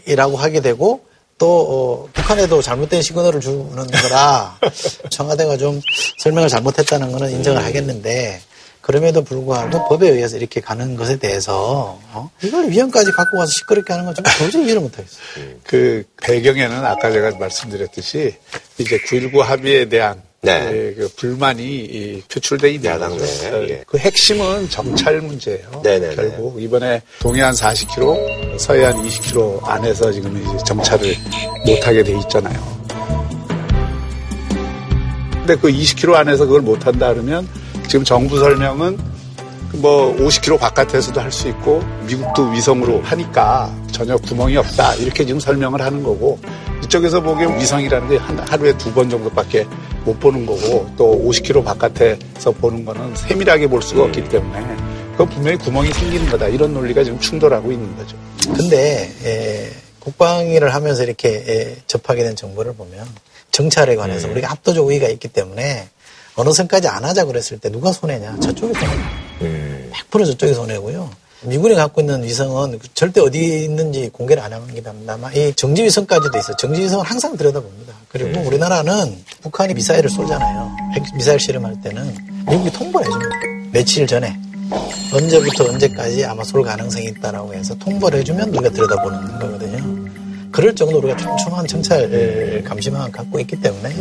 이라고 0.06 0.38
하게 0.38 0.62
되고 0.62 1.09
또 1.40 2.06
어, 2.06 2.10
북한에도 2.14 2.62
잘못된 2.62 3.02
시그널을 3.02 3.40
주는 3.42 3.88
거라 3.88 4.60
청와대가 5.10 5.58
좀 5.58 5.82
설명을 6.20 6.50
잘못했다는 6.50 7.12
거는 7.12 7.32
인정을 7.32 7.64
하겠는데 7.64 8.42
그럼에도 8.82 9.24
불구하고 9.24 9.88
법에 9.88 10.10
의해서 10.10 10.38
이렇게 10.38 10.62
가는 10.62 10.96
것에 10.96 11.18
대해서 11.18 12.00
어? 12.12 12.30
이걸 12.44 12.70
위헌까지 12.70 13.12
갖고 13.12 13.38
와서 13.38 13.52
시끄럽게 13.52 13.94
하는 13.94 14.06
건 14.06 14.14
좀 14.16 14.24
도저히 14.38 14.66
이해를 14.66 14.82
못하겠어요. 14.82 15.20
그 15.64 16.04
배경에는 16.24 16.86
아까 16.86 17.12
제가 17.12 17.32
말씀드렸듯이 17.38 18.36
이제 18.78 18.98
9.19 18.98 19.40
합의에 19.40 19.88
대한 19.90 20.22
예, 20.48 20.94
그 20.98 21.10
불만이 21.18 21.64
이 21.64 22.22
표출돼 22.32 22.72
있는 22.72 22.92
야당 22.92 23.12
거죠. 23.18 23.26
내, 23.42 23.70
예. 23.70 23.84
그 23.86 23.98
핵심은 23.98 24.70
정찰 24.70 25.20
문제예요. 25.22 25.82
네네네. 25.84 26.16
결국 26.16 26.62
이번에 26.62 27.02
동해안 27.20 27.54
40km, 27.54 28.58
서해안 28.58 28.96
20km 29.04 29.68
안에서 29.68 30.12
지금 30.14 30.42
이제 30.42 30.64
정찰을 30.66 31.14
못하게 31.66 32.04
돼 32.04 32.18
있잖아요. 32.20 32.80
근데 35.34 35.56
그 35.56 35.68
20km 35.72 36.14
안에서 36.16 36.46
그걸 36.46 36.62
못한다 36.62 37.12
그러면 37.14 37.48
지금 37.88 38.06
정부 38.06 38.40
설명은 38.40 38.98
뭐 39.74 40.16
50km 40.18 40.60
바깥에서도 40.60 41.20
할 41.20 41.32
수 41.32 41.48
있고 41.50 41.84
미국도 42.08 42.50
위성으로 42.52 43.02
하니까 43.04 43.76
전혀 43.92 44.16
구멍이 44.18 44.56
없다 44.58 44.96
이렇게 44.96 45.26
지금 45.26 45.40
설명을 45.40 45.82
하는 45.82 46.02
거고 46.04 46.40
이쪽에서 46.90 47.22
보기엔 47.22 47.56
위성이라는 47.60 48.10
게한 48.10 48.40
하루에 48.40 48.76
두 48.78 48.90
번 48.90 49.10
정도밖에 49.10 49.66
못 50.04 50.20
보는 50.20 50.46
거고 50.48 50.90
또 50.98 51.22
50km 51.24 51.64
바깥에서 51.64 52.52
보는 52.54 52.84
거는 52.84 53.16
세밀하게 53.16 53.68
볼 53.68 53.82
수가 53.84 54.04
없기 54.06 54.28
때문에 54.28 54.60
그건 55.12 55.30
분명히 55.30 55.58
구멍이 55.60 55.92
생기는 55.94 56.28
거다 56.30 56.48
이런 56.48 56.74
논리가 56.74 57.04
지금 57.04 57.20
충돌하고 57.20 57.72
있는 57.72 57.96
거죠. 57.96 58.18
근데 58.56 59.12
에, 59.24 59.70
국방위를 60.00 60.74
하면서 60.74 61.04
이렇게 61.04 61.30
에, 61.48 61.76
접하게 61.86 62.24
된 62.24 62.36
정보를 62.36 62.74
보면 62.74 63.08
정찰에 63.52 63.96
관해서 63.96 64.26
네. 64.28 64.34
우리가 64.34 64.52
압도적 64.52 64.88
우위가 64.88 65.08
있기 65.10 65.28
때문에 65.28 65.88
어느 66.36 66.52
선까지 66.52 66.88
안 66.88 67.06
하자 67.06 67.26
그랬을 67.26 67.60
때 67.60 67.70
누가 67.70 67.92
손해냐? 67.92 68.38
저쪽이 68.40 68.74
손해. 68.74 68.94
음. 69.42 69.92
100% 70.12 70.26
저쪽이 70.26 70.54
손해고요. 70.56 71.10
미군이 71.42 71.76
갖고 71.76 72.02
있는 72.02 72.24
위성은 72.24 72.80
절대 72.94 73.22
어디 73.22 73.64
있는지 73.64 74.10
공개를 74.12 74.44
안 74.44 74.52
하는 74.52 74.68
게 74.74 74.82
남아. 74.82 75.32
이 75.34 75.54
정지위성까지도 75.56 76.38
있어. 76.38 76.56
정지위성은 76.58 77.06
항상 77.06 77.38
들여다봅니다. 77.38 77.94
그리고 78.10 78.32
네. 78.32 78.46
우리나라는 78.46 79.24
북한이 79.42 79.74
미사일을 79.74 80.10
쏘잖아요. 80.10 80.70
핵 80.94 81.04
미사일 81.16 81.40
실험할 81.40 81.80
때는 81.82 82.16
미국이 82.48 82.72
통보를 82.72 83.08
해줍니다. 83.08 83.36
며칠 83.72 84.06
전에 84.08 84.38
언제부터 85.14 85.66
언제까지 85.66 86.26
아마 86.26 86.44
쏠 86.44 86.62
가능성이 86.64 87.06
있다라고 87.06 87.54
해서 87.54 87.74
통보를 87.76 88.20
해주면 88.20 88.50
우리가 88.50 88.70
들여다보는 88.70 89.40
거거든요. 89.40 89.99
그럴 90.60 90.76
정도로 90.76 91.08
우리가 91.08 91.16
촘촘한 91.16 91.66
정찰 91.68 92.62
감시망을 92.66 93.14
갖고 93.14 93.40
있기 93.40 93.62
때문에 93.62 93.96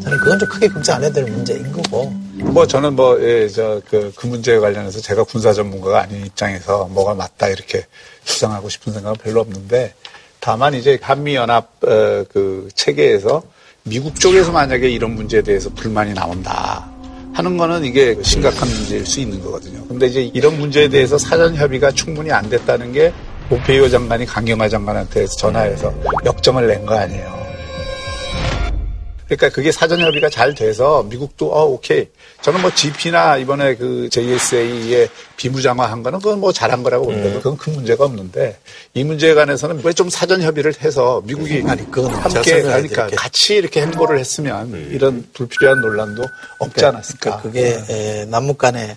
저는 0.00 0.18
그건 0.18 0.38
좀 0.38 0.48
크게 0.48 0.68
걱정 0.68 0.96
안 0.96 1.04
해도 1.04 1.16
될 1.16 1.24
문제인 1.30 1.70
거고 1.70 2.10
뭐 2.36 2.66
저는 2.66 2.96
뭐, 2.96 3.20
예, 3.20 3.46
저, 3.46 3.82
그, 3.90 4.10
그 4.16 4.26
문제에 4.26 4.58
관련해서 4.58 5.00
제가 5.00 5.24
군사 5.24 5.52
전문가가 5.52 6.00
아닌 6.00 6.24
입장에서 6.24 6.86
뭐가 6.86 7.14
맞다 7.14 7.48
이렇게 7.48 7.84
주장하고 8.24 8.70
싶은 8.70 8.94
생각은 8.94 9.18
별로 9.22 9.40
없는데 9.40 9.92
다만 10.40 10.72
이제 10.72 10.98
한미연합, 11.02 11.84
어, 11.84 12.24
그 12.32 12.68
체계에서 12.74 13.42
미국 13.82 14.18
쪽에서 14.18 14.50
만약에 14.50 14.88
이런 14.88 15.14
문제에 15.14 15.42
대해서 15.42 15.68
불만이 15.74 16.14
나온다. 16.14 16.90
하는 17.34 17.58
거는 17.58 17.84
이게 17.84 18.16
심각한 18.22 18.66
문제일 18.68 19.04
수 19.04 19.20
있는 19.20 19.42
거거든요. 19.42 19.86
근데 19.86 20.06
이제 20.06 20.22
이런 20.22 20.58
문제에 20.58 20.88
대해서 20.88 21.18
사전 21.18 21.54
협의가 21.54 21.90
충분히 21.90 22.32
안 22.32 22.48
됐다는 22.48 22.92
게 22.92 23.12
폼페이오 23.48 23.88
장관이 23.88 24.26
강경화 24.26 24.68
장관한테 24.68 25.26
전화해서 25.38 25.92
역정을 26.24 26.66
낸 26.66 26.84
거 26.86 26.96
아니에요. 26.96 27.38
그러니까 29.26 29.50
그게 29.50 29.70
사전 29.72 30.00
협의가 30.00 30.30
잘 30.30 30.54
돼서 30.54 31.02
미국도 31.02 31.52
어 31.52 31.64
오케이 31.66 32.08
저는 32.40 32.62
뭐 32.62 32.70
GP나 32.74 33.36
이번에 33.36 33.74
그 33.76 34.08
JSA의 34.10 35.10
비무장화한 35.36 36.02
거는 36.02 36.20
그건 36.20 36.40
뭐 36.40 36.50
잘한 36.50 36.82
거라고 36.82 37.04
보는데 37.04 37.34
그건 37.34 37.58
큰 37.58 37.74
문제가 37.74 38.06
없는데 38.06 38.56
이 38.94 39.04
문제에 39.04 39.34
관해서는 39.34 39.82
왜 39.84 39.92
좀 39.92 40.08
사전 40.08 40.40
협의를 40.40 40.72
해서 40.80 41.20
미국이 41.26 41.62
아니 41.66 41.90
그건 41.90 42.10
제가 42.12 42.22
함께 42.22 42.62
그러니까 42.62 42.76
드릴게요. 42.76 43.08
같이 43.18 43.56
이렇게 43.56 43.82
행보를 43.82 44.18
했으면 44.18 44.70
이런 44.92 45.26
불필요한 45.34 45.80
논란도 45.82 46.22
없지 46.60 46.84
않았을까. 46.86 47.42
그러니까 47.42 47.42
그게 47.42 47.82
에, 47.92 48.24
남북 48.26 48.56
간의 48.56 48.96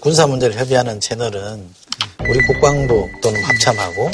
군사 0.00 0.26
문제를 0.26 0.56
협의하는 0.58 0.98
채널은 1.00 1.64
우리 2.28 2.40
국방부 2.46 3.08
또는 3.22 3.42
합참하고 3.44 4.10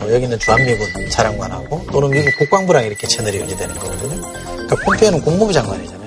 어, 0.00 0.06
여기 0.12 0.24
있는 0.24 0.38
주한미군 0.38 1.10
사령관하고 1.10 1.86
또는 1.92 2.10
미국 2.10 2.30
국방부랑 2.38 2.84
이렇게 2.86 3.06
채널이 3.06 3.40
연계되는 3.40 3.74
거거든요. 3.74 4.20
그러니까 4.32 4.76
폼페이오는 4.84 5.20
국무부 5.22 5.52
장관이잖아요. 5.52 6.00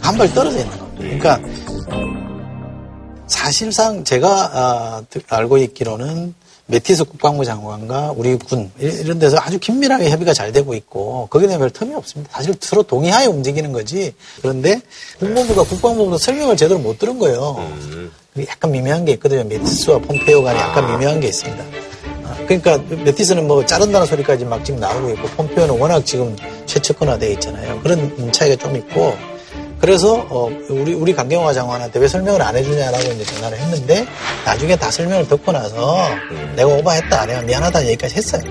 한 0.00 0.16
발 0.16 0.32
떨어져 0.34 0.58
있는 0.58 0.78
겁니다. 0.78 0.96
그러니까 1.20 1.40
사실상 3.28 4.02
제가 4.04 4.50
아, 4.52 5.02
듣- 5.10 5.24
알고 5.32 5.58
있기로는 5.58 6.34
메티스 6.66 7.04
국방부 7.04 7.44
장관과 7.44 8.12
우리 8.16 8.36
군 8.36 8.70
이- 8.80 8.84
이런 8.84 9.18
데서 9.18 9.36
아주 9.40 9.58
긴밀하게 9.58 10.10
협의가 10.10 10.32
잘 10.34 10.52
되고 10.52 10.74
있고 10.74 11.28
거기에 11.30 11.46
대한 11.48 11.60
별 11.60 11.70
틈이 11.70 11.94
없습니다. 11.94 12.32
사실 12.34 12.54
서로 12.60 12.82
동의하에 12.82 13.26
움직이는 13.26 13.72
거지. 13.72 14.14
그런데 14.40 14.80
국무부가 15.18 15.62
국방부보다 15.64 16.18
설명을 16.18 16.56
제대로 16.56 16.78
못 16.80 16.98
들은 16.98 17.18
거예요. 17.18 17.70
그게 17.80 18.08
약간 18.40 18.72
미묘한 18.72 19.04
게 19.04 19.12
있거든요. 19.12 19.44
메티스와 19.44 19.98
폼페이오 19.98 20.42
간에 20.42 20.58
약간 20.58 20.86
미묘한 20.86 21.20
게 21.20 21.28
있습니다. 21.28 21.64
아, 22.24 22.36
그러니까 22.46 22.78
메티스는 23.04 23.46
뭐 23.46 23.64
자른다는 23.66 24.06
소리까지 24.06 24.46
막 24.46 24.64
지금 24.64 24.80
나오고 24.80 25.10
있고 25.10 25.28
폼페이오는 25.28 25.78
워낙 25.78 26.06
지금 26.06 26.34
최측근화되어 26.64 27.30
있잖아요. 27.32 27.80
그런 27.82 28.32
차이가 28.32 28.56
좀 28.56 28.74
있고 28.76 29.14
그래서 29.78 30.26
어, 30.30 30.48
우리 30.70 30.94
우리 30.94 31.12
강경화 31.12 31.52
장관한테 31.52 31.98
왜 31.98 32.08
설명을 32.08 32.40
안 32.40 32.56
해주냐라고 32.56 33.12
이제 33.12 33.24
전화를 33.24 33.58
했는데 33.58 34.06
나중에 34.46 34.76
다 34.76 34.90
설명을 34.90 35.28
듣고 35.28 35.52
나서 35.52 36.08
내가 36.56 36.68
오버했다, 36.68 37.26
내가 37.26 37.42
미안하다는 37.42 37.88
얘기까지 37.88 38.14
했어요. 38.14 38.42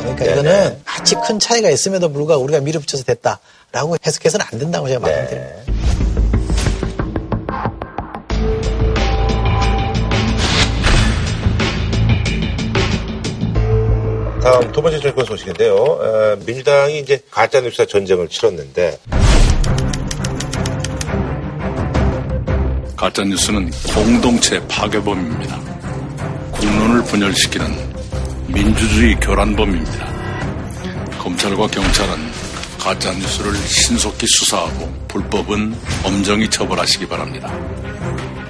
그러니까 0.00 0.24
이거는 0.24 0.78
아주 0.84 1.14
큰 1.20 1.38
차이가 1.38 1.70
있음에도 1.70 2.10
불구하고 2.10 2.42
우리가 2.42 2.60
밀어붙여서 2.60 3.04
됐다라고 3.04 3.96
해석해서는 4.04 4.46
안 4.50 4.58
된다고 4.58 4.88
제가 4.88 5.00
말씀드립니다. 5.00 5.77
다음 14.50 14.72
두 14.72 14.80
번째 14.80 14.98
정권 14.98 15.26
소식인데요. 15.26 15.74
어, 15.74 16.36
민주당이 16.46 17.00
이제 17.00 17.20
가짜뉴스 17.30 17.86
전쟁을 17.86 18.28
치렀는데 18.28 18.98
가짜뉴스는 22.96 23.70
공동체 23.94 24.58
파괴범입니다. 24.66 25.60
국론을 26.52 27.02
분열시키는 27.04 27.66
민주주의 28.46 29.14
교란범입니다. 29.20 30.08
검찰과 31.18 31.66
경찰은 31.66 32.14
가짜뉴스를 32.78 33.54
신속히 33.54 34.26
수사하고 34.26 34.90
불법은 35.08 35.74
엄정히 36.04 36.48
처벌하시기 36.48 37.06
바랍니다. 37.06 37.52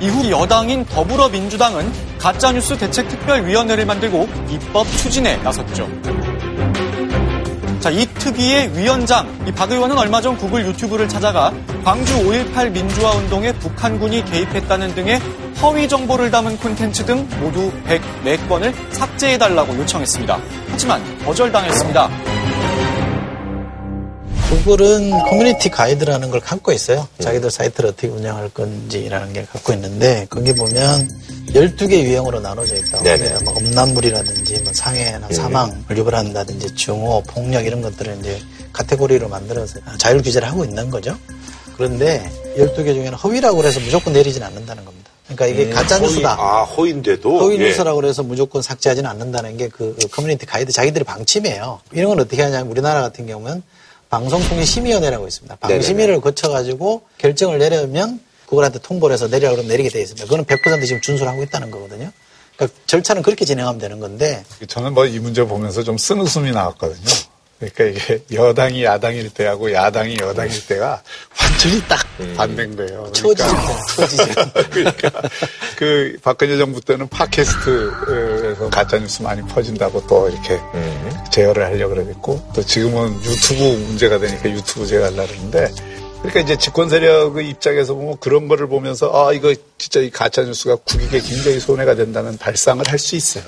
이후 0.00 0.30
여당인 0.30 0.84
더불어민주당은 0.86 1.92
가짜뉴스 2.18 2.76
대책특별위원회를 2.78 3.86
만들고 3.86 4.28
입법 4.50 4.86
추진에 4.98 5.36
나섰죠. 5.38 5.88
자, 7.80 7.90
이 7.90 8.04
특위의 8.06 8.76
위원장, 8.76 9.26
이 9.46 9.52
박 9.52 9.70
의원은 9.70 9.96
얼마 9.96 10.20
전 10.20 10.36
구글 10.36 10.66
유튜브를 10.66 11.08
찾아가 11.08 11.52
광주 11.84 12.12
5.18 12.24 12.72
민주화 12.72 13.12
운동에 13.12 13.52
북한군이 13.52 14.24
개입했다는 14.24 14.94
등의 14.96 15.20
허위 15.62 15.88
정보를 15.88 16.30
담은 16.30 16.56
콘텐츠 16.58 17.04
등 17.04 17.28
모두 17.40 17.72
104건을 17.86 18.74
삭제해달라고 18.92 19.76
요청했습니다. 19.78 20.38
하지만 20.70 21.00
거절당했습니다. 21.24 22.37
구글은 24.48 25.10
커뮤니티 25.10 25.68
가이드라는 25.68 26.30
걸 26.30 26.40
갖고 26.40 26.72
있어요. 26.72 27.06
자기들 27.20 27.50
사이트를 27.50 27.90
어떻게 27.90 28.08
운영할 28.08 28.48
건지라는 28.48 29.34
게 29.34 29.44
갖고 29.44 29.74
있는데 29.74 30.26
거기 30.30 30.54
보면 30.54 31.06
12개 31.48 31.92
유형으로 32.02 32.40
나눠져 32.40 32.76
있다고. 32.76 33.06
합니다. 33.06 33.38
뭐 33.44 33.54
음란물이라든지 33.58 34.60
뭐 34.62 34.72
상해나 34.72 35.28
사망을 35.30 35.74
유발한다든지 35.90 36.74
증오, 36.76 37.22
폭력 37.24 37.66
이런 37.66 37.82
것들을 37.82 38.16
이제 38.20 38.40
카테고리로 38.72 39.28
만들어서 39.28 39.80
자율 39.98 40.22
규제를 40.22 40.48
하고 40.48 40.64
있는 40.64 40.88
거죠. 40.88 41.14
그런데 41.76 42.30
12개 42.56 42.94
중에는 42.94 43.14
허위라고 43.14 43.62
해서 43.64 43.80
무조건 43.80 44.14
내리지는 44.14 44.46
않는다는 44.46 44.84
겁니다. 44.84 45.10
그러니까 45.26 45.46
이게 45.46 45.70
음, 45.70 45.74
가짜 45.74 45.98
뉴스다. 45.98 46.34
허위, 46.36 46.40
아, 46.48 46.62
허위인데도. 46.62 47.38
허위 47.38 47.58
예. 47.60 47.66
뉴스라고 47.68 48.02
해서 48.06 48.22
무조건 48.22 48.62
삭제하지는 48.62 49.08
않는다는 49.10 49.58
게 49.58 49.68
그 49.68 49.94
커뮤니티 50.10 50.46
가이드 50.46 50.72
자기들의 50.72 51.04
방침이에요. 51.04 51.80
이런 51.92 52.08
건 52.08 52.20
어떻게 52.20 52.42
하냐면 52.42 52.68
우리나라 52.70 53.02
같은 53.02 53.26
경우는 53.26 53.62
방송통신심의위원회라고 54.10 55.26
있습니다. 55.26 55.56
방심위를 55.56 56.20
거쳐가지고 56.20 57.02
결정을 57.18 57.58
내려면 57.58 58.20
그걸한테 58.46 58.78
통보를 58.80 59.14
해서 59.14 59.28
내리라고 59.28 59.56
그러면 59.56 59.68
내리게 59.68 59.90
돼 59.90 60.00
있습니다. 60.00 60.24
그거는 60.24 60.44
100% 60.44 60.86
지금 60.86 61.00
준수를 61.02 61.30
하고 61.30 61.42
있다는 61.42 61.70
거거든요. 61.70 62.10
그러니까 62.56 62.78
절차는 62.86 63.22
그렇게 63.22 63.44
진행하면 63.44 63.78
되는 63.78 64.00
건데 64.00 64.42
저는 64.66 64.94
뭐 64.94 65.06
이 65.06 65.18
문제 65.18 65.44
보면서 65.44 65.82
좀 65.82 65.96
쓴 65.96 66.20
웃음이 66.20 66.50
나왔거든요. 66.52 67.04
그러니까 67.58 67.84
이게 67.84 68.22
여당이 68.32 68.84
야당일 68.84 69.30
때하고 69.30 69.72
야당이 69.72 70.18
여당일 70.20 70.64
때가 70.66 71.02
완전히 71.40 71.82
딱 71.88 71.98
반대인 72.36 72.76
거예요. 72.76 73.10
처지죠. 73.12 73.48
처지죠. 73.96 74.24
그러니까 74.70 75.10
그 75.76 76.16
박근혜 76.22 76.56
정부 76.56 76.80
때는 76.80 77.08
팟캐스트에서 77.08 78.70
가짜뉴스 78.70 79.22
많이 79.22 79.42
퍼진다고 79.42 80.06
또 80.06 80.28
이렇게 80.28 80.58
제어를 81.32 81.64
하려고 81.64 81.94
그랬고 81.96 82.40
또 82.54 82.62
지금은 82.64 83.14
유튜브 83.24 83.62
문제가 83.86 84.18
되니까 84.18 84.50
유튜브 84.50 84.86
제어하려고 84.86 85.26
그러는데 85.26 85.68
그러니까 86.18 86.40
이제 86.40 86.56
집권 86.56 86.88
세력의 86.88 87.48
입장에서 87.48 87.94
보면 87.94 88.16
그런 88.20 88.48
거를 88.48 88.68
보면서 88.68 89.10
아 89.12 89.32
이거 89.32 89.54
진짜 89.78 90.00
이 90.00 90.10
가짜뉴스가 90.10 90.76
국익에 90.76 91.20
굉장히 91.20 91.58
손해가 91.60 91.94
된다는 91.94 92.36
발상을 92.38 92.84
할 92.88 92.98
수 92.98 93.16
있어요. 93.16 93.44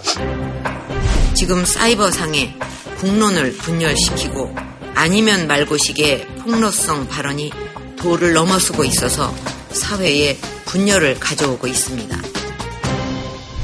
지금 1.34 1.64
사이버상에 1.64 2.54
국론을 2.98 3.52
분열시키고 3.52 4.54
아니면 4.94 5.46
말고식의 5.46 6.26
폭로성 6.42 7.08
발언이 7.08 7.50
도를 7.98 8.32
넘어서고 8.32 8.84
있어서 8.84 9.32
사회에 9.70 10.36
분열을 10.66 11.18
가져오고 11.18 11.66
있습니다. 11.66 12.16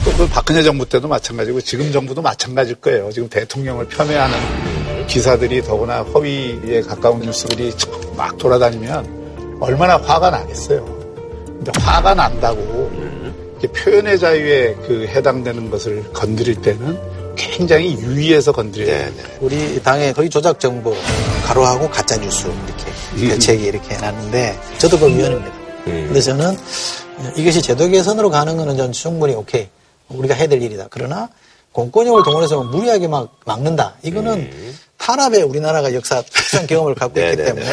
또그 0.04 0.28
박근혜 0.28 0.62
정부 0.62 0.88
때도 0.88 1.08
마찬가지고 1.08 1.60
지금 1.60 1.92
정부도 1.92 2.22
마찬가지일 2.22 2.76
거예요. 2.76 3.10
지금 3.12 3.28
대통령을 3.28 3.88
폄훼하는 3.88 5.06
기사들이 5.06 5.62
더구나 5.62 6.02
허위에 6.02 6.80
가까운 6.82 7.20
뉴스들이 7.20 7.72
막 8.16 8.38
돌아다니면 8.38 9.58
얼마나 9.60 9.96
화가 9.96 10.30
나겠어요. 10.30 10.84
근데 11.46 11.72
화가 11.80 12.14
난다고 12.14 12.90
표현의 13.74 14.18
자유에 14.18 14.74
그 14.86 15.06
해당되는 15.08 15.70
것을 15.70 16.12
건드릴 16.12 16.62
때는 16.62 17.15
굉장히 17.36 17.94
유의해서 17.98 18.52
건드려야 18.52 19.06
돼요. 19.12 19.26
우리 19.40 19.80
당의 19.82 20.12
거의 20.12 20.28
조작 20.28 20.58
정보 20.58 20.94
가로하고 21.44 21.88
가짜 21.90 22.16
뉴스 22.16 22.46
이렇게 23.16 23.28
대책이 23.28 23.64
이렇게 23.64 23.94
해놨는데 23.94 24.58
저도 24.78 24.98
그 24.98 25.06
위원입니다. 25.06 25.52
근데 25.84 26.20
저는 26.20 26.56
이것이 27.36 27.62
제도 27.62 27.88
개선으로 27.88 28.30
가는 28.30 28.56
거는 28.56 28.76
전 28.76 28.92
충분히 28.92 29.34
오케이 29.34 29.68
우리가 30.08 30.34
해야 30.34 30.46
될 30.48 30.60
일이다. 30.62 30.88
그러나 30.90 31.28
공권력을 31.72 32.22
동원해서 32.24 32.62
무리하게 32.64 33.06
막 33.08 33.38
막는다. 33.44 33.94
이거는 34.02 34.50
탄압에 34.96 35.42
우리나라가 35.42 35.92
역사 35.94 36.22
특수한 36.22 36.66
경험을 36.68 36.94
갖고 36.94 37.20
있기 37.20 37.36
때문에 37.36 37.66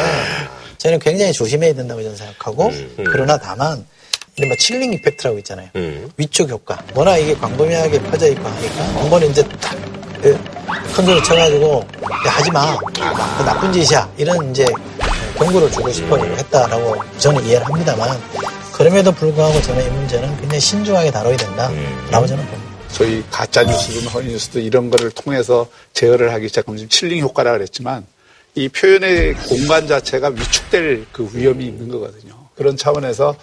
저는 0.78 0.98
굉장히 0.98 1.32
조심해야 1.32 1.74
된다고 1.74 2.02
저는 2.02 2.16
생각하고 2.16 2.70
그러나 2.96 3.38
다만 3.38 3.84
이른바 4.36 4.56
칠링 4.56 4.92
이펙트라고 4.94 5.38
있잖아요. 5.38 5.68
위축 6.16 6.50
효과. 6.50 6.82
워낙 6.94 7.18
이게 7.18 7.34
광범위하게 7.34 8.02
퍼져 8.02 8.28
있고 8.30 8.46
하니까 8.48 8.84
한 9.00 9.10
번에 9.10 9.26
이제 9.26 9.42
딱 9.60 9.76
그, 10.20 10.36
큰 10.94 11.04
소리 11.04 11.22
쳐가지고 11.22 11.86
야, 12.26 12.30
하지 12.30 12.50
마. 12.50 12.76
그 12.78 13.42
나쁜 13.44 13.72
짓이야. 13.72 14.10
이런 14.16 14.50
이제 14.50 14.64
경고를 15.36 15.70
주고 15.70 15.92
싶어 15.92 16.16
했다라고 16.16 16.96
저는 17.18 17.44
이해를 17.44 17.66
합니다만 17.66 18.18
그럼에도 18.72 19.12
불구하고 19.12 19.60
저는 19.62 19.86
이 19.86 19.90
문제는 19.90 20.36
굉장히 20.40 20.60
신중하게 20.60 21.10
다뤄야 21.10 21.36
된다라고 21.36 22.26
저는 22.26 22.44
봅니다. 22.46 22.74
소위 22.88 23.22
가짜 23.30 23.62
뉴스든 23.64 24.08
허위 24.08 24.28
뉴스든 24.28 24.62
이런 24.62 24.90
거를 24.90 25.10
통해서 25.10 25.68
제어를 25.92 26.32
하기 26.32 26.48
시작하면 26.48 26.78
지금 26.78 26.88
칠링 26.88 27.20
효과라 27.20 27.52
그랬지만 27.52 28.06
이 28.54 28.68
표현의 28.68 29.34
공간 29.34 29.86
자체가 29.88 30.28
위축될 30.28 31.06
그 31.12 31.28
위험이 31.32 31.66
있는 31.66 31.88
거거든요. 31.88 32.32
그런 32.54 32.76
차원에서 32.76 33.34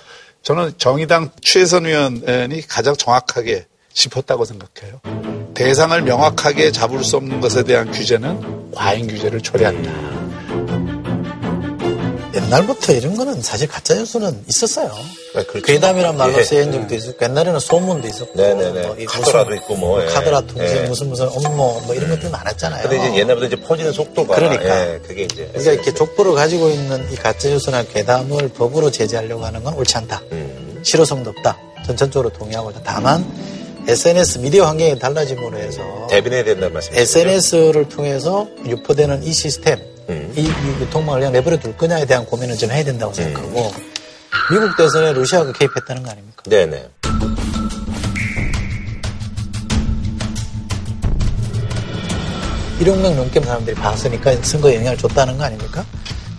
저는 0.43 0.73
정의당 0.77 1.29
추혜선 1.41 1.85
의원이 1.85 2.67
가장 2.67 2.95
정확하게 2.95 3.65
짚었다고 3.93 4.45
생각해요. 4.45 5.01
대상을 5.53 6.01
명확하게 6.01 6.71
잡을 6.71 7.03
수 7.03 7.17
없는 7.17 7.41
것에 7.41 7.63
대한 7.63 7.91
규제는 7.91 8.71
과잉 8.71 9.07
규제를 9.07 9.41
초래한다. 9.41 10.20
옛날부터 12.33 12.93
이런 12.93 13.15
거는 13.15 13.41
사실 13.41 13.67
가짜 13.67 13.95
뉴스는 13.95 14.45
있었어요. 14.47 14.91
아, 15.35 15.43
그렇죠. 15.43 15.61
괴담이란 15.61 16.17
말로 16.17 16.37
예. 16.37 16.43
쓰인 16.43 16.71
적도 16.71 16.95
있었고 16.95 17.25
옛날에는 17.25 17.59
소문도 17.59 18.07
있었고 18.07 18.33
네네네. 18.35 18.87
뭐이 18.87 19.05
카더라도 19.05 19.49
무슨 19.49 19.63
있고 19.63 19.75
뭐, 19.75 20.01
예. 20.01 20.05
카더라 20.07 20.41
통신 20.41 20.77
예. 20.77 20.81
무슨 20.81 21.09
무슨 21.09 21.27
업무 21.27 21.81
뭐 21.85 21.93
이런 21.93 22.09
것들 22.09 22.29
많았잖아요. 22.29 22.87
근데 22.87 23.07
이제 23.07 23.19
옛날보다 23.19 23.47
이제 23.47 23.55
퍼지는 23.55 23.91
속도가. 23.91 24.35
그러니까. 24.35 24.93
예, 24.93 24.99
그게 25.05 25.23
이제. 25.23 25.47
그러니까 25.51 25.71
이렇게 25.73 25.93
족보를 25.93 26.33
가지고 26.33 26.69
있는 26.69 27.11
이 27.11 27.15
가짜 27.15 27.49
뉴스나 27.49 27.83
괴담을 27.83 28.49
법으로 28.49 28.91
제재하려고 28.91 29.45
하는 29.45 29.63
건 29.63 29.73
옳지 29.75 29.97
않다. 29.97 30.21
실효성도 30.83 31.29
없다. 31.31 31.57
전 31.85 31.97
전적으로 31.97 32.29
동의하고 32.29 32.71
있다. 32.71 32.81
다만 32.83 33.25
SNS 33.87 34.39
미디어 34.39 34.65
환경이 34.65 34.99
달라짐으로 34.99 35.57
해서 35.57 36.07
대변해야 36.09 36.43
된다는 36.43 36.73
말씀. 36.73 36.93
SNS를 36.93 37.89
통해서 37.89 38.47
유포되는 38.65 39.23
이 39.23 39.33
시스템, 39.33 39.79
음. 40.09 40.20
이, 40.35 40.41
이 40.41 40.81
유통망을 40.81 41.21
그냥 41.21 41.33
내버려 41.33 41.57
둘 41.57 41.75
거냐에 41.75 42.05
대한 42.05 42.25
고민을 42.25 42.57
좀 42.57 42.71
해야 42.71 42.83
된다고 42.83 43.13
생각하고 43.13 43.71
미국 44.49 44.75
대선에 44.77 45.13
러시아가 45.13 45.51
개입했다는 45.53 46.03
거 46.03 46.11
아닙니까? 46.11 46.43
네네. 46.45 46.89
일억 52.79 52.99
명 52.99 53.15
넘게 53.15 53.39
사람들이 53.39 53.75
봤으니까 53.75 54.35
선거에 54.41 54.77
영향을 54.77 54.97
줬다는 54.97 55.37
거 55.37 55.43
아닙니까? 55.43 55.85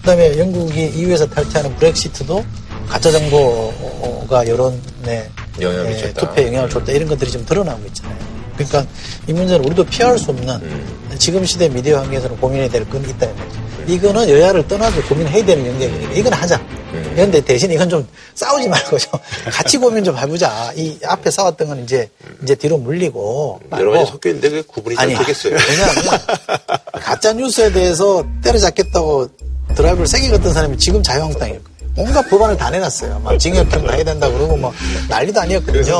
그다음에 0.01 0.37
영국이 0.37 0.91
EU에서 0.97 1.25
탈퇴하는 1.27 1.77
브렉시트도 1.77 2.45
가짜 2.89 3.13
정보가 3.13 4.49
여론에 4.49 5.31
영향을 5.61 5.93
예. 5.93 6.13
투표에 6.13 6.49
영향을 6.49 6.69
줬다 6.69 6.91
이런 6.91 7.09
것들이 7.09 7.31
지금 7.31 7.47
드러나고 7.47 7.81
있잖아요. 7.87 8.19
그러니까 8.57 8.85
이 9.29 9.33
문제는 9.33 9.65
우리도 9.65 9.85
피할 9.85 10.19
수 10.19 10.31
없는 10.31 10.49
음. 10.63 11.17
지금 11.19 11.45
시대 11.45 11.69
미디어 11.69 12.01
환경에서는 12.01 12.37
고민해야 12.39 12.69
될건 12.69 13.09
있다는 13.09 13.37
거죠. 13.37 13.62
이거는 13.87 14.29
여야를 14.29 14.67
떠나서 14.69 15.03
고민해야 15.09 15.45
되는 15.45 15.67
영역이니까 15.67 16.13
이건 16.13 16.33
하자. 16.33 16.57
음. 16.57 17.13
그런데 17.15 17.41
대신 17.41 17.71
이건 17.71 17.89
좀 17.89 18.07
싸우지 18.35 18.69
말고 18.69 18.99
좀 18.99 19.13
같이 19.51 19.79
고민 19.79 20.05
좀 20.05 20.17
해보자. 20.17 20.73
이 20.77 20.99
앞에 21.05 21.31
싸웠던 21.31 21.69
건 21.69 21.83
이제 21.85 22.09
이제 22.43 22.55
뒤로 22.55 22.79
물리고 22.79 23.61
여러 23.73 23.91
가지 23.93 24.11
섞여 24.11 24.31
있는데 24.31 24.63
구분이 24.63 24.97
잘 24.97 25.09
되겠어요. 25.09 25.57
왜냐하면 25.69 26.21
가짜 27.01 27.33
뉴스에 27.33 27.73
대해서 27.73 28.25
때려잡겠다고 28.43 29.29
드라이브를 29.75 30.07
세게 30.07 30.31
걷던 30.31 30.53
사람이 30.53 30.77
지금 30.79 31.03
자유한국당일 31.03 31.63
거예요. 31.63 31.73
온갖 31.95 32.23
법안을 32.31 32.57
다 32.57 32.71
내놨어요. 32.71 33.21
막 33.21 33.39
징역형 33.39 33.87
다 33.87 33.93
해야 33.93 34.03
된다 34.05 34.31
그러고 34.31 34.57
뭐 34.57 34.73
난리도 35.09 35.41
아니었거든요. 35.41 35.99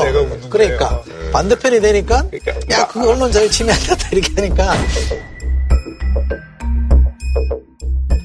그러니까 0.49 1.03
반대편이 1.31 1.81
되니까 1.81 2.25
야 2.71 2.87
그거 2.87 3.11
언론 3.11 3.31
자유 3.31 3.49
침해한다 3.49 4.09
이렇게 4.11 4.33
하니까 4.35 4.75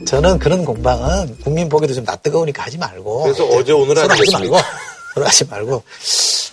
저는 0.08 0.38
그런 0.38 0.64
공방은 0.64 1.36
국민 1.44 1.68
보기도 1.68 1.92
좀 1.94 2.04
낯뜨거우니까 2.04 2.62
하지 2.64 2.78
말고 2.78 3.22
그래서 3.24 3.44
어제 3.46 3.72
오늘 3.72 3.98
하지? 3.98 4.30
말고 4.32 4.56
서로 5.14 5.26
하지 5.26 5.44
말고 5.44 5.82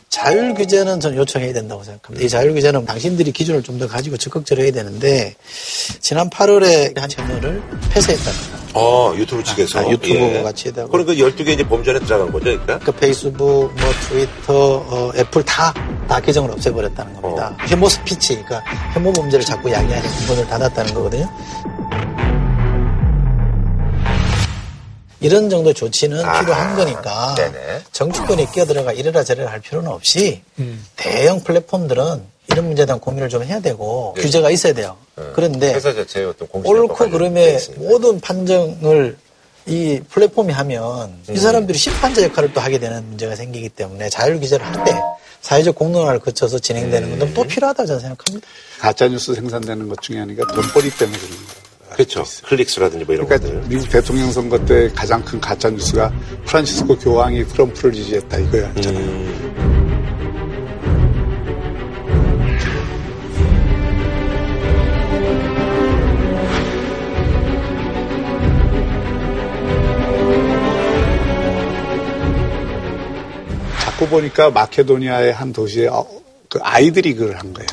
자율 0.09 0.53
규제는 0.53 0.99
저는 0.99 1.17
요청해야 1.17 1.53
된다고 1.53 1.83
생각합니다. 1.83 2.25
이 2.25 2.29
자율 2.29 2.53
규제는 2.53 2.85
당신들이 2.85 3.31
기준을 3.31 3.63
좀 3.63 3.75
더 3.79 3.87
가지고 3.87 4.15
적극적으로 4.15 4.63
해야 4.63 4.71
되는데 4.71 5.35
지난 5.99 6.29
8월에 6.29 6.97
한 6.97 7.09
채널을 7.09 7.61
폐쇄했답니다. 7.91 8.57
어, 8.73 9.13
유튜브 9.17 9.43
측에서. 9.43 9.79
아, 9.79 9.89
유튜브 9.89 10.41
같이 10.43 10.69
해다가. 10.69 10.87
그러니까 10.89 11.13
12개 11.13 11.49
이제 11.49 11.63
범죄에 11.67 11.99
들어간 11.99 12.31
거죠, 12.31 12.45
그러니까? 12.45 12.79
그 12.79 12.91
페이스북, 12.93 13.73
뭐 13.73 13.91
트위터, 14.07 14.77
어, 14.87 15.11
애플 15.17 15.43
다, 15.43 15.73
다 16.07 16.19
계정을 16.21 16.51
없애버렸다는 16.51 17.21
겁니다. 17.21 17.55
혐오 17.67 17.89
스피치, 17.89 18.41
그러니까 18.43 18.63
혐오 18.93 19.11
범죄를 19.11 19.43
자꾸 19.45 19.69
야기하는 19.69 20.09
문을 20.27 20.47
닫았다는 20.47 20.93
거거든요. 20.93 21.29
이런 25.19 25.49
정도 25.49 25.73
조치는 25.73 26.17
필요한 26.17 26.75
거니까 26.75 27.35
네네. 27.35 27.81
정치권이 27.91 28.51
끼어들어가 28.51 28.91
이래라 28.93 29.23
저래라 29.23 29.51
할 29.51 29.59
필요는 29.61 29.89
없이 29.89 30.41
대형 30.95 31.41
플랫폼들은 31.43 32.21
이런 32.51 32.65
문제에 32.67 32.85
대한 32.85 32.99
고민을 32.99 33.29
좀 33.29 33.43
해야 33.43 33.59
되고 33.59 34.13
네. 34.15 34.21
규제가 34.21 34.51
있어야 34.51 34.73
돼요. 34.73 34.97
그런데 35.33 35.73
회사 35.73 35.93
자체의 35.93 36.27
어떤 36.27 36.47
공식 36.47 36.69
옳고 36.69 37.09
그름의 37.09 37.59
모든 37.77 38.19
판정을 38.19 39.17
이 39.67 39.99
플랫폼이 40.11 40.53
하면 40.53 41.13
이 41.29 41.37
사람들이 41.37 41.75
심판자 41.77 42.21
역할을 42.23 42.53
또 42.53 42.61
하게 42.61 42.77
되는 42.77 43.03
문제가 43.07 43.35
생기기 43.35 43.69
때문에 43.69 44.09
자율 44.09 44.39
기재를 44.39 44.63
할 44.65 44.83
때 44.85 44.93
사회적 45.41 45.75
공론화를 45.75 46.19
거쳐서 46.21 46.57
진행되는 46.57 47.19
건또 47.19 47.43
필요하다 47.43 47.85
저는 47.85 48.01
생각합니다. 48.01 48.47
가짜뉴스 48.79 49.33
생산되는 49.35 49.87
것 49.89 50.01
중에 50.01 50.17
하나가 50.19 50.41
돈벌이 50.51 50.89
때문에 50.91 51.17
그런 51.19 51.31
거예요. 51.31 51.64
그렇죠. 51.95 52.25
클릭수라든지 52.43 53.05
뭐 53.05 53.15
이런 53.15 53.25
그러니까 53.25 53.49
것들. 53.49 53.69
미국 53.69 53.89
대통령 53.89 54.29
선거 54.31 54.63
때 54.65 54.89
가장 54.93 55.23
큰 55.23 55.39
가짜 55.39 55.69
뉴스가 55.69 56.11
프란시스코 56.45 56.97
교황이 56.97 57.45
트럼프를 57.45 57.93
지지했다 57.93 58.37
이거였잖아요. 58.37 59.05
음. 59.05 59.75
자꾸 73.79 74.09
보니까 74.09 74.51
마케도니아의 74.51 75.31
한 75.31 75.53
도시에 75.53 75.87
어, 75.87 76.05
그 76.05 76.24
아이들이 76.65 77.13
그걸 77.13 77.35
한 77.37 77.53
거예요. 77.53 77.67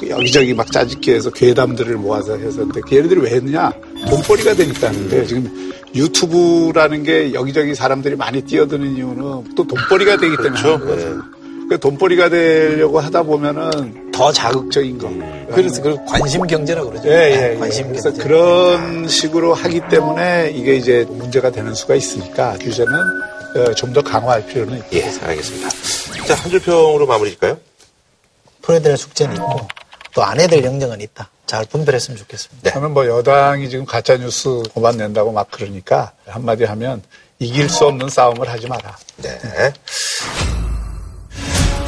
그 0.00 0.08
여기저기 0.08 0.54
막 0.54 0.70
짜집기 0.72 1.12
해서 1.12 1.30
괴담들을 1.30 1.96
모아서 1.96 2.36
해서 2.38 2.58
근데 2.60 2.80
그 2.80 2.96
얘네들이 2.96 3.20
왜 3.20 3.30
했느냐? 3.32 3.72
돈벌이가 4.08 4.54
되니까 4.54 4.88
하는데 4.88 5.26
지금 5.26 5.72
유튜브라는 5.94 7.02
게 7.02 7.34
여기저기 7.34 7.74
사람들이 7.74 8.16
많이 8.16 8.40
뛰어드는 8.42 8.96
이유는 8.96 9.54
또 9.54 9.66
돈벌이가 9.66 10.16
되기 10.16 10.36
때문에 10.36 10.60
그렇죠. 10.62 10.72
하는 10.74 10.86
거죠. 10.86 11.22
그 11.68 11.78
돈벌이가 11.78 12.28
되려고 12.30 13.00
하다 13.00 13.22
보면은 13.24 14.10
더 14.12 14.32
자극적인 14.32 14.98
거. 14.98 15.10
그래서 15.54 15.82
그 15.82 15.96
관심 16.06 16.46
경제라고 16.46 16.90
그러죠. 16.90 17.08
예, 17.08 17.12
예, 17.12 17.52
예. 17.54 17.58
관심 17.58 17.88
그래서 17.88 18.10
경제. 18.10 18.22
그런 18.22 19.08
식으로 19.08 19.54
하기 19.54 19.80
때문에 19.90 20.52
이게 20.54 20.76
이제 20.76 21.06
문제가 21.10 21.50
되는 21.50 21.74
수가 21.74 21.94
있으니까 21.94 22.56
규제는 22.60 22.92
어, 23.56 23.74
좀더 23.74 24.02
강화할 24.02 24.46
필요는 24.46 24.78
있다. 24.78 24.86
예, 24.94 25.10
알겠습니다. 25.26 25.68
자, 26.26 26.34
한 26.34 26.50
줄 26.50 26.60
평으로 26.60 27.06
마무리 27.06 27.30
질까요? 27.30 27.56
풀어야 28.64 28.80
될 28.80 28.96
숙제는 28.96 29.36
있고 29.36 29.66
또 30.14 30.22
안 30.22 30.38
해야 30.38 30.46
될 30.46 30.64
영역은 30.64 31.00
있다. 31.00 31.28
잘 31.46 31.64
분별했으면 31.66 32.16
좋겠습니다. 32.18 32.70
저는 32.72 32.92
뭐 32.92 33.06
여당이 33.06 33.68
지금 33.68 33.84
가짜 33.84 34.16
뉴스 34.16 34.62
고만 34.72 34.96
낸다고 34.96 35.32
막 35.32 35.48
그러니까 35.50 36.12
한마디 36.26 36.64
하면 36.64 37.02
이길 37.38 37.68
수 37.68 37.84
없는 37.86 38.08
싸움을 38.08 38.48
하지 38.48 38.66
마라. 38.68 38.96
네. 39.16 39.38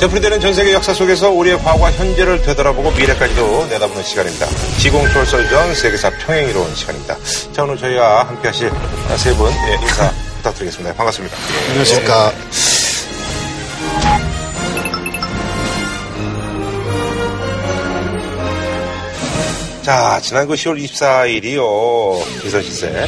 되풀이되는 0.01 0.41
전 0.41 0.53
세계 0.53 0.75
역사 0.75 0.93
속에서 0.93 1.31
우리의 1.31 1.57
과거와 1.63 1.91
현재를 1.93 2.43
되돌아보고 2.43 2.91
미래까지도 2.91 3.67
내다보는 3.69 4.03
시간입니다. 4.03 4.47
지공철설전 4.81 5.75
세계사 5.75 6.11
평행이로운 6.11 6.75
시간입니다. 6.75 7.17
자, 7.55 7.63
오늘 7.63 7.79
저희와 7.79 8.25
함께 8.25 8.49
하실 8.49 8.71
세분 9.17 9.51
예, 9.53 9.75
인사 9.81 10.13
부탁드리겠습니다. 10.39 10.95
반갑습니다. 10.95 11.35
예. 11.37 11.69
안녕하십니까. 11.69 12.33
자, 19.87 20.19
지난 20.21 20.49
그 20.49 20.55
10월 20.55 20.83
24일이요. 20.83 22.43
비서실세 22.43 23.07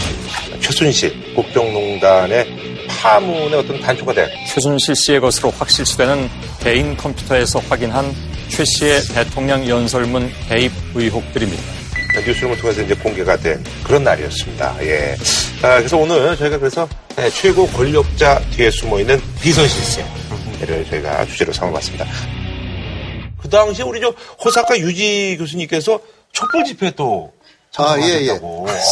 최순실 0.61 1.35
국정농단의 1.35 2.87
파문의 2.87 3.55
어떤 3.55 3.81
단초가 3.81 4.15
된 4.15 4.29
최순실 4.47 4.95
씨의 4.95 5.19
것으로 5.19 5.51
확실시되는 5.51 6.31
개인 6.61 6.97
컴퓨터에서 6.97 7.59
확인한 7.69 8.15
최 8.49 8.65
씨의 8.65 9.01
대통령 9.13 9.69
연설문 9.69 10.31
개입 10.49 10.71
의혹들입니다. 10.95 11.61
뉴스룸을 12.25 12.57
통해서 12.59 12.83
이제 12.83 12.95
공개가 12.95 13.37
된 13.37 13.61
그런 13.83 14.05
날이었습니다. 14.05 14.77
예. 14.83 15.17
아, 15.63 15.79
그래서 15.79 15.97
오늘 15.97 16.37
저희가 16.37 16.59
그래서 16.59 16.89
네, 17.17 17.29
최고 17.31 17.67
권력자 17.67 18.41
뒤에 18.51 18.71
숨어 18.71 19.01
있는 19.01 19.21
비선실세를 19.43 20.87
저희가 20.89 21.27
주제로 21.27 21.53
삼아봤습니다. 21.53 22.07
그 23.43 23.49
당시에 23.49 23.85
우리 23.85 24.01
저 24.01 24.15
호사카 24.45 24.79
유지 24.79 25.35
교수님께서 25.41 25.99
촛불 26.39 26.65
집회 26.65 26.91
또 26.93 27.33
아, 27.77 27.97
예, 28.01 28.27
예. 28.27 28.41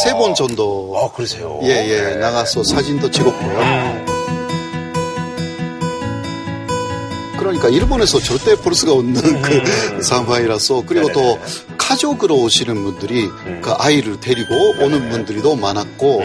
세 0.03 0.13
번 0.13 0.33
정도. 0.35 0.93
아, 0.97 1.11
그러세요? 1.15 1.59
예, 1.63 1.69
예. 1.87 2.01
네. 2.01 2.15
나가서 2.17 2.63
사진도 2.63 3.09
찍었고요. 3.09 4.05
그러니까 7.37 7.69
일본에서 7.69 8.19
절대 8.19 8.55
볼 8.55 8.73
수가 8.75 8.91
없는 8.93 9.41
그 9.41 10.01
상황이라서 10.03 10.83
그리고 10.85 11.11
또 11.13 11.39
가족으로 11.77 12.35
오시는 12.35 12.83
분들이 12.83 13.29
그 13.61 13.71
아이를 13.77 14.19
데리고 14.19 14.53
오는 14.81 15.09
분들이 15.09 15.41
더 15.41 15.55
많았고 15.55 16.21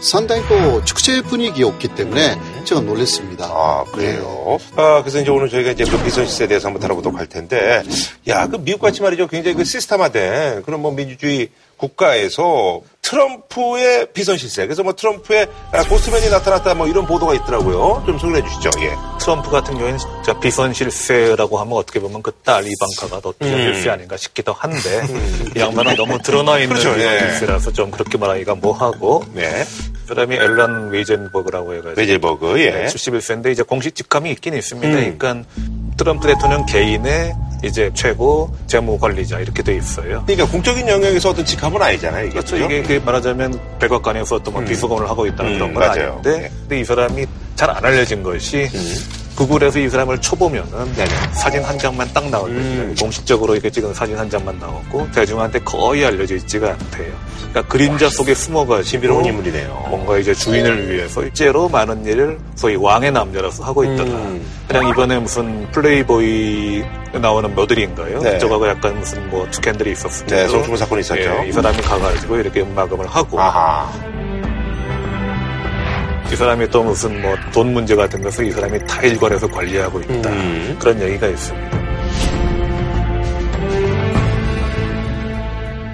상당히 0.00 0.42
또 0.48 0.84
축제 0.84 1.22
분위기였기 1.22 1.88
때문에 1.88 2.36
제가 2.64 2.80
놀랐습니다. 2.80 3.44
아, 3.46 3.84
그래요? 3.92 4.58
아, 4.76 5.00
그래서 5.02 5.20
이제 5.20 5.30
오늘 5.30 5.48
저희가 5.48 5.70
이제 5.72 5.84
그 5.84 6.02
비선실세에 6.02 6.46
대해서 6.48 6.68
한번 6.68 6.80
다뤄보도록 6.82 7.18
할 7.18 7.26
텐데, 7.26 7.82
야, 8.28 8.46
그 8.46 8.56
미국 8.56 8.80
같이 8.82 9.02
말이죠. 9.02 9.26
굉장히 9.28 9.56
그 9.56 9.64
시스템화된 9.64 10.62
그런 10.62 10.80
뭐 10.80 10.90
민주주의 10.92 11.48
국가에서 11.76 12.80
트럼프의 13.02 14.06
비선 14.14 14.38
실세. 14.38 14.64
그래서 14.64 14.82
뭐 14.82 14.94
트럼프의 14.94 15.46
아, 15.72 15.82
고스맨이 15.82 16.30
나타났다 16.30 16.72
뭐 16.74 16.86
이런 16.86 17.04
보도가 17.06 17.34
있더라고요. 17.34 18.02
좀 18.06 18.18
소개해 18.18 18.42
주시죠. 18.42 18.70
예. 18.80 18.92
트럼프 19.20 19.50
같은 19.50 19.74
경우에는 19.74 19.98
진짜 19.98 20.38
비선 20.40 20.72
실세라고 20.72 21.58
하면 21.58 21.74
어떻게 21.76 22.00
보면 22.00 22.22
그 22.22 22.32
딸 22.44 22.64
이방카가 22.66 23.20
더 23.20 23.32
비선 23.38 23.58
실세 23.60 23.90
아닌가 23.90 24.16
싶기도 24.16 24.52
한데 24.52 24.78
이 25.56 25.58
양반은 25.60 25.96
너무 25.96 26.18
드러나 26.22 26.58
있는 26.58 26.76
그렇죠, 26.76 26.90
예. 27.00 27.14
비선 27.18 27.30
실세라서 27.30 27.72
좀 27.72 27.90
그렇게 27.90 28.18
말하기가 28.18 28.54
뭐하고 28.56 29.24
네. 29.32 29.64
그다음에 30.08 30.36
앨런 30.36 30.90
웨이젠버그라고 30.90 31.74
해가지고 31.74 31.98
웨이젠버그, 32.00 32.60
예. 32.60 32.70
네, 32.70 32.86
71세인데 32.86 33.52
이제 33.52 33.62
공식 33.62 33.94
직함이 33.94 34.30
있긴 34.32 34.54
있습니다. 34.54 34.88
음. 34.88 35.18
그러니까 35.18 35.48
트럼프 35.96 36.26
대통령 36.26 36.66
개인의 36.66 37.34
이제 37.64 37.90
최고 37.94 38.54
재무 38.66 38.98
관리자 38.98 39.40
이렇게 39.40 39.62
돼 39.62 39.76
있어요. 39.76 40.22
그러니까 40.26 40.46
공적인 40.50 40.86
영역에서 40.88 41.30
어떤 41.30 41.44
직함은 41.46 41.80
아니잖아요. 41.80 42.24
이게. 42.26 42.32
그렇죠. 42.34 42.56
그죠? 42.56 42.66
이게 42.66 42.82
그 42.82 43.02
말하자면 43.04 43.78
백악관에서 43.78 44.36
어떤 44.36 44.52
뭐 44.54 44.62
음. 44.62 44.66
비서관을 44.66 45.08
하고 45.08 45.26
있다는 45.26 45.52
음, 45.52 45.58
그런 45.58 45.74
건 45.74 45.82
맞아요. 45.88 46.10
아닌데, 46.22 46.50
근데 46.60 46.80
이 46.80 46.84
사람이 46.84 47.26
잘 47.56 47.70
안 47.70 47.84
알려진 47.84 48.22
것이 48.22 48.68
음. 48.74 49.23
구글에서 49.36 49.78
이 49.80 49.88
사람을 49.88 50.20
쳐보면은 50.20 50.92
네, 50.94 51.04
사진 51.32 51.62
한 51.62 51.78
장만 51.78 52.08
딱 52.14 52.28
나오거든요. 52.28 52.60
음. 52.60 52.94
공식적으로 52.98 53.54
이렇게 53.54 53.68
찍은 53.70 53.92
사진 53.92 54.16
한 54.16 54.30
장만 54.30 54.58
나오고 54.58 55.10
대중한테 55.12 55.58
거의 55.60 56.04
알려져 56.04 56.36
있지가 56.36 56.70
않대요. 56.70 57.12
그러니까 57.38 57.62
그림자 57.62 58.08
속에 58.08 58.34
숨어가지고 58.34 58.82
신비로운 58.88 59.24
인물이네요. 59.24 59.86
뭔가 59.90 60.18
이제 60.18 60.32
주인을 60.34 60.90
위해서 60.90 61.20
실제로 61.22 61.68
많은 61.68 62.04
일을 62.06 62.38
소위 62.54 62.76
왕의 62.76 63.12
남자로서 63.12 63.64
하고 63.64 63.84
있더라. 63.84 64.10
음. 64.10 64.44
그냥 64.68 64.88
이번에 64.88 65.18
무슨 65.18 65.68
플레이보이 65.72 66.84
나오는 67.20 67.54
모델인가요? 67.54 68.20
네. 68.20 68.38
저거가 68.38 68.68
약간 68.68 68.98
무슨 68.98 69.28
뭐 69.30 69.46
스캔들이 69.50 69.92
있었을 69.92 70.26
네, 70.26 70.48
성추문 70.48 70.76
사건이 70.76 71.00
있었죠. 71.00 71.20
예, 71.44 71.48
이 71.48 71.52
사람이 71.52 71.78
가가지고 71.78 72.36
이렇게 72.38 72.60
음마금을 72.62 73.06
하고 73.06 73.40
아하. 73.40 73.90
이 76.32 76.36
사람이 76.36 76.68
또 76.70 76.82
무슨 76.82 77.20
뭐 77.22 77.36
돈 77.52 77.72
문제 77.72 77.94
같은 77.94 78.22
것을 78.22 78.46
이 78.46 78.50
사람이 78.52 78.86
다 78.86 79.02
일괄해서 79.02 79.46
관리하고 79.48 80.00
있다. 80.00 80.30
음. 80.30 80.76
그런 80.80 81.00
얘기가 81.00 81.28
있습니다. 81.28 81.84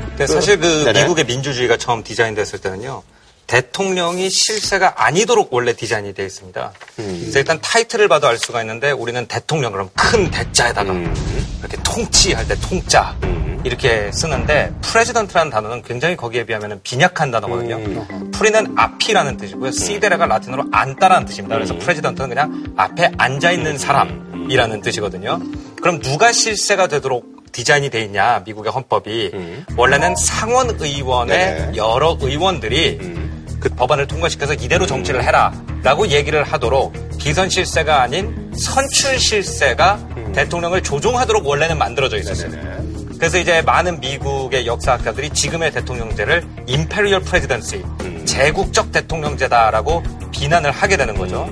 근데 0.09 0.27
사실 0.27 0.59
그 0.59 0.85
네네. 0.85 1.03
미국의 1.03 1.25
민주주의가 1.25 1.77
처음 1.77 2.03
디자인됐을 2.03 2.61
때는요. 2.61 3.03
대통령이 3.51 4.31
실세가 4.31 5.05
아니도록 5.05 5.53
원래 5.53 5.75
디자인이 5.75 6.15
되어 6.15 6.25
있습니다. 6.25 6.73
그래서 6.95 7.39
일단 7.41 7.59
타이틀을 7.61 8.07
봐도 8.07 8.29
알 8.29 8.39
수가 8.39 8.61
있는데 8.61 8.93
우리는 8.93 9.27
대통령 9.27 9.73
그럼 9.73 9.91
큰 9.97 10.31
대자에다가 10.31 10.93
이렇게 10.93 11.77
통치할 11.83 12.47
때 12.47 12.55
통자 12.61 13.17
이렇게 13.65 14.13
쓰는데 14.13 14.73
president라는 14.83 15.51
단어는 15.51 15.83
굉장히 15.83 16.17
거기에 16.17 16.47
비하면 16.47 16.79
빈약한 16.85 17.33
단어거든요. 17.33 18.31
pre는 18.31 18.73
앞이라는 18.77 19.37
뜻이고요. 19.37 19.73
sedere가 19.73 20.27
라틴어로 20.27 20.67
앉다라는 20.71 21.27
뜻입니다. 21.27 21.57
그래서 21.57 21.77
president는 21.77 22.29
그냥 22.29 22.73
앞에 22.77 23.11
앉아 23.19 23.51
있는 23.51 23.77
사람이라는 23.79 24.81
뜻이거든요. 24.81 25.41
그럼 25.83 25.99
누가 25.99 26.31
실세가 26.31 26.87
되도록 26.87 27.41
디자인이 27.51 27.91
돼 27.91 28.03
있냐 28.05 28.45
미국의 28.47 28.71
헌법이 28.71 29.33
원래는 29.77 30.15
상원 30.15 30.71
의원의 30.81 31.37
네네. 31.37 31.77
여러 31.77 32.17
의원들이 32.21 33.30
그 33.61 33.69
법안을 33.69 34.07
통과시켜서 34.07 34.55
이대로 34.55 34.87
정치를 34.87 35.23
해라라고 35.23 36.09
얘기를 36.09 36.43
하도록 36.43 36.93
비선 37.19 37.51
실세가 37.51 38.03
아닌 38.03 38.51
선출 38.57 39.19
실세가 39.19 40.01
대통령을 40.35 40.83
조종하도록 40.83 41.47
원래는 41.47 41.79
만들어져 41.79 42.17
있었어요. 42.17 42.51
그래서 43.19 43.39
이제 43.39 43.61
많은 43.61 44.01
미국의 44.01 44.67
역사학자들이 44.67 45.31
지금의 45.31 45.73
대통령제를 45.73 46.43
imperial 46.67 47.21
presidency 47.21 47.85
제국적 48.25 48.93
대통령제다라고 48.93 50.03
비난을 50.33 50.71
하게 50.71 50.97
되는 50.97 51.15
거죠. 51.15 51.45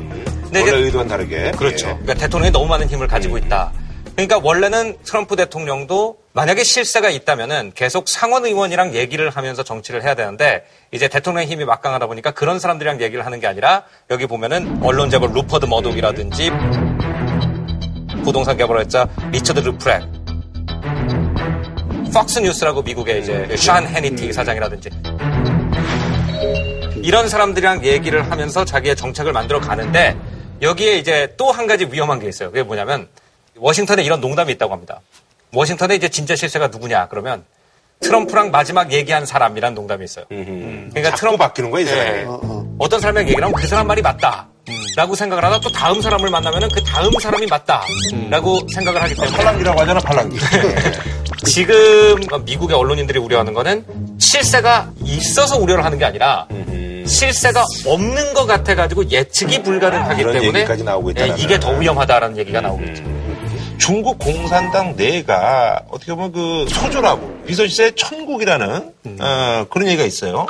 근데 0.44 0.60
원래 0.60 0.78
의도와는 0.78 1.10
다르게. 1.10 1.50
그렇죠. 1.52 1.88
예. 1.88 1.92
그러니까 1.92 2.14
대통령이 2.14 2.52
너무 2.52 2.66
많은 2.66 2.88
힘을 2.88 3.06
가지고 3.06 3.36
있다. 3.36 3.70
그러니까 4.14 4.38
원래는 4.42 4.96
트럼프 5.04 5.36
대통령도 5.36 6.16
만약에 6.38 6.62
실세가 6.62 7.10
있다면은 7.10 7.72
계속 7.74 8.08
상원 8.08 8.46
의원이랑 8.46 8.94
얘기를 8.94 9.28
하면서 9.28 9.64
정치를 9.64 10.04
해야 10.04 10.14
되는데 10.14 10.64
이제 10.92 11.08
대통령 11.08 11.42
힘이 11.42 11.64
막강하다 11.64 12.06
보니까 12.06 12.30
그런 12.30 12.60
사람들이랑 12.60 13.00
얘기를 13.00 13.26
하는 13.26 13.40
게 13.40 13.48
아니라 13.48 13.82
여기 14.08 14.28
보면은 14.28 14.78
언론 14.80 15.10
재벌 15.10 15.32
루퍼트 15.32 15.66
머독이라든지 15.66 16.52
부동산 18.22 18.56
개발업자 18.56 19.08
리처드 19.32 19.58
르프렉 19.58 20.04
폭스 22.14 22.38
뉴스라고 22.38 22.82
미국의 22.82 23.20
이제 23.20 23.56
숀 23.56 23.80
해니티 23.80 24.32
사장이라든지 24.32 24.90
이런 27.02 27.28
사람들이랑 27.28 27.84
얘기를 27.84 28.30
하면서 28.30 28.64
자기의 28.64 28.94
정책을 28.94 29.32
만들어 29.32 29.58
가는데 29.58 30.16
여기에 30.62 30.98
이제 30.98 31.34
또 31.36 31.50
한 31.50 31.66
가지 31.66 31.86
위험한 31.86 32.20
게 32.20 32.28
있어요. 32.28 32.52
그게 32.52 32.62
뭐냐면 32.62 33.08
워싱턴에 33.56 34.04
이런 34.04 34.20
농담이 34.20 34.52
있다고 34.52 34.72
합니다. 34.72 35.00
워싱턴에 35.52 35.94
이제 35.94 36.08
진짜 36.08 36.36
실세가 36.36 36.68
누구냐 36.68 37.08
그러면 37.08 37.44
트럼프랑 38.00 38.50
마지막 38.50 38.92
얘기한 38.92 39.26
사람이란 39.26 39.74
농담이 39.74 40.04
있어요. 40.04 40.24
그러니까 40.92 41.16
트럼프 41.16 41.38
바뀌는 41.38 41.70
거야, 41.70 41.82
이 41.82 41.86
사람이. 41.86 42.10
네. 42.10 42.26
어떤 42.78 43.00
사람이랑 43.00 43.26
얘기를 43.28 43.42
하면 43.44 43.54
그 43.60 43.66
사람 43.66 43.86
말이 43.88 44.00
맞다. 44.02 44.46
라고 44.96 45.14
생각을 45.14 45.42
하다 45.44 45.60
또 45.60 45.70
다음 45.70 46.00
사람을 46.00 46.30
만나면은 46.30 46.68
그 46.72 46.82
다음 46.84 47.10
사람이 47.20 47.46
맞다. 47.46 47.82
라고 48.30 48.60
생각을 48.72 49.02
하기 49.02 49.14
때문에. 49.14 49.36
팔랑기라고 49.36 49.80
하잖아, 49.80 50.00
팔랑기. 50.00 50.38
지금 51.46 52.16
미국의 52.44 52.76
언론인들이 52.76 53.18
우려하는 53.18 53.54
거는 53.54 53.84
실세가 54.18 54.90
있어서 55.04 55.56
우려를 55.56 55.84
하는 55.84 55.98
게 55.98 56.04
아니라 56.04 56.46
실세가 57.06 57.64
없는 57.86 58.34
것 58.34 58.46
같아가지고 58.46 59.10
예측이 59.10 59.62
불가능하기 59.62 60.20
이런 60.20 60.34
때문에 60.40 60.64
예, 61.22 61.34
이게 61.38 61.58
더 61.58 61.70
위험하다라는 61.72 62.36
얘기가 62.36 62.60
나오고 62.60 62.84
있죠. 62.84 63.02
중국 63.78 64.18
공산당 64.18 64.96
내가 64.96 65.82
어떻게 65.88 66.12
보면 66.14 66.32
그 66.32 66.66
소조라고 66.68 67.42
비서실세 67.46 67.92
천국이라는 67.92 68.92
어, 69.20 69.66
그런 69.70 69.88
얘기가 69.88 70.04
있어요. 70.04 70.46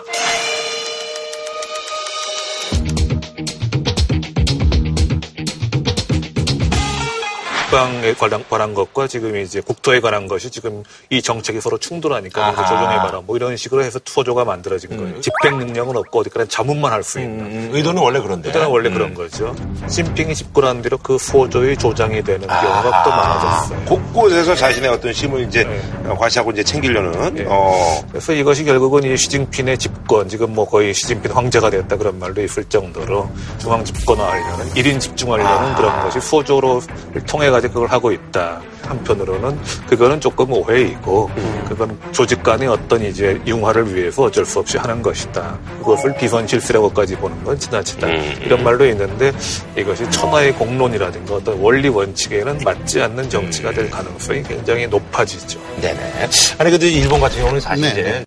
국방에 7.68 8.14
관한, 8.14 8.42
관한 8.48 8.72
것과 8.72 9.06
지금 9.06 9.36
이제 9.36 9.60
국토에 9.60 10.00
관한 10.00 10.26
것이 10.26 10.50
지금 10.50 10.82
이 11.10 11.20
정책이 11.20 11.60
서로 11.60 11.76
충돌하니까. 11.76 12.54
조정해봐라 12.56 13.20
뭐 13.26 13.36
이런 13.36 13.58
식으로 13.58 13.82
해서 13.84 13.98
투소조가 13.98 14.46
만들어진 14.46 14.96
거예요. 14.96 15.20
집행 15.20 15.58
능력은 15.58 15.94
없고 15.98 16.20
어디까지 16.20 16.48
자문만 16.48 16.90
할 16.90 17.02
수 17.02 17.20
있는. 17.20 17.74
의도는 17.74 18.02
원래 18.02 18.20
그런데. 18.20 18.48
의도는 18.48 18.68
원래 18.68 18.90
그런 18.90 19.12
거죠. 19.12 19.54
심핑이 19.86 20.34
집권한 20.34 20.80
대로 20.80 20.96
그 20.98 21.18
소조의 21.18 21.76
조장이 21.76 22.22
되는 22.22 22.46
경우가 22.48 23.02
또 23.04 23.10
많아졌어요. 23.10 23.84
곳곳에서 23.84 24.54
자신의 24.54 24.90
어떤 24.90 25.12
힘을 25.12 25.42
이제 25.42 25.64
어, 26.04 26.16
과시하고 26.18 26.50
이제 26.52 26.64
챙기려는 26.64 27.46
어, 27.48 28.02
그래서 28.08 28.32
이것이 28.32 28.64
결국은 28.64 29.04
이 29.04 29.16
시진핑의 29.16 29.76
집권, 29.78 30.28
지금 30.28 30.54
뭐 30.54 30.66
거의 30.68 30.92
시진핑 30.94 31.36
황제가 31.36 31.68
됐다 31.70 31.96
그런 31.96 32.18
말도 32.18 32.42
있을 32.42 32.64
정도로 32.64 33.28
중앙 33.58 33.84
집권화하려는, 33.84 34.70
1인 34.70 35.00
집중하려는 35.00 35.74
그런 35.76 36.02
것이 36.02 36.20
소조를 36.20 36.80
통해가 37.26 37.57
지고 37.60 37.74
그걸 37.74 37.88
하고 37.90 38.10
있다. 38.12 38.60
한편으로는 38.82 39.58
그거는 39.88 40.20
조금 40.20 40.52
오해이고, 40.52 41.30
그건 41.68 41.98
조직 42.12 42.42
간의 42.42 42.68
어떤 42.68 43.04
이제 43.04 43.40
융화를 43.46 43.94
위해서 43.94 44.22
어쩔 44.22 44.44
수 44.44 44.58
없이 44.58 44.78
하는 44.78 45.02
것이다. 45.02 45.58
그것을 45.78 46.14
비선실세라고까지 46.16 47.16
보는 47.16 47.44
건 47.44 47.58
지나치다. 47.58 48.08
이런 48.08 48.64
말도 48.64 48.86
있는데 48.86 49.32
이것이 49.76 50.10
천하의 50.10 50.54
공론이라든가 50.54 51.34
어떤 51.34 51.58
원리 51.60 51.88
원칙에는 51.88 52.60
맞지 52.64 53.02
않는 53.02 53.28
정치가 53.28 53.70
될 53.70 53.90
가능성이 53.90 54.42
굉장히 54.42 54.86
높아지죠. 54.86 55.60
네네. 55.80 56.28
아니 56.58 56.70
근데 56.70 56.88
일본 56.88 57.20
같은 57.20 57.38
경우는 57.40 57.60
사실 57.60 57.84
네. 57.84 57.90
이제 57.90 58.24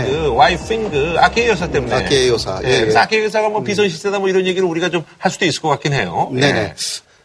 네. 0.00 0.23
그 0.34 0.38
와이프인 0.38 0.90
그 0.90 1.14
아키에 1.18 1.48
여사 1.48 1.70
때문에 1.70 1.94
아키에 1.94 2.28
여사, 2.28 2.60
예, 2.64 2.68
예, 2.68 2.74
예. 2.74 2.80
그래서 2.80 2.98
아키에 2.98 3.24
여사가 3.24 3.48
뭐 3.48 3.62
비선 3.62 3.88
실세다 3.88 4.18
뭐 4.18 4.28
이런 4.28 4.46
얘기를 4.46 4.66
우리가 4.68 4.90
좀 4.90 5.04
할 5.18 5.30
수도 5.30 5.44
있을 5.46 5.62
것 5.62 5.68
같긴 5.68 5.92
해요. 5.94 6.30
네네. 6.32 6.74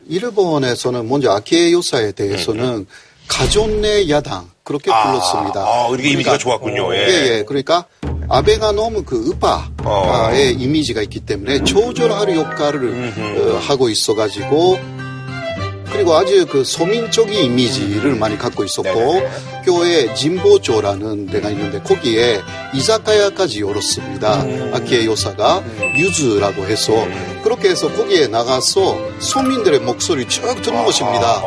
일본에서는 0.08 1.08
먼저 1.10 1.32
아키에 1.32 1.72
요사에 1.72 2.12
대해서는 2.14 2.86
가존 3.28 3.82
내 3.82 4.08
야당 4.10 4.50
그렇게 4.64 4.86
불렀습니다. 4.92 5.62
아, 5.62 5.88
이렇게 5.92 6.10
이미지가 6.10 6.38
좋았군요. 6.38 6.94
예. 6.96 7.00
예, 7.00 7.38
예. 7.38 7.44
그러니까 7.46 7.86
아베가 8.30 8.72
너무 8.72 9.04
그 9.04 9.16
우파의 9.18 10.54
이미지가 10.54 11.02
있기 11.04 11.22
때문에 11.22 11.64
조절할 11.64 12.36
역할을 12.36 13.14
어, 13.54 13.58
하고 13.60 13.90
있어가지고 13.90 14.78
그리고 15.92 16.14
아주 16.16 16.46
그 16.46 16.64
소민적인 16.64 17.34
이미지를 17.34 18.16
많이 18.16 18.38
갖고 18.38 18.64
있었고 18.64 19.22
교회 19.66 20.14
진보조라는 20.14 21.28
데가 21.28 21.50
있는데 21.50 21.82
거기에 21.82 22.42
이자카야까지 22.74 23.62
열었습니다. 23.62 24.46
아키에 24.74 25.06
요사가 25.06 25.64
유즈라고 25.98 26.64
해서 26.66 26.94
그렇게 27.44 27.70
해서 27.70 27.92
거기에 27.92 28.28
나가서 28.28 28.98
소민들의 29.20 29.80
목소리 29.82 30.28
쭉 30.28 30.42
듣는 30.62 30.86
것입니다. 30.86 31.42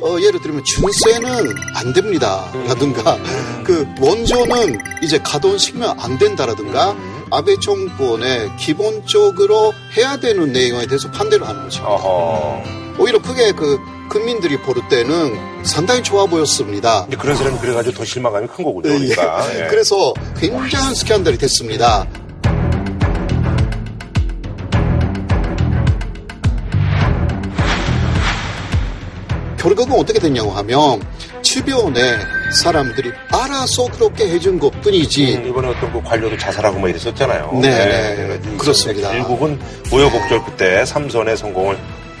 어, 0.00 0.16
예를 0.20 0.40
들면 0.40 0.62
중세는 0.64 1.54
안 1.74 1.92
됩니다. 1.92 2.50
라든가 2.66 3.18
그 3.64 3.86
원조는 4.00 4.78
이제 5.02 5.18
가동시키면 5.18 5.98
안 5.98 6.18
된다라든가 6.18 6.96
아베 7.30 7.56
정권에 7.60 8.48
기본적으로 8.58 9.74
해야 9.96 10.16
되는 10.18 10.52
내용에 10.52 10.86
대해서 10.86 11.10
반대를 11.10 11.46
하는 11.46 11.64
것입니다. 11.64 12.87
오히려 12.98 13.20
크게 13.22 13.52
그 13.52 13.78
국민들이 14.08 14.58
볼 14.58 14.76
때는 14.88 15.64
상당히 15.64 16.02
좋아 16.02 16.26
보였습니다. 16.26 17.02
근데 17.02 17.16
그런 17.16 17.36
사람이 17.36 17.58
그래가지고 17.58 17.96
더 17.96 18.04
실망감이 18.04 18.48
큰 18.48 18.64
거군요. 18.64 18.82
그러니까. 18.82 19.46
예. 19.54 19.66
그래서 19.68 20.12
굉장한 20.38 20.94
스캔들이 20.94 21.38
됐습니다. 21.38 22.06
결국은 29.58 29.98
어떻게 29.98 30.18
됐냐고 30.18 30.50
하면 30.52 31.02
주변에 31.42 32.16
사람들이 32.62 33.12
알아서 33.30 33.86
그렇게 33.90 34.28
해준 34.28 34.58
것 34.58 34.70
뿐이지. 34.80 35.36
음, 35.36 35.48
이번에 35.48 35.68
어떤 35.68 35.92
그 35.92 36.02
관료도 36.02 36.38
자살하고 36.38 36.78
뭐 36.78 36.88
이랬었잖아요. 36.88 37.58
네, 37.60 37.68
네. 37.68 38.16
그래가지고 38.16 38.56
그렇습니다. 38.56 39.10
결국은 39.10 39.60
우여곡절 39.92 40.44
끝에 40.44 40.84
삼선의 40.84 41.36
성공을 41.36 41.76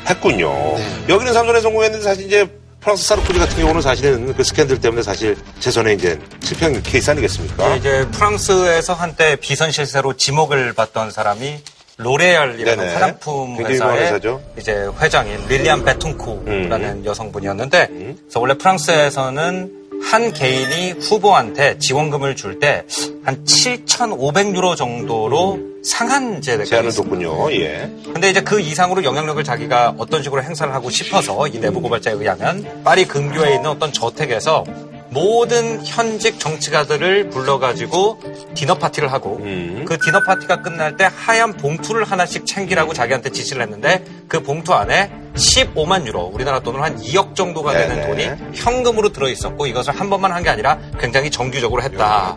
했군요. 0.08 0.52
네. 0.76 1.04
여기는 1.08 1.32
삼선의 1.32 1.62
성공했는데 1.62 2.04
사실 2.04 2.26
이제 2.26 2.48
프랑스 2.80 3.04
사르코지 3.04 3.38
같은 3.38 3.56
경우는 3.58 3.82
사실은 3.82 4.32
그 4.34 4.44
스캔들 4.44 4.80
때문에 4.80 5.02
사실 5.02 5.36
재선에 5.58 5.92
이제 5.94 6.18
실패한 6.42 6.82
케이스 6.82 7.10
아니겠습니까? 7.10 7.74
이제 7.76 8.06
프랑스에서 8.12 8.94
한때 8.94 9.36
비선 9.36 9.70
실세로 9.70 10.16
지목을 10.16 10.72
받던 10.74 11.10
사람이 11.10 11.58
로레알이라는 11.96 12.76
네네. 12.84 12.94
화장품 12.94 13.56
회사의. 13.58 14.20
이제 14.56 14.86
회장인 15.00 15.44
릴리안 15.48 15.84
베퉁코라는 15.84 17.04
여성분이었는데 17.04 17.88
그래서 17.88 18.38
원래 18.40 18.54
프랑스에서는 18.54 19.87
한 20.02 20.32
개인이 20.32 20.92
후보한테 21.00 21.78
지원금을 21.78 22.36
줄 22.36 22.58
때 22.60 22.84
한 23.24 23.44
7,500유로 23.44 24.74
정도로 24.76 25.58
상한제가 25.84 26.64
제한을. 26.64 26.90
뒀군요. 26.92 27.52
예. 27.52 27.90
근데 28.04 28.30
이제 28.30 28.40
그 28.40 28.58
이상으로 28.60 29.04
영향력을 29.04 29.42
자기가 29.44 29.94
어떤 29.98 30.22
식으로 30.22 30.42
행사를 30.42 30.72
하고 30.72 30.88
싶어서 30.90 31.46
이 31.46 31.60
내부 31.60 31.80
고발자에 31.82 32.14
의하면 32.14 32.82
파리 32.84 33.04
근교에 33.06 33.54
있는 33.56 33.66
어떤 33.70 33.92
저택에서 33.92 34.64
모든 35.10 35.80
현직 35.84 36.38
정치가들을 36.38 37.30
불러가지고 37.30 38.18
디너 38.54 38.74
파티를 38.74 39.10
하고 39.12 39.38
그 39.86 39.96
디너 40.04 40.22
파티가 40.22 40.62
끝날 40.62 40.96
때 40.96 41.08
하얀 41.14 41.54
봉투를 41.56 42.04
하나씩 42.04 42.44
챙기라고 42.46 42.92
자기한테 42.92 43.30
지시를 43.30 43.62
했는데 43.62 44.04
그 44.28 44.42
봉투 44.42 44.74
안에 44.74 45.10
15만 45.34 46.06
유로 46.06 46.22
우리나라 46.32 46.60
돈으로 46.60 46.82
한 46.82 46.96
2억 47.00 47.34
정도가 47.34 47.72
되는 47.72 47.96
네네. 47.96 48.06
돈이 48.06 48.52
현금으로 48.56 49.10
들어있었고 49.12 49.66
이것을 49.66 49.98
한 49.98 50.10
번만 50.10 50.32
한 50.32 50.38
게 50.42 50.50
아니라 50.50 50.78
굉장히 51.00 51.30
정규적으로 51.30 51.82
했다. 51.82 52.36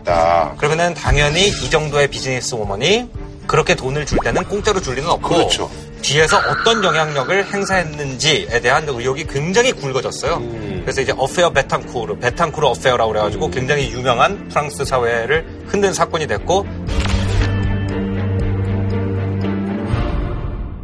그러면은 0.58 0.92
당연히 0.94 1.48
이 1.48 1.70
정도의 1.70 2.08
business 2.08 2.54
woman이 2.54 3.08
그렇게 3.46 3.74
돈을 3.74 4.06
줄 4.06 4.18
때는 4.24 4.44
공짜로 4.44 4.80
줄 4.80 4.94
리는 4.96 5.08
없고 5.08 5.28
그렇죠. 5.28 5.70
뒤에서 6.02 6.38
어떤 6.38 6.82
영향력을 6.84 7.44
행사했는지에 7.52 8.60
대한 8.60 8.88
의혹이 8.88 9.26
굉장히 9.26 9.72
불거졌어요. 9.72 10.40
그래서 10.82 11.00
이제 11.00 11.12
affaire 11.16 11.50
베탕쿠르, 11.50 12.18
베탕쿠르 12.18 12.66
affair라고 12.66 13.12
그래가지고 13.12 13.50
굉장히 13.50 13.90
유명한 13.92 14.48
프랑스 14.48 14.84
사회를 14.84 15.64
흔든 15.66 15.92
사건이 15.94 16.26
됐고 16.26 16.66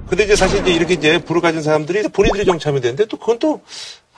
근데 0.09 0.25
이제 0.25 0.37
사실 0.37 0.61
이제 0.61 0.73
이렇게 0.73 0.95
이제 0.95 1.19
부를 1.19 1.43
가진 1.43 1.62
사람들이 1.62 2.09
본인들이 2.09 2.47
정치하면 2.47 2.81
되는데 2.81 3.05
또 3.07 3.19
그건 3.19 3.39
또 3.39 3.61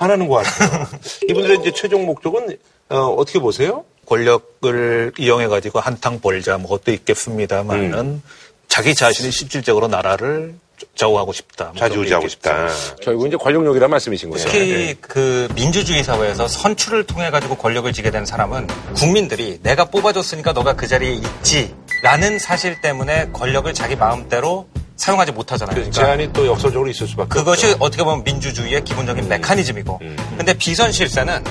안 0.00 0.10
하는 0.10 0.26
것 0.28 0.36
같아요. 0.36 0.86
이분들의 1.28 1.58
이제 1.60 1.72
최종 1.72 2.06
목적은 2.06 2.56
어, 2.88 2.96
어떻게 2.96 3.38
보세요? 3.38 3.84
권력을 4.06 5.12
이용해 5.18 5.46
가지고 5.46 5.78
한탕 5.78 6.20
벌자 6.20 6.56
뭐 6.56 6.70
것도 6.70 6.90
있겠습니다만은 6.90 8.22
자기 8.66 8.94
자신이 8.94 9.30
실질적으로 9.30 9.88
나라를 9.88 10.54
좌우하고 10.94 11.32
싶다. 11.32 11.66
뭐 11.66 11.74
좌지우지하고 11.74 12.28
싶다. 12.28 12.68
결국 13.02 13.26
이제 13.26 13.36
권력욕이란 13.36 13.90
말씀이신 13.90 14.30
거죠. 14.30 14.44
특히 14.48 14.94
그 15.00 15.48
민주주의 15.54 16.02
사회에서 16.02 16.48
선출을 16.48 17.04
통해 17.04 17.30
가지고 17.30 17.56
권력을 17.56 17.92
지게 17.92 18.10
된 18.10 18.26
사람은 18.26 18.66
국민들이 18.94 19.58
내가 19.62 19.86
뽑아줬으니까 19.86 20.52
너가 20.52 20.74
그 20.74 20.86
자리에 20.86 21.20
있지라는 21.42 22.38
사실 22.38 22.80
때문에 22.80 23.30
권력을 23.32 23.72
자기 23.74 23.96
마음대로 23.96 24.68
사용하지 24.96 25.32
못하잖아요. 25.32 25.82
그 25.82 25.90
제한이 25.90 26.30
또 26.34 26.46
역설적으로 26.46 26.90
있을 26.90 27.06
수밖에 27.06 27.30
그것이 27.30 27.66
없죠. 27.68 27.78
어떻게 27.80 28.04
보면 28.04 28.22
민주주의의 28.22 28.84
기본적인 28.84 29.28
메커니즘이고. 29.28 29.98
근데 30.36 30.52
비선 30.52 30.92
실세는 30.92 31.42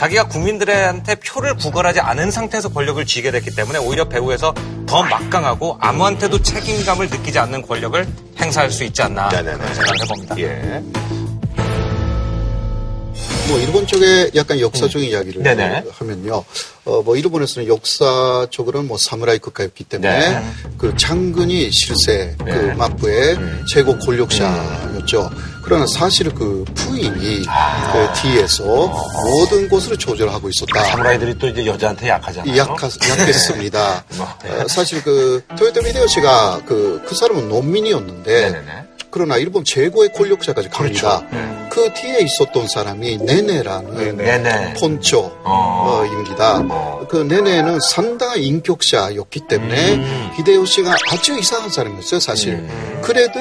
자기가 0.00 0.28
국민들한테 0.28 1.16
표를 1.16 1.54
구걸하지 1.56 2.00
않은 2.00 2.30
상태에서 2.30 2.70
권력을 2.70 3.04
쥐게 3.04 3.32
됐기 3.32 3.54
때문에 3.54 3.78
오히려 3.80 4.08
배후에서 4.08 4.54
더 4.86 5.02
막강하고 5.02 5.76
아무한테도 5.78 6.40
책임감을 6.40 7.10
느끼지 7.10 7.38
않는 7.38 7.60
권력을 7.60 8.06
행사할 8.40 8.70
수 8.70 8.82
있지 8.84 9.02
않나 9.02 9.28
그런 9.28 9.44
생각을 9.74 10.02
해봅니다. 10.02 10.38
예. 10.38 10.82
뭐 13.50 13.58
일본 13.58 13.86
쪽에 13.86 14.30
약간 14.36 14.60
역사적인 14.60 15.10
이야기를 15.10 15.42
네네. 15.42 15.84
하면요. 15.90 16.44
어, 16.84 17.02
뭐 17.02 17.16
일본에서는 17.16 17.68
역사적으로는 17.68 18.88
뭐 18.88 18.96
사무라이 18.96 19.38
국가였기 19.38 19.84
때문에 19.84 20.30
네. 20.30 20.44
그 20.78 20.96
장군이 20.96 21.70
실세 21.72 22.36
그 22.38 22.74
막부의 22.78 23.36
최고 23.66 23.98
권력자였죠. 23.98 25.30
그러나 25.62 25.86
사실 25.86 26.30
그 26.34 26.64
부인이 26.74 27.42
그 27.42 28.22
뒤에서 28.22 28.64
모든 29.24 29.68
곳을 29.68 29.96
조절하고 29.96 30.48
있었다. 30.48 30.84
사무라이들이 30.84 31.38
또 31.38 31.48
이제 31.48 31.66
여자한테 31.66 32.08
약하잖아요. 32.08 32.56
약하, 32.56 32.88
약했습니다. 33.10 34.04
어, 34.18 34.68
사실 34.68 35.02
그 35.02 35.42
토요토 35.58 35.82
히데요시가 35.82 36.62
그, 36.66 37.02
그 37.06 37.14
사람은 37.14 37.48
논민이었는데 37.48 38.79
그러나 39.10 39.36
일본 39.36 39.64
최고의 39.64 40.12
권력자까지 40.12 40.68
갑니다. 40.68 41.22
그 41.70 41.92
뒤에 41.94 42.20
있었던 42.20 42.68
사람이 42.68 43.18
네네라는 43.18 44.16
네네. 44.16 44.74
폰초입니다. 44.74 46.64
그 47.08 47.16
네네는 47.16 47.78
상당한 47.90 48.38
인격자였기 48.38 49.40
때문에 49.48 50.30
히데요시가 50.36 50.94
아주 51.10 51.38
이상한 51.38 51.70
사람이었어요, 51.70 52.20
사실. 52.20 52.68
그래도 53.02 53.40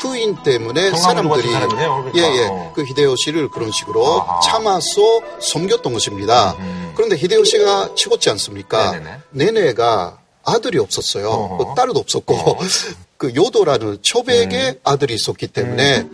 부인 0.00 0.36
때문에 0.42 0.90
사람들이 0.96 1.50
사람이네요, 1.50 2.04
그러니까. 2.12 2.18
예, 2.18 2.42
예. 2.42 2.48
그 2.74 2.84
히데요시를 2.84 3.50
그런 3.50 3.70
식으로 3.72 4.24
참아서 4.44 5.20
섬겼던 5.40 5.92
것입니다. 5.92 6.56
그런데 6.94 7.16
히데요시가 7.16 7.94
치웠지 7.94 8.30
않습니까? 8.30 8.94
네네가 9.30 10.18
아들이 10.44 10.78
없었어요. 10.78 11.58
그 11.58 11.74
딸도 11.76 11.98
없었고 11.98 12.58
그 13.18 13.34
요도라는 13.34 13.98
초백의 14.00 14.78
아들이 14.84 15.14
있었기 15.14 15.48
때문에 15.48 16.06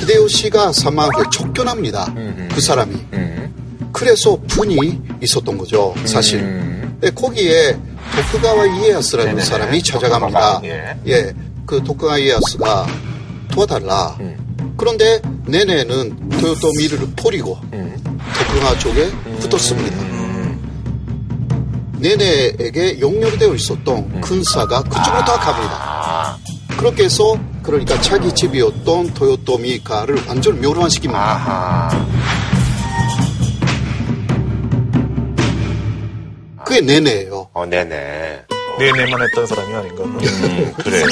히데요시가 0.00 0.72
사망에 0.72 1.10
쫓겨납니다. 1.32 2.14
그 2.54 2.60
사람이. 2.60 2.94
그래서 3.92 4.38
분이 4.46 5.00
있었던 5.20 5.58
거죠, 5.58 5.92
사실. 6.04 6.40
근데 6.40 7.10
거기에 7.10 7.76
도쿠가와 8.30 8.66
이에야스라는 8.66 9.32
네네네. 9.32 9.44
사람이 9.44 9.82
찾아갑니다. 9.82 10.60
예. 10.64 10.96
예, 11.08 11.34
그 11.66 11.82
도쿠가와 11.82 12.18
이에야스가 12.18 12.86
도와달라. 13.50 14.16
그런데 14.76 15.20
네네는 15.46 16.28
토요토미를 16.38 17.08
포리고 17.16 17.58
도쿠가 18.38 18.78
쪽에 18.78 19.10
붙었습니다. 19.40 20.16
네네에게 21.98 23.00
용렬되어 23.00 23.54
있었던 23.54 24.20
군사가 24.20 24.82
그쪽으로 24.82 25.24
다 25.24 25.38
갑니다. 25.38 26.36
그렇게 26.76 27.04
해서 27.04 27.38
그러니까 27.62 28.00
자기 28.00 28.32
집이었던 28.32 29.14
토요토미가를 29.14 30.26
완전 30.28 30.60
묘로화시킵니다. 30.60 32.06
그게 36.64 36.80
네네예요. 36.80 37.48
어, 37.54 37.66
네네. 37.66 38.44
네네만 38.78 39.22
했던 39.22 39.46
사람이 39.46 39.74
아닌가. 39.74 40.04
그래요. 40.82 41.06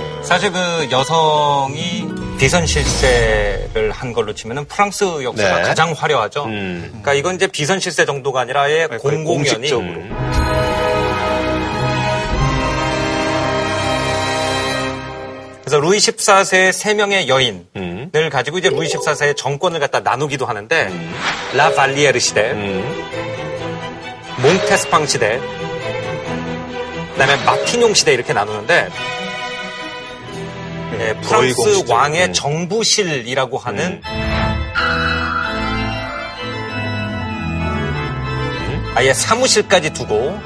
사실 0.24 0.50
그 0.50 0.88
여성이 0.90 2.08
비선 2.38 2.66
실세를 2.66 3.92
한 3.92 4.12
걸로 4.12 4.34
치면은 4.34 4.64
프랑스 4.64 5.04
역사가 5.22 5.56
네. 5.58 5.62
가장 5.62 5.92
화려하죠. 5.92 6.44
그러니까 6.44 7.14
이건 7.14 7.36
이제 7.36 7.46
비선 7.46 7.78
실세 7.78 8.04
정도가 8.04 8.40
아니라 8.40 8.62
아예 8.62 8.86
공공연히 8.86 9.70
공식적으로. 9.70 10.02
그래서 15.60 15.78
루이 15.80 15.98
14세의 15.98 16.72
세 16.72 16.94
명의 16.94 17.28
여인을 17.28 18.30
가지고 18.30 18.58
이제 18.58 18.68
루이 18.68 18.88
14세의 18.88 19.36
정권을 19.36 19.80
갖다 19.80 20.00
나누기도 20.00 20.44
하는데 20.44 20.90
라 21.54 21.72
발리에르 21.72 22.18
시대, 22.18 22.52
몽테스팡 24.42 25.06
시대, 25.06 25.40
그다음에 27.12 27.42
마티뇽 27.44 27.94
시대 27.94 28.12
이렇게 28.12 28.32
나누는데 28.32 28.88
예, 31.00 31.14
거의 31.24 31.52
프랑스. 31.54 31.84
왕의 31.88 32.26
음. 32.28 32.32
정부실이라고 32.32 33.58
하는 33.58 34.00
아예 38.94 39.14
사무실까지 39.14 39.90
두고 39.94 40.38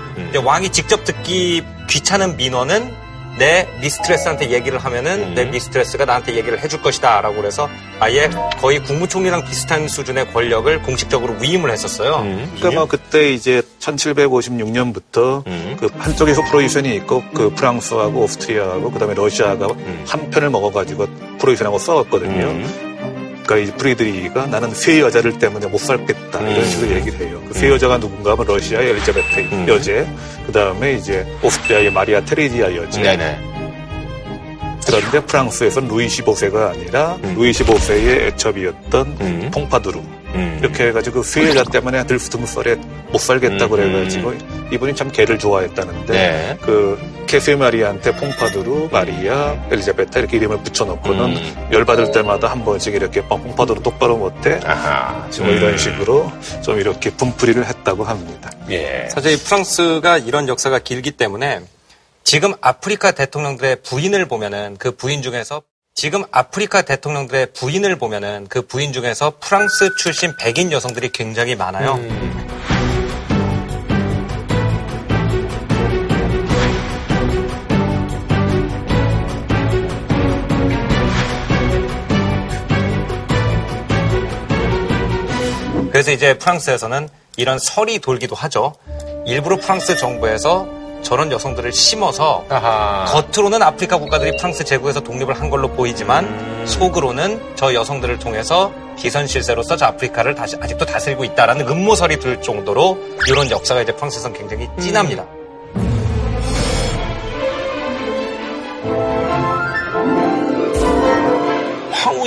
왕이 0.42 0.70
직접 0.70 1.04
듣기 1.04 1.64
귀찮은 1.88 2.36
민원은 2.36 3.05
내 3.38 3.68
미스트레스한테 3.80 4.50
얘기를 4.50 4.78
하면은 4.78 5.34
내 5.34 5.44
미스트레스가 5.44 6.04
나한테 6.04 6.36
얘기를 6.36 6.58
해줄 6.58 6.80
것이다 6.82 7.20
라고 7.20 7.36
그래서 7.36 7.68
아예 8.00 8.30
거의 8.58 8.82
국무총리랑 8.82 9.44
비슷한 9.44 9.88
수준의 9.88 10.32
권력을 10.32 10.82
공식적으로 10.82 11.34
위임을 11.40 11.70
했었어요. 11.70 12.22
그러니까 12.56 12.70
뭐 12.70 12.86
그때 12.86 13.32
이제 13.32 13.62
1756년부터 13.80 15.44
그 15.78 15.88
한쪽에서 15.98 16.42
프로이센이 16.42 16.94
있고 16.96 17.22
그 17.34 17.50
프랑스하고 17.50 18.20
오스트리아하고 18.22 18.90
그다음에 18.90 19.14
러시아가 19.14 19.68
한 20.06 20.30
편을 20.30 20.50
먹어가지고 20.50 21.06
프로이센하고 21.38 21.78
싸웠거든요. 21.78 22.85
그러니까 23.46 23.56
이 23.72 23.76
프리드리히가 23.76 24.46
나는 24.46 24.70
세 24.74 25.00
여자를 25.00 25.38
때문에 25.38 25.66
못 25.68 25.78
살겠다. 25.78 26.40
이런 26.40 26.64
식으로 26.68 26.90
얘기를 26.96 27.20
해요. 27.20 27.40
그 27.48 27.54
세 27.56 27.70
여자가 27.70 27.98
누군가 27.98 28.32
하면 28.32 28.46
러시아의 28.46 28.90
엘리자베트 28.90 29.68
여제, 29.68 30.06
그 30.46 30.52
다음에 30.52 30.92
이제 30.94 31.24
오스트리아의 31.42 31.90
마리아 31.92 32.20
테레지아 32.20 32.74
여제. 32.76 33.02
그런데 34.86 35.20
프랑스에서는 35.20 35.88
루이 35.88 36.06
15세가 36.06 36.70
아니라 36.70 37.16
루이 37.34 37.50
15세의 37.52 38.08
애첩이었던 38.28 39.50
퐁파두루. 39.52 40.02
이렇게 40.60 40.88
해가지고 40.88 41.22
그세 41.22 41.48
여자 41.48 41.64
때문에 41.64 42.04
들스둥썰에 42.04 42.76
못 43.10 43.18
살겠다 43.18 43.68
그래가지고 43.68 44.34
이분이 44.72 44.94
참 44.94 45.10
개를 45.10 45.38
좋아했다는데 45.38 46.12
네. 46.12 46.58
그 46.62 46.98
캐세 47.26 47.56
마리아한테 47.56 48.14
퐁파두루, 48.16 48.88
마리아, 48.92 49.56
엘리자베타 49.70 50.20
이렇게 50.20 50.36
이름을 50.36 50.58
붙여놓고는 50.62 51.72
열받을 51.72 52.12
때마다 52.12 52.48
한 52.48 52.64
번씩 52.64 52.94
이렇게 52.94 53.20
어, 53.28 53.36
퐁파두루 53.36 53.82
똑바로 53.82 54.16
못해. 54.16 54.60
뭐 55.40 55.48
이런 55.48 55.72
음. 55.72 55.78
식으로 55.78 56.32
좀 56.62 56.78
이렇게 56.78 57.10
분풀이를 57.10 57.66
했다고 57.66 58.04
합니다. 58.04 58.50
예. 58.70 59.08
사실 59.10 59.32
이 59.32 59.36
프랑스가 59.36 60.18
이런 60.18 60.48
역사가 60.48 60.78
길기 60.78 61.12
때문에 61.12 61.62
지금 62.22 62.54
아프리카 62.60 63.12
대통령들의 63.12 63.82
부인을 63.82 64.26
보면은 64.26 64.76
그 64.78 64.90
부인 64.92 65.22
중에서 65.22 65.62
지금 65.96 66.24
아프리카 66.30 66.82
대통령들의 66.82 67.54
부인을 67.54 67.96
보면은 67.96 68.48
그 68.50 68.60
부인 68.60 68.92
중에서 68.92 69.38
프랑스 69.40 69.96
출신 69.96 70.36
백인 70.36 70.70
여성들이 70.70 71.08
굉장히 71.08 71.56
많아요. 71.56 71.98
그래서 85.90 86.12
이제 86.12 86.36
프랑스에서는 86.36 87.08
이런 87.38 87.58
설이 87.58 88.00
돌기도 88.00 88.36
하죠. 88.36 88.74
일부러 89.24 89.56
프랑스 89.56 89.96
정부에서 89.96 90.75
저런 91.06 91.30
여성들을 91.30 91.72
심어서 91.72 92.44
아하. 92.48 93.04
겉으로는 93.04 93.62
아프리카 93.62 93.96
국가들이 93.96 94.36
프랑스 94.38 94.64
제국에서 94.64 94.98
독립을 94.98 95.34
한 95.40 95.50
걸로 95.50 95.68
보이지만 95.68 96.66
속으로는 96.66 97.54
저 97.54 97.72
여성들을 97.72 98.18
통해서 98.18 98.72
비선실세로서 98.96 99.76
저 99.76 99.86
아프리카를 99.86 100.34
다시 100.34 100.56
아직도 100.60 100.84
다스리고 100.84 101.22
있다라는 101.22 101.68
음모설이 101.68 102.18
들 102.18 102.42
정도로 102.42 102.98
이런 103.28 103.48
역사가 103.48 103.82
이제 103.82 103.92
프랑스에선 103.92 104.32
굉장히 104.32 104.68
진합니다. 104.80 105.22
음. 105.22 105.35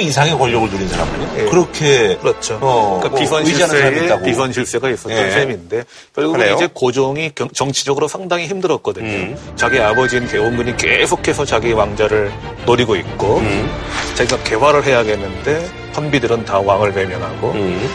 이상의 0.01 0.37
권력을 0.37 0.69
누린 0.69 0.87
사람은 0.87 1.37
예. 1.37 1.43
그렇게 1.45 2.17
그렇죠. 2.17 2.57
어, 2.61 2.99
그러니까 3.01 3.19
비선 3.19 3.45
실세에 3.45 4.21
비선 4.23 4.51
실세가 4.51 4.89
있었던 4.89 5.11
예. 5.11 5.31
셈인데 5.31 5.83
결국은 6.15 6.39
그래요? 6.39 6.55
이제 6.55 6.67
고종이 6.73 7.31
경, 7.35 7.49
정치적으로 7.49 8.07
상당히 8.07 8.47
힘들었거든요. 8.47 9.07
음. 9.07 9.37
자기 9.55 9.79
아버지인 9.79 10.27
계엄군이 10.27 10.77
계속해서 10.77 11.45
자기 11.45 11.71
왕자를 11.71 12.31
노리고 12.65 12.95
있고 12.95 13.37
음. 13.37 13.69
자기가 14.15 14.43
개화를 14.43 14.85
해야겠는데 14.85 15.69
선비들은 15.93 16.45
다 16.45 16.59
왕을 16.59 16.91
외면하고 16.91 17.51
음. 17.51 17.89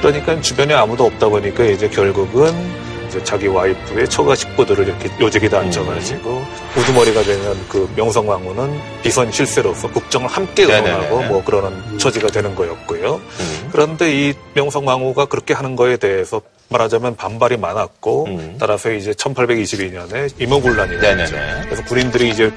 그러니까 0.00 0.40
주변에 0.40 0.74
아무도 0.74 1.06
없다 1.06 1.28
보니까 1.28 1.64
이제 1.64 1.88
결국은 1.88 2.87
이제 3.08 3.22
자기 3.24 3.46
와이프의 3.46 4.08
처가 4.08 4.34
식구들을 4.34 4.86
이렇게 4.86 5.10
요직에다 5.20 5.58
앉혀가지고 5.60 6.42
우두머리가 6.76 7.22
되는 7.22 7.68
그 7.68 7.90
명성왕후는 7.96 8.80
비선 9.02 9.32
실세로서 9.32 9.90
국정을 9.90 10.28
함께. 10.28 10.64
운영하고 10.64 11.22
뭐 11.24 11.44
그러는 11.44 11.98
처지가 11.98 12.28
되는 12.28 12.54
거였고요. 12.54 13.14
음. 13.16 13.68
그런데 13.72 14.12
이 14.28 14.34
명성왕후가 14.54 15.26
그렇게 15.26 15.54
하는 15.54 15.74
거에 15.76 15.96
대해서 15.96 16.40
말하자면 16.68 17.16
반발이 17.16 17.56
많았고 17.56 18.28
따라서 18.58 18.92
이제 18.92 19.12
1822년에 19.12 20.30
임오군란이 20.38 20.96
음. 20.96 21.00
났죠. 21.00 21.34
그래서 21.64 21.84
군인들이 21.84 22.28
이제 22.28 22.52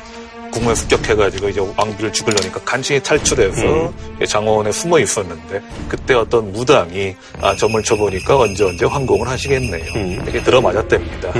국무에 0.51 0.75
습격해가지고 0.75 1.49
이제 1.49 1.61
왕비를 1.77 2.13
죽이려니까 2.13 2.59
간신히 2.65 3.01
탈출해서 3.01 3.61
음. 3.63 4.25
장원에 4.27 4.71
숨어 4.71 4.99
있었는데 4.99 5.61
그때 5.87 6.13
어떤 6.13 6.51
무당이 6.51 7.15
아 7.41 7.55
점을 7.55 7.81
쳐보니까 7.81 8.37
언제 8.37 8.63
언제 8.65 8.85
황공을 8.85 9.27
하시겠네요. 9.27 9.85
음. 9.95 10.25
이게 10.27 10.43
들어맞았답니다. 10.43 11.31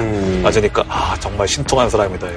맞으니까 0.42 0.84
아 0.88 1.16
정말 1.20 1.48
신통한 1.48 1.90
사람이다. 1.90 2.28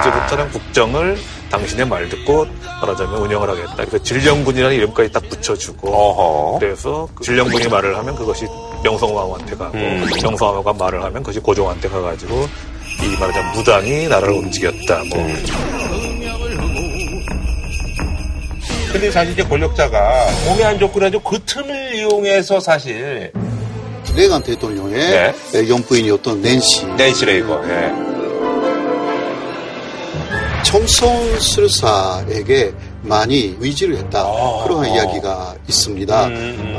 이제부터는 0.00 0.50
국정을 0.50 1.16
당신의 1.50 1.86
말 1.86 2.08
듣고 2.08 2.46
말하자면 2.80 3.14
운영을 3.20 3.48
하겠다. 3.48 3.74
그래서 3.76 3.98
진령군이라는 3.98 4.76
이름까지 4.76 5.12
딱 5.12 5.22
붙여주고 5.28 6.58
그래서 6.58 7.08
그 7.14 7.24
진령군이 7.24 7.68
말을 7.68 7.96
하면 7.98 8.16
그것이 8.16 8.46
명성왕후한테 8.82 9.56
가고 9.56 9.76
음. 9.76 10.06
명성왕후가 10.22 10.72
말을 10.72 11.02
하면 11.04 11.22
그것이 11.22 11.40
고종한테 11.40 11.88
가가지고 11.88 12.48
이 13.02 13.20
말하자면 13.20 13.52
무당이 13.52 14.08
나라를 14.08 14.34
움직였다. 14.34 15.02
뭐 15.10 15.26
근데 18.96 19.10
사실 19.10 19.34
이제 19.34 19.42
권력자가 19.42 20.26
몸이 20.46 20.64
안 20.64 20.78
좋고 20.78 20.94
그래가지고 20.94 21.22
그 21.22 21.38
틈을 21.44 21.96
이용해서 21.96 22.60
사실 22.60 23.30
레간 24.16 24.42
대통령의 24.42 25.34
연부인이었던 25.68 26.40
낸시. 26.40 26.86
낸시 26.96 27.26
레이거. 27.26 27.62
예. 27.68 27.92
첨성 30.64 31.38
술사에게 31.38 32.72
많이 33.02 33.54
의지를 33.60 33.98
했다. 33.98 34.24
그런 34.64 34.86
이야기가 34.86 35.56
있습니다. 35.68 36.28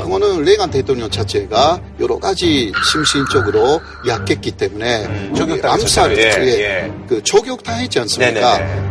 그거는 0.02 0.42
레간 0.42 0.72
대통령 0.72 1.08
자체가 1.08 1.80
여러 2.00 2.18
가지 2.18 2.72
심신적으로 2.90 3.80
약했기 4.08 4.50
때문에 4.50 5.04
저격당했었죠. 5.36 6.00
암살, 6.02 6.18
예, 6.18 6.22
예, 6.36 6.60
예. 6.64 6.92
그 7.08 7.22
저격당했지 7.22 8.00
않습니까? 8.00 8.58
네네네. 8.58 8.87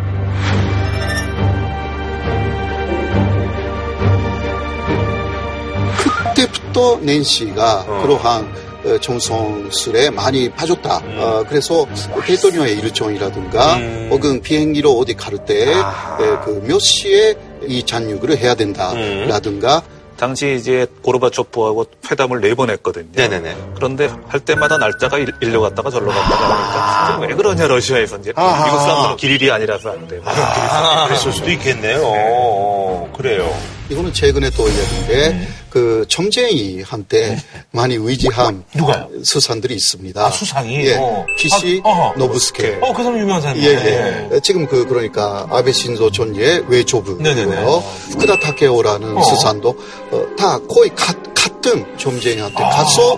그때부터 6.78 7.00
낸시가 7.02 7.86
그러한 8.04 8.68
어, 8.86 8.98
정성술에 9.00 10.12
많이 10.12 10.50
빠졌다. 10.50 11.02
어, 11.18 11.44
그래서 11.50 11.86
대통령의 12.26 12.74
일정이라든가 12.78 13.76
혹은 14.12 14.42
비행기로 14.42 14.92
어디 14.98 15.14
갈때그몇 15.16 16.80
시에 16.80 17.36
이 17.68 17.84
잔육을 17.84 18.38
해야 18.38 18.54
된다라든가 18.54 19.82
당시 20.18 20.56
이제 20.56 20.88
고르바초프하고 21.04 21.86
회담을 22.10 22.42
네 22.42 22.56
번 22.56 22.70
했거든요. 22.72 23.06
네네네. 23.14 23.56
그런데 23.76 24.10
할 24.28 24.40
때마다 24.40 24.78
날짜가 24.78 25.18
일- 25.20 25.34
일로 25.42 25.62
갔다가 25.62 25.92
절로 25.92 26.08
갔다가 26.08 27.16
하니까 27.16 27.28
왜 27.28 27.36
그러냐 27.36 27.68
러시아에서 27.68 28.18
이제 28.18 28.34
아하. 28.36 28.66
미국 28.66 28.80
사람들은 28.80 29.18
길일이 29.18 29.52
아니라서 29.52 29.90
안 29.92 30.08
돼. 30.08 30.20
아, 30.26 31.06
그랬을 31.08 31.32
수도 31.34 31.52
있겠네요. 31.52 32.02
어, 32.04 33.14
그래요. 33.16 33.48
이거는 33.90 34.14
최근에 34.14 34.50
또 34.52 34.68
이야기인데 34.68 35.48
그 35.70 36.06
점쟁이한테 36.10 37.38
많이 37.72 37.96
의지한 37.96 38.64
누가요? 38.76 39.10
수산들이 39.24 39.76
있습니다. 39.76 40.26
아, 40.26 40.30
수상이? 40.30 40.86
예, 40.86 40.96
어. 40.96 41.26
PC 41.38 41.82
아. 41.86 42.14
노부스케. 42.18 42.80
어, 42.82 42.94
그 42.94 43.04
사람 43.04 43.20
유명한 43.20 43.42
사람이에요. 43.42 43.70
예, 43.70 44.30
예. 44.32 44.40
지금 44.42 44.66
그, 44.66 44.88
그러니까, 44.88 45.48
아베 45.52 45.72
신조 45.72 46.12
존재의 46.12 46.66
외조부고요. 46.68 47.84
후쿠다 48.12 48.40
타케오라는 48.40 49.18
어. 49.18 49.24
수산도, 49.24 49.70
어, 50.12 50.26
다 50.38 50.58
거의 50.68 50.90
가, 50.96 51.14
같은 51.36 51.86
점쟁이한테 51.98 52.56
가서, 52.56 53.18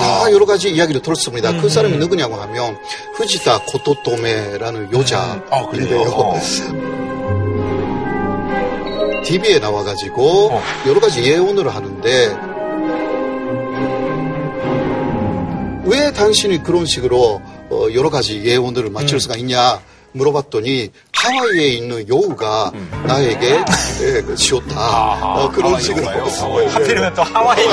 다 0.00 0.32
여러 0.32 0.46
가지 0.46 0.70
이야기를 0.70 1.02
들었습니다. 1.02 1.60
그 1.60 1.68
사람이 1.68 1.96
누구냐고 1.98 2.36
하면, 2.36 2.76
후지다 3.16 3.64
고토토메라는 3.66 4.92
여자인데요. 4.92 6.32
TV에 9.24 9.58
나와가지고, 9.58 10.60
여러 10.86 11.00
가지 11.00 11.22
예언을 11.22 11.74
하는데, 11.74 12.36
왜 15.84 16.12
당신이 16.12 16.62
그런 16.62 16.86
식으로 16.86 17.42
어, 17.70 17.86
여러 17.92 18.08
가지 18.08 18.42
예언을 18.44 18.90
맞출 18.90 19.20
수가 19.20 19.36
있냐 19.36 19.80
물어봤더니 20.12 20.90
하와이에 21.14 21.68
있는 21.68 22.08
여우가 22.08 22.72
나에게 23.06 23.64
예, 24.02 24.22
그 24.22 24.34
지었다. 24.34 25.36
어, 25.36 25.50
그런 25.50 25.80
식으로. 25.80 26.06
하필이면 26.06 27.14
또 27.14 27.22
하와이 27.22 27.64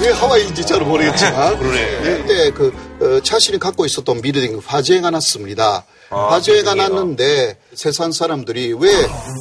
왜 0.00 0.10
하와이인지 0.12 0.64
잘 0.64 0.80
모르겠지만. 0.80 1.58
그러네. 1.60 1.80
예, 1.80 2.16
그때 2.16 2.50
그 2.50 2.72
어, 3.00 3.20
자신이 3.22 3.58
갖고 3.58 3.84
있었던 3.84 4.20
빌딩 4.22 4.60
화재가 4.64 5.10
났습니다. 5.10 5.84
화재가 6.12 6.74
났는데 6.74 7.56
세상 7.74 8.12
사람들이 8.12 8.74
왜 8.78 8.90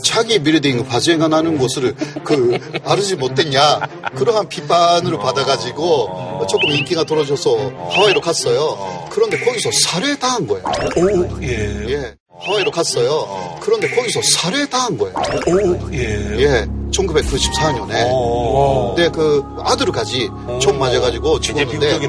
자기 0.05 0.41
빌딩 0.41 0.85
화재가 0.87 1.27
나는 1.27 1.57
곳을 1.57 1.93
그 2.23 2.57
알지 2.85 3.17
못했냐 3.17 3.79
그러한 4.15 4.47
비판을 4.47 5.17
받아가지고 5.17 6.45
조금 6.49 6.69
인기가 6.71 7.03
떨어져서 7.03 7.57
하와이로 7.89 8.21
갔어요. 8.21 9.07
그런데 9.09 9.37
거기서 9.39 9.69
살해당한 9.83 10.47
거예요. 10.47 10.63
오, 10.97 11.43
예. 11.43 11.83
예. 11.89 12.15
하와이로 12.43 12.71
갔어요. 12.71 13.57
그런데 13.59 13.87
거기서 13.93 14.19
살해당한 14.23 14.97
거예요. 14.97 15.13
오, 15.47 15.93
예. 15.93 16.39
예. 16.39 16.65
1994년에. 16.91 18.95
근데 18.95 19.09
그 19.09 19.43
아들까지 19.59 20.29
총 20.59 20.79
맞아가지고 20.79 21.39
죽었는데. 21.39 21.99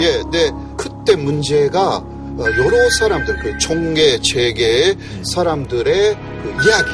예. 0.00 0.12
근데 0.22 0.50
그때 0.76 1.16
문제가 1.16 1.96
어, 1.98 2.11
여러 2.38 2.90
사람들, 2.98 3.38
그 3.38 3.58
총계, 3.58 4.20
재계의 4.20 4.96
사람들의 5.24 6.14
그 6.14 6.56
이야기. 6.66 6.90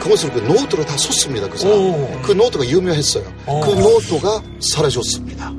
그것을 0.00 0.32
그 0.32 0.40
노트로 0.40 0.84
다 0.84 0.96
썼습니다. 0.96 1.48
그 1.48 1.56
사람. 1.58 2.22
그 2.22 2.32
노트가 2.32 2.66
유명했어요. 2.66 3.22
그 3.46 3.70
노트가 3.70 4.42
사라졌습니다. 4.60 5.52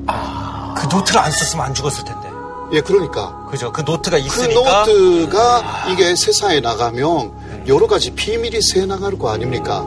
그 0.76 0.94
노트를 0.94 1.18
안 1.20 1.30
썼으면 1.30 1.64
안 1.64 1.74
죽었을 1.74 2.04
텐데. 2.04 2.28
예, 2.72 2.80
그러니까. 2.80 3.46
그죠. 3.50 3.72
그 3.72 3.80
노트가 3.82 4.18
그 4.18 4.22
있으니까. 4.26 4.84
노트가 4.86 5.86
이게 5.92 6.14
세상에 6.14 6.60
나가면 6.60 7.64
여러 7.68 7.86
가지 7.86 8.10
비밀이 8.10 8.60
새 8.60 8.84
나갈 8.84 9.16
거 9.18 9.30
아닙니까? 9.30 9.86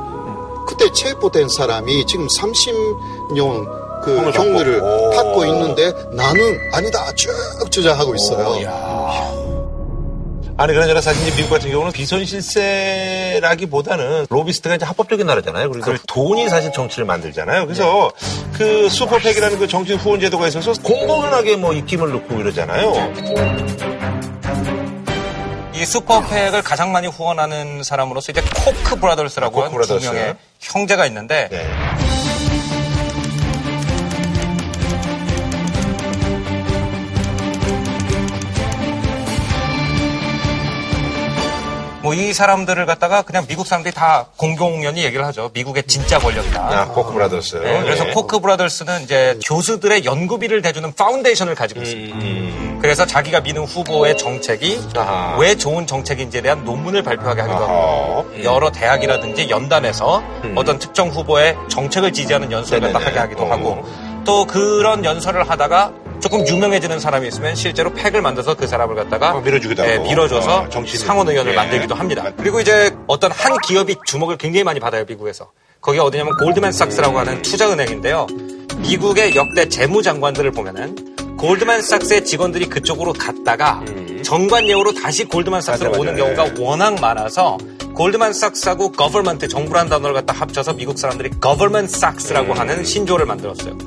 그때 0.68 0.92
체포된 0.92 1.50
사람이 1.50 2.06
지금 2.08 2.28
30년 2.28 3.78
그 4.04 4.32
형을 4.32 4.80
받고. 4.80 5.10
받고 5.12 5.46
있는데 5.46 5.92
나는 6.14 6.58
아니다 6.74 7.14
쭉 7.16 7.30
주장하고 7.70 8.16
있어요. 8.16 8.56
아니 10.60 10.74
그러나 10.74 11.00
사실 11.02 11.22
이제 11.28 11.36
미국 11.36 11.52
같은 11.52 11.70
경우는 11.70 11.92
비선 11.92 12.26
실세라기보다는 12.26 14.26
로비스트가 14.28 14.76
이제 14.76 14.86
합법적인 14.86 15.28
나라잖아요. 15.28 15.70
그래서 15.70 15.94
돈이 16.08 16.50
사실 16.50 16.72
정치를 16.72 17.06
만들잖아요. 17.06 17.66
그래서 17.66 18.12
그 18.54 18.90
슈퍼팩이라는 18.90 19.60
그 19.60 19.68
정치 19.68 19.94
후원 19.94 20.20
제도가 20.20 20.48
있어서 20.48 20.74
공공연하게 20.82 21.58
뭐 21.58 21.74
입김을 21.74 22.12
넣고 22.12 22.40
이러잖아요. 22.40 22.92
이 25.76 25.86
슈퍼팩을 25.86 26.64
가장 26.64 26.92
많이 26.92 27.06
후원하는 27.06 27.84
사람으로서 27.84 28.32
이제 28.32 28.42
Koch 28.66 29.00
Brothers라고 29.00 29.54
Koch 29.54 29.66
하는 29.66 29.80
두 29.80 29.88
Brothers. 29.88 30.12
명의 30.12 30.34
형제가 30.60 31.06
있는데 31.06 31.50
뭐 42.08 42.18
이 42.18 42.34
사람들을 42.34 42.86
갖다가 42.86 43.22
그냥 43.22 43.46
미국 43.48 43.68
사람들이 43.68 43.94
다 43.94 44.28
공공연히 44.38 45.04
얘기를 45.04 45.26
하죠. 45.26 45.52
미국의 45.54 45.84
진짜 45.88 46.18
권력이다. 46.20 46.62
아, 46.62 46.86
Koch 46.88 47.12
Brothers. 47.14 47.58
네, 47.58 47.82
그래서 47.84 48.06
네. 48.06 48.12
Koch 48.12 48.40
Brothers는 48.40 49.04
이제 49.04 49.38
교수들의 49.46 50.06
연구비를 50.06 50.62
대주는 50.62 50.94
foundation을 50.94 51.54
가지고 51.54 51.82
있습니다. 51.82 52.80
그래서 52.82 53.06
자기가 53.06 53.42
미는 53.42 53.66
후보의 53.66 54.18
정책이 54.18 54.80
왜 55.40 55.56
좋은 55.56 55.86
정책인지에 55.86 56.42
대한 56.42 56.64
논문을 56.64 57.04
발표하게 57.04 57.42
하기도 57.42 57.60
하고 57.60 58.44
여러 58.44 58.72
대학이라든지 58.72 59.50
연단에서 59.50 60.24
어떤 60.56 60.80
특정 60.80 61.10
후보의 61.10 61.58
정책을 61.70 62.14
지지하는 62.14 62.52
연설을 62.52 62.80
면박하게 62.82 63.20
하기도 63.20 63.46
하고 63.46 63.84
또 64.24 64.46
그런 64.46 65.04
연설을 65.04 65.50
하다가 65.50 65.92
조금 66.20 66.48
유명해지는 66.48 67.00
사람이 67.00 67.28
있으면 67.28 67.56
실제로 67.56 67.94
PAC을 67.94 68.22
만들어서 68.22 68.56
그 68.56 68.68
사람을 68.68 68.96
갖다가 68.96 69.40
밀어주기도 69.40 69.86
예, 69.86 69.96
하고. 69.96 70.04
밀어줘서 70.10 70.62
어. 70.64 70.86
상원 70.86 71.30
의원을 71.30 71.52
예. 71.52 71.56
만들기도 71.56 71.96
합니다. 71.96 72.32
그리고 72.38 72.60
이제 72.60 72.96
어떤 73.08 73.32
한 73.32 73.58
기업이 73.66 73.96
주목을 74.06 74.38
굉장히 74.38 74.64
많이 74.64 74.80
받아요, 74.80 75.06
미국에서. 75.08 75.52
거기가 75.82 76.04
어디냐면 76.04 76.36
골드맨삭스라고 76.38 77.20
하는 77.20 77.42
투자은행인데요. 77.42 78.28
미국의 78.78 79.36
역대 79.36 79.70
재무장관들을 79.70 80.52
보면은 80.52 81.18
골드만삭스의 81.38 82.26
직원들이 82.26 82.68
그쪽으로 82.68 83.14
갔다가 83.14 83.84
전관 84.24 84.68
예우로 84.68 84.94
다시 84.96 85.24
골드만삭스로 85.26 85.92
맞아, 85.92 86.02
오는 86.02 86.14
맞아. 86.18 86.34
경우가 86.36 86.62
워낙 86.64 87.00
많아서 87.00 87.58
골드만삭스하고 87.94 88.92
government 88.92 89.48
정부라는 89.48 89.90
단어를 89.90 90.14
갖다 90.16 90.34
합쳐서 90.34 90.74
미국 90.74 90.98
사람들이 90.98 91.32
Government 91.40 91.88
Sachs라고 91.88 92.54
하는 92.54 92.84
신조어를 92.84 93.26
만들었어요. 93.26 93.78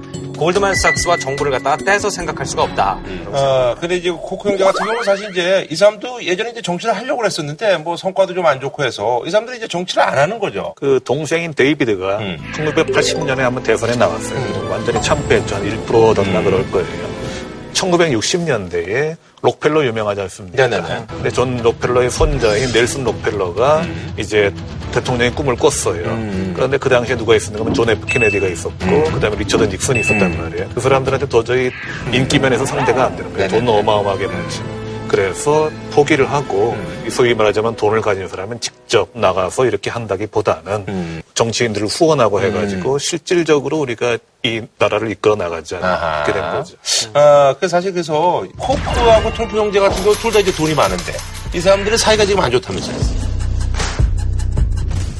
골드만삭스와 0.41 1.19
정부를 1.19 1.53
갖다가 1.53 1.77
떼서 1.77 2.09
생각할 2.11 2.47
수가 2.47 2.63
없다. 2.63 2.99
어, 3.27 3.75
근데 3.79 3.97
이제 3.97 4.11
코크 4.11 4.49
형제 4.49 4.65
같은 4.65 4.85
경우는 4.85 5.05
사실 5.05 5.31
이제 5.31 5.67
이 5.71 5.77
사람도 5.77 6.25
예전에 6.25 6.51
이제 6.51 6.63
정치를 6.63 6.97
하려고 6.97 7.25
했었는데 7.25 7.77
뭐 7.79 7.97
성과도 7.97 8.35
좀 8.35 8.41
안 8.47 8.59
좋고 8.59 8.83
해서 8.83 9.23
이 9.27 9.31
사람들이 9.31 9.59
이제 9.59 9.69
정치를 9.69 10.03
안 10.03 10.17
하는 10.19 10.39
거죠. 10.39 10.73
그 10.77 10.99
동생인 11.05 11.53
데이비드가 11.55 12.19
1980년에 12.57 13.37
한번 13.39 13.63
대선에 13.63 13.95
나왔어요. 13.97 14.69
완전히 14.71 15.01
참패했죠. 15.03 15.55
한 15.57 15.63
1%던가 15.87 16.43
그럴 16.43 16.69
거예요. 16.71 17.11
1960년대에 17.75 19.17
록펠러 19.43 19.85
유명하지 19.87 20.21
않습니까? 20.23 20.67
네네네. 20.67 21.07
근데 21.09 21.31
존 21.31 21.57
록펠러의 21.57 22.11
손자인 22.11 22.71
넬슨 22.73 23.05
록펠러가 23.05 23.85
이제 24.17 24.53
대통령의 24.93 25.35
꿈을 25.35 25.57
꿨어요. 25.57 26.03
그런데 26.55 26.77
그 26.77 26.89
당시에 26.89 27.17
누가 27.17 27.35
있었는가 27.35 27.65
하면 27.65 27.75
존 27.75 27.89
F 27.89 28.07
케네디가 28.07 28.47
있었고, 28.49 29.05
그 29.13 29.21
다음에 29.21 29.37
리처드 29.37 29.65
닉슨이 29.65 30.01
있었단 30.01 30.37
말이에요. 30.37 30.69
그 30.75 30.81
사람들한테 30.81 31.27
도저히 31.27 31.71
인기 32.13 32.39
면에서 32.39 32.67
상대가 32.67 33.07
안 33.07 33.17
되는 33.17 33.33
거예요. 33.33 33.49
돈 33.49 33.69
어마어마하게 33.69 34.27
많지. 34.27 34.80
그래서 35.11 35.71
포기를 35.91 36.31
하고 36.31 36.77
이 37.05 37.11
소위 37.11 37.35
말하자면 37.35 37.75
돈을 37.75 38.01
가진 38.01 38.29
사람은 38.29 38.61
직접 38.61 39.09
나가서 39.13 39.67
이렇게 39.67 39.91
한다기보다는 39.91 41.23
정치인들을 41.35 41.89
후원하고 41.89 42.41
해가지고 42.41 42.99
실질적으로 42.99 43.79
우리가 43.81 44.19
이 44.45 44.63
나라를 44.79 45.11
이끌어 45.11 45.35
나가자 45.35 45.79
이렇게 46.27 46.33
된 46.41 46.51
거죠. 46.53 46.77
아, 47.15 47.55
그 47.59 47.67
사실 47.67 47.93
그래서 47.93 48.45
코크하고 48.57 49.33
트럼프 49.35 49.57
형제 49.59 49.81
같은 49.81 50.01
경우 50.05 50.15
둘 50.15 50.31
다 50.31 50.39
이제 50.39 50.53
돈이 50.53 50.75
많은데 50.75 51.13
이 51.55 51.61
사람들의 51.61 51.99
사이가 51.99 52.25
지금 52.25 52.41
안 52.43 52.53
좋다면서요. 52.53 52.97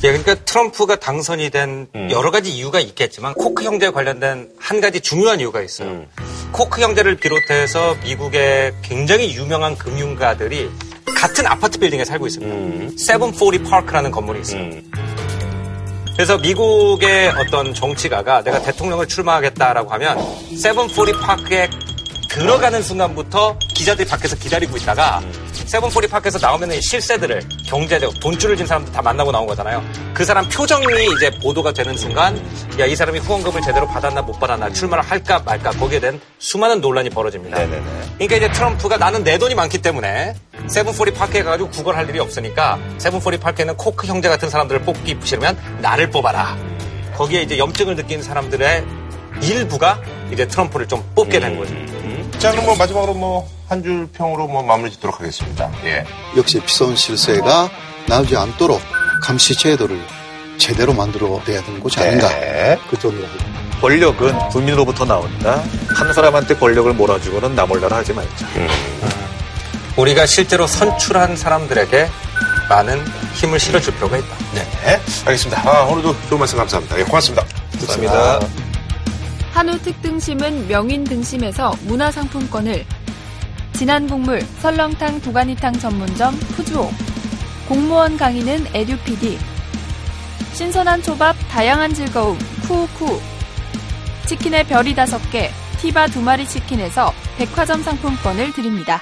예, 0.05 0.09
그러니까 0.13 0.35
트럼프가 0.45 0.97
당선이 0.97 1.51
된 1.51 1.89
음. 1.95 2.09
여러 2.13 2.31
가지 2.31 2.51
이유가 2.51 2.79
있겠지만 2.81 3.35
코크 3.35 3.65
형제에 3.65 3.91
관련된 3.91 4.51
한 4.59 4.81
가지 4.81 5.01
중요한 5.01 5.41
이유가 5.41 5.61
있어요. 5.61 5.89
음. 5.89 6.07
코크 6.53 6.81
형제를 6.81 7.17
비롯해서 7.17 7.97
미국의 8.03 8.75
굉장히 8.83 9.35
유명한 9.35 9.77
금융가들이 9.77 10.71
같은 11.17 11.47
아파트 11.47 11.79
빌딩에 11.79 12.05
살고 12.05 12.27
있습니다. 12.27 12.55
음. 12.55 12.97
세븐포리 12.99 13.63
파크라는 13.63 14.11
건물이 14.11 14.41
있어요. 14.41 14.71
그래서 16.15 16.37
미국의 16.39 17.31
어떤 17.31 17.73
정치가가 17.73 18.43
내가 18.43 18.61
대통령을 18.61 19.07
출마하겠다라고 19.07 19.91
하면 19.91 20.19
세븐포리 20.57 21.13
파크에 21.13 21.71
들어가는 22.29 22.83
순간부터 22.83 23.59
기자들이 23.75 24.09
밖에서 24.09 24.37
기다리고 24.37 24.77
있다가 24.77 25.23
세븐포리 25.71 26.09
파크에서 26.09 26.41
나오면 26.41 26.73
은 26.73 26.81
실세들을 26.81 27.43
경제적 27.65 28.19
돈줄을 28.19 28.57
진 28.57 28.67
사람들 28.67 28.93
다 28.93 29.01
만나고 29.01 29.31
나온 29.31 29.47
거잖아요. 29.47 29.85
그 30.13 30.25
사람 30.25 30.49
표정이 30.49 30.85
이제 31.17 31.31
보도가 31.41 31.73
되는 31.73 31.97
순간 31.97 32.37
야 32.81 32.87
이 32.87 32.97
사람이 32.97 33.21
후원금을 33.21 33.63
제대로 33.63 33.87
받았나 33.87 34.23
못 34.23 34.41
받았나 34.41 34.73
출마를 34.73 35.05
할까 35.05 35.39
말까 35.45 35.71
거기에 35.71 36.01
대한 36.01 36.21
수많은 36.41 36.81
논란이 36.81 37.11
벌어집니다. 37.11 37.57
그러니까 37.59 38.37
이제 38.37 38.51
트럼프가 38.51 38.97
나는 38.97 39.23
내 39.23 39.39
돈이 39.39 39.55
많기 39.55 39.79
때문에 39.79 40.35
세븐포리 40.67 41.13
파크에 41.13 41.45
가가지고 41.45 41.71
구걸할 41.71 42.09
일이 42.09 42.19
없으니까 42.19 42.77
세븐포리 42.99 43.39
파크에는 43.39 43.77
코크 43.77 44.09
형제 44.09 44.29
같은 44.29 44.51
사람들을 44.51 44.83
뽑기 44.83 45.19
싫으면 45.23 45.57
나를 45.81 46.11
뽑아라. 46.11 46.59
거기에 47.15 47.43
이제 47.43 47.59
염증을 47.59 47.95
느낀 47.95 48.25
사람들의 48.25 48.85
일부가 49.43 50.01
이제 50.33 50.49
트럼프를 50.49 50.89
좀 50.89 51.09
뽑게 51.15 51.39
된 51.39 51.57
거죠. 51.57 51.73
자, 52.41 52.51
그럼 52.51 52.67
뭐 52.67 52.75
마지막으로 52.75 53.15
뭐 53.15 53.60
한 53.71 53.81
줄 53.85 54.09
평으로 54.09 54.49
뭐 54.49 54.65
마무리 54.65 54.91
짓도록 54.91 55.21
하겠습니다. 55.21 55.71
예. 55.85 56.05
역시 56.37 56.59
비선 56.61 56.97
실세가 56.97 57.71
나오지 58.09 58.37
않도록 58.37 58.81
감시 59.23 59.55
제도를 59.55 60.05
제대로 60.59 60.93
만들어 60.93 61.41
내야 61.47 61.63
되는 61.63 61.79
것이 61.81 62.01
아닌가. 62.01 62.29
그 62.91 62.99
정도. 62.99 63.25
권력은 63.81 64.37
국민으로부터 64.51 65.05
나온다. 65.05 65.63
한 65.95 66.13
사람한테 66.13 66.57
권력을 66.57 66.93
몰아주고는 66.93 67.55
나 67.55 67.65
몰라라 67.65 67.99
하지 67.99 68.13
말자. 68.13 68.47
우리가 69.97 70.27
실제로 70.27 70.67
선출한 70.67 71.37
사람들에게 71.37 72.09
많은 72.69 73.03
힘을 73.35 73.61
실어줄 73.61 73.95
필요가 73.95 74.17
있다. 74.19 74.37
네. 74.53 75.01
알겠습니다. 75.27 75.63
아, 75.65 75.85
오늘도 75.85 76.15
좋은 76.29 76.41
말씀 76.41 76.59
감사합니다. 76.59 76.99
예, 76.99 77.05
고맙습니다. 77.05 77.47
좋습니다. 77.79 78.41
한우 79.53 79.79
특등심은 79.79 80.67
명인 80.69 81.05
등심에서 81.05 81.75
문화상품권을 81.87 82.85
진한 83.81 84.07
국물 84.07 84.43
설렁탕 84.59 85.23
도가니탕 85.23 85.73
전문점 85.73 86.35
푸주오. 86.55 86.91
공무원 87.67 88.19
강의는 88.19 88.67
에듀피디. 88.75 89.39
신선한 90.53 91.01
초밥 91.01 91.35
다양한 91.49 91.95
즐거움 91.95 92.37
쿠쿠. 92.69 93.19
치킨의 94.27 94.67
별이 94.67 94.95
다섯 94.95 95.19
개 95.31 95.49
티바 95.79 96.09
두 96.09 96.21
마리 96.21 96.47
치킨에서 96.47 97.15
백화점 97.39 97.83
상품권을 97.83 98.53
드립니다. 98.53 99.01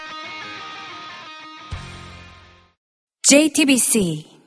JTBC 3.25 4.38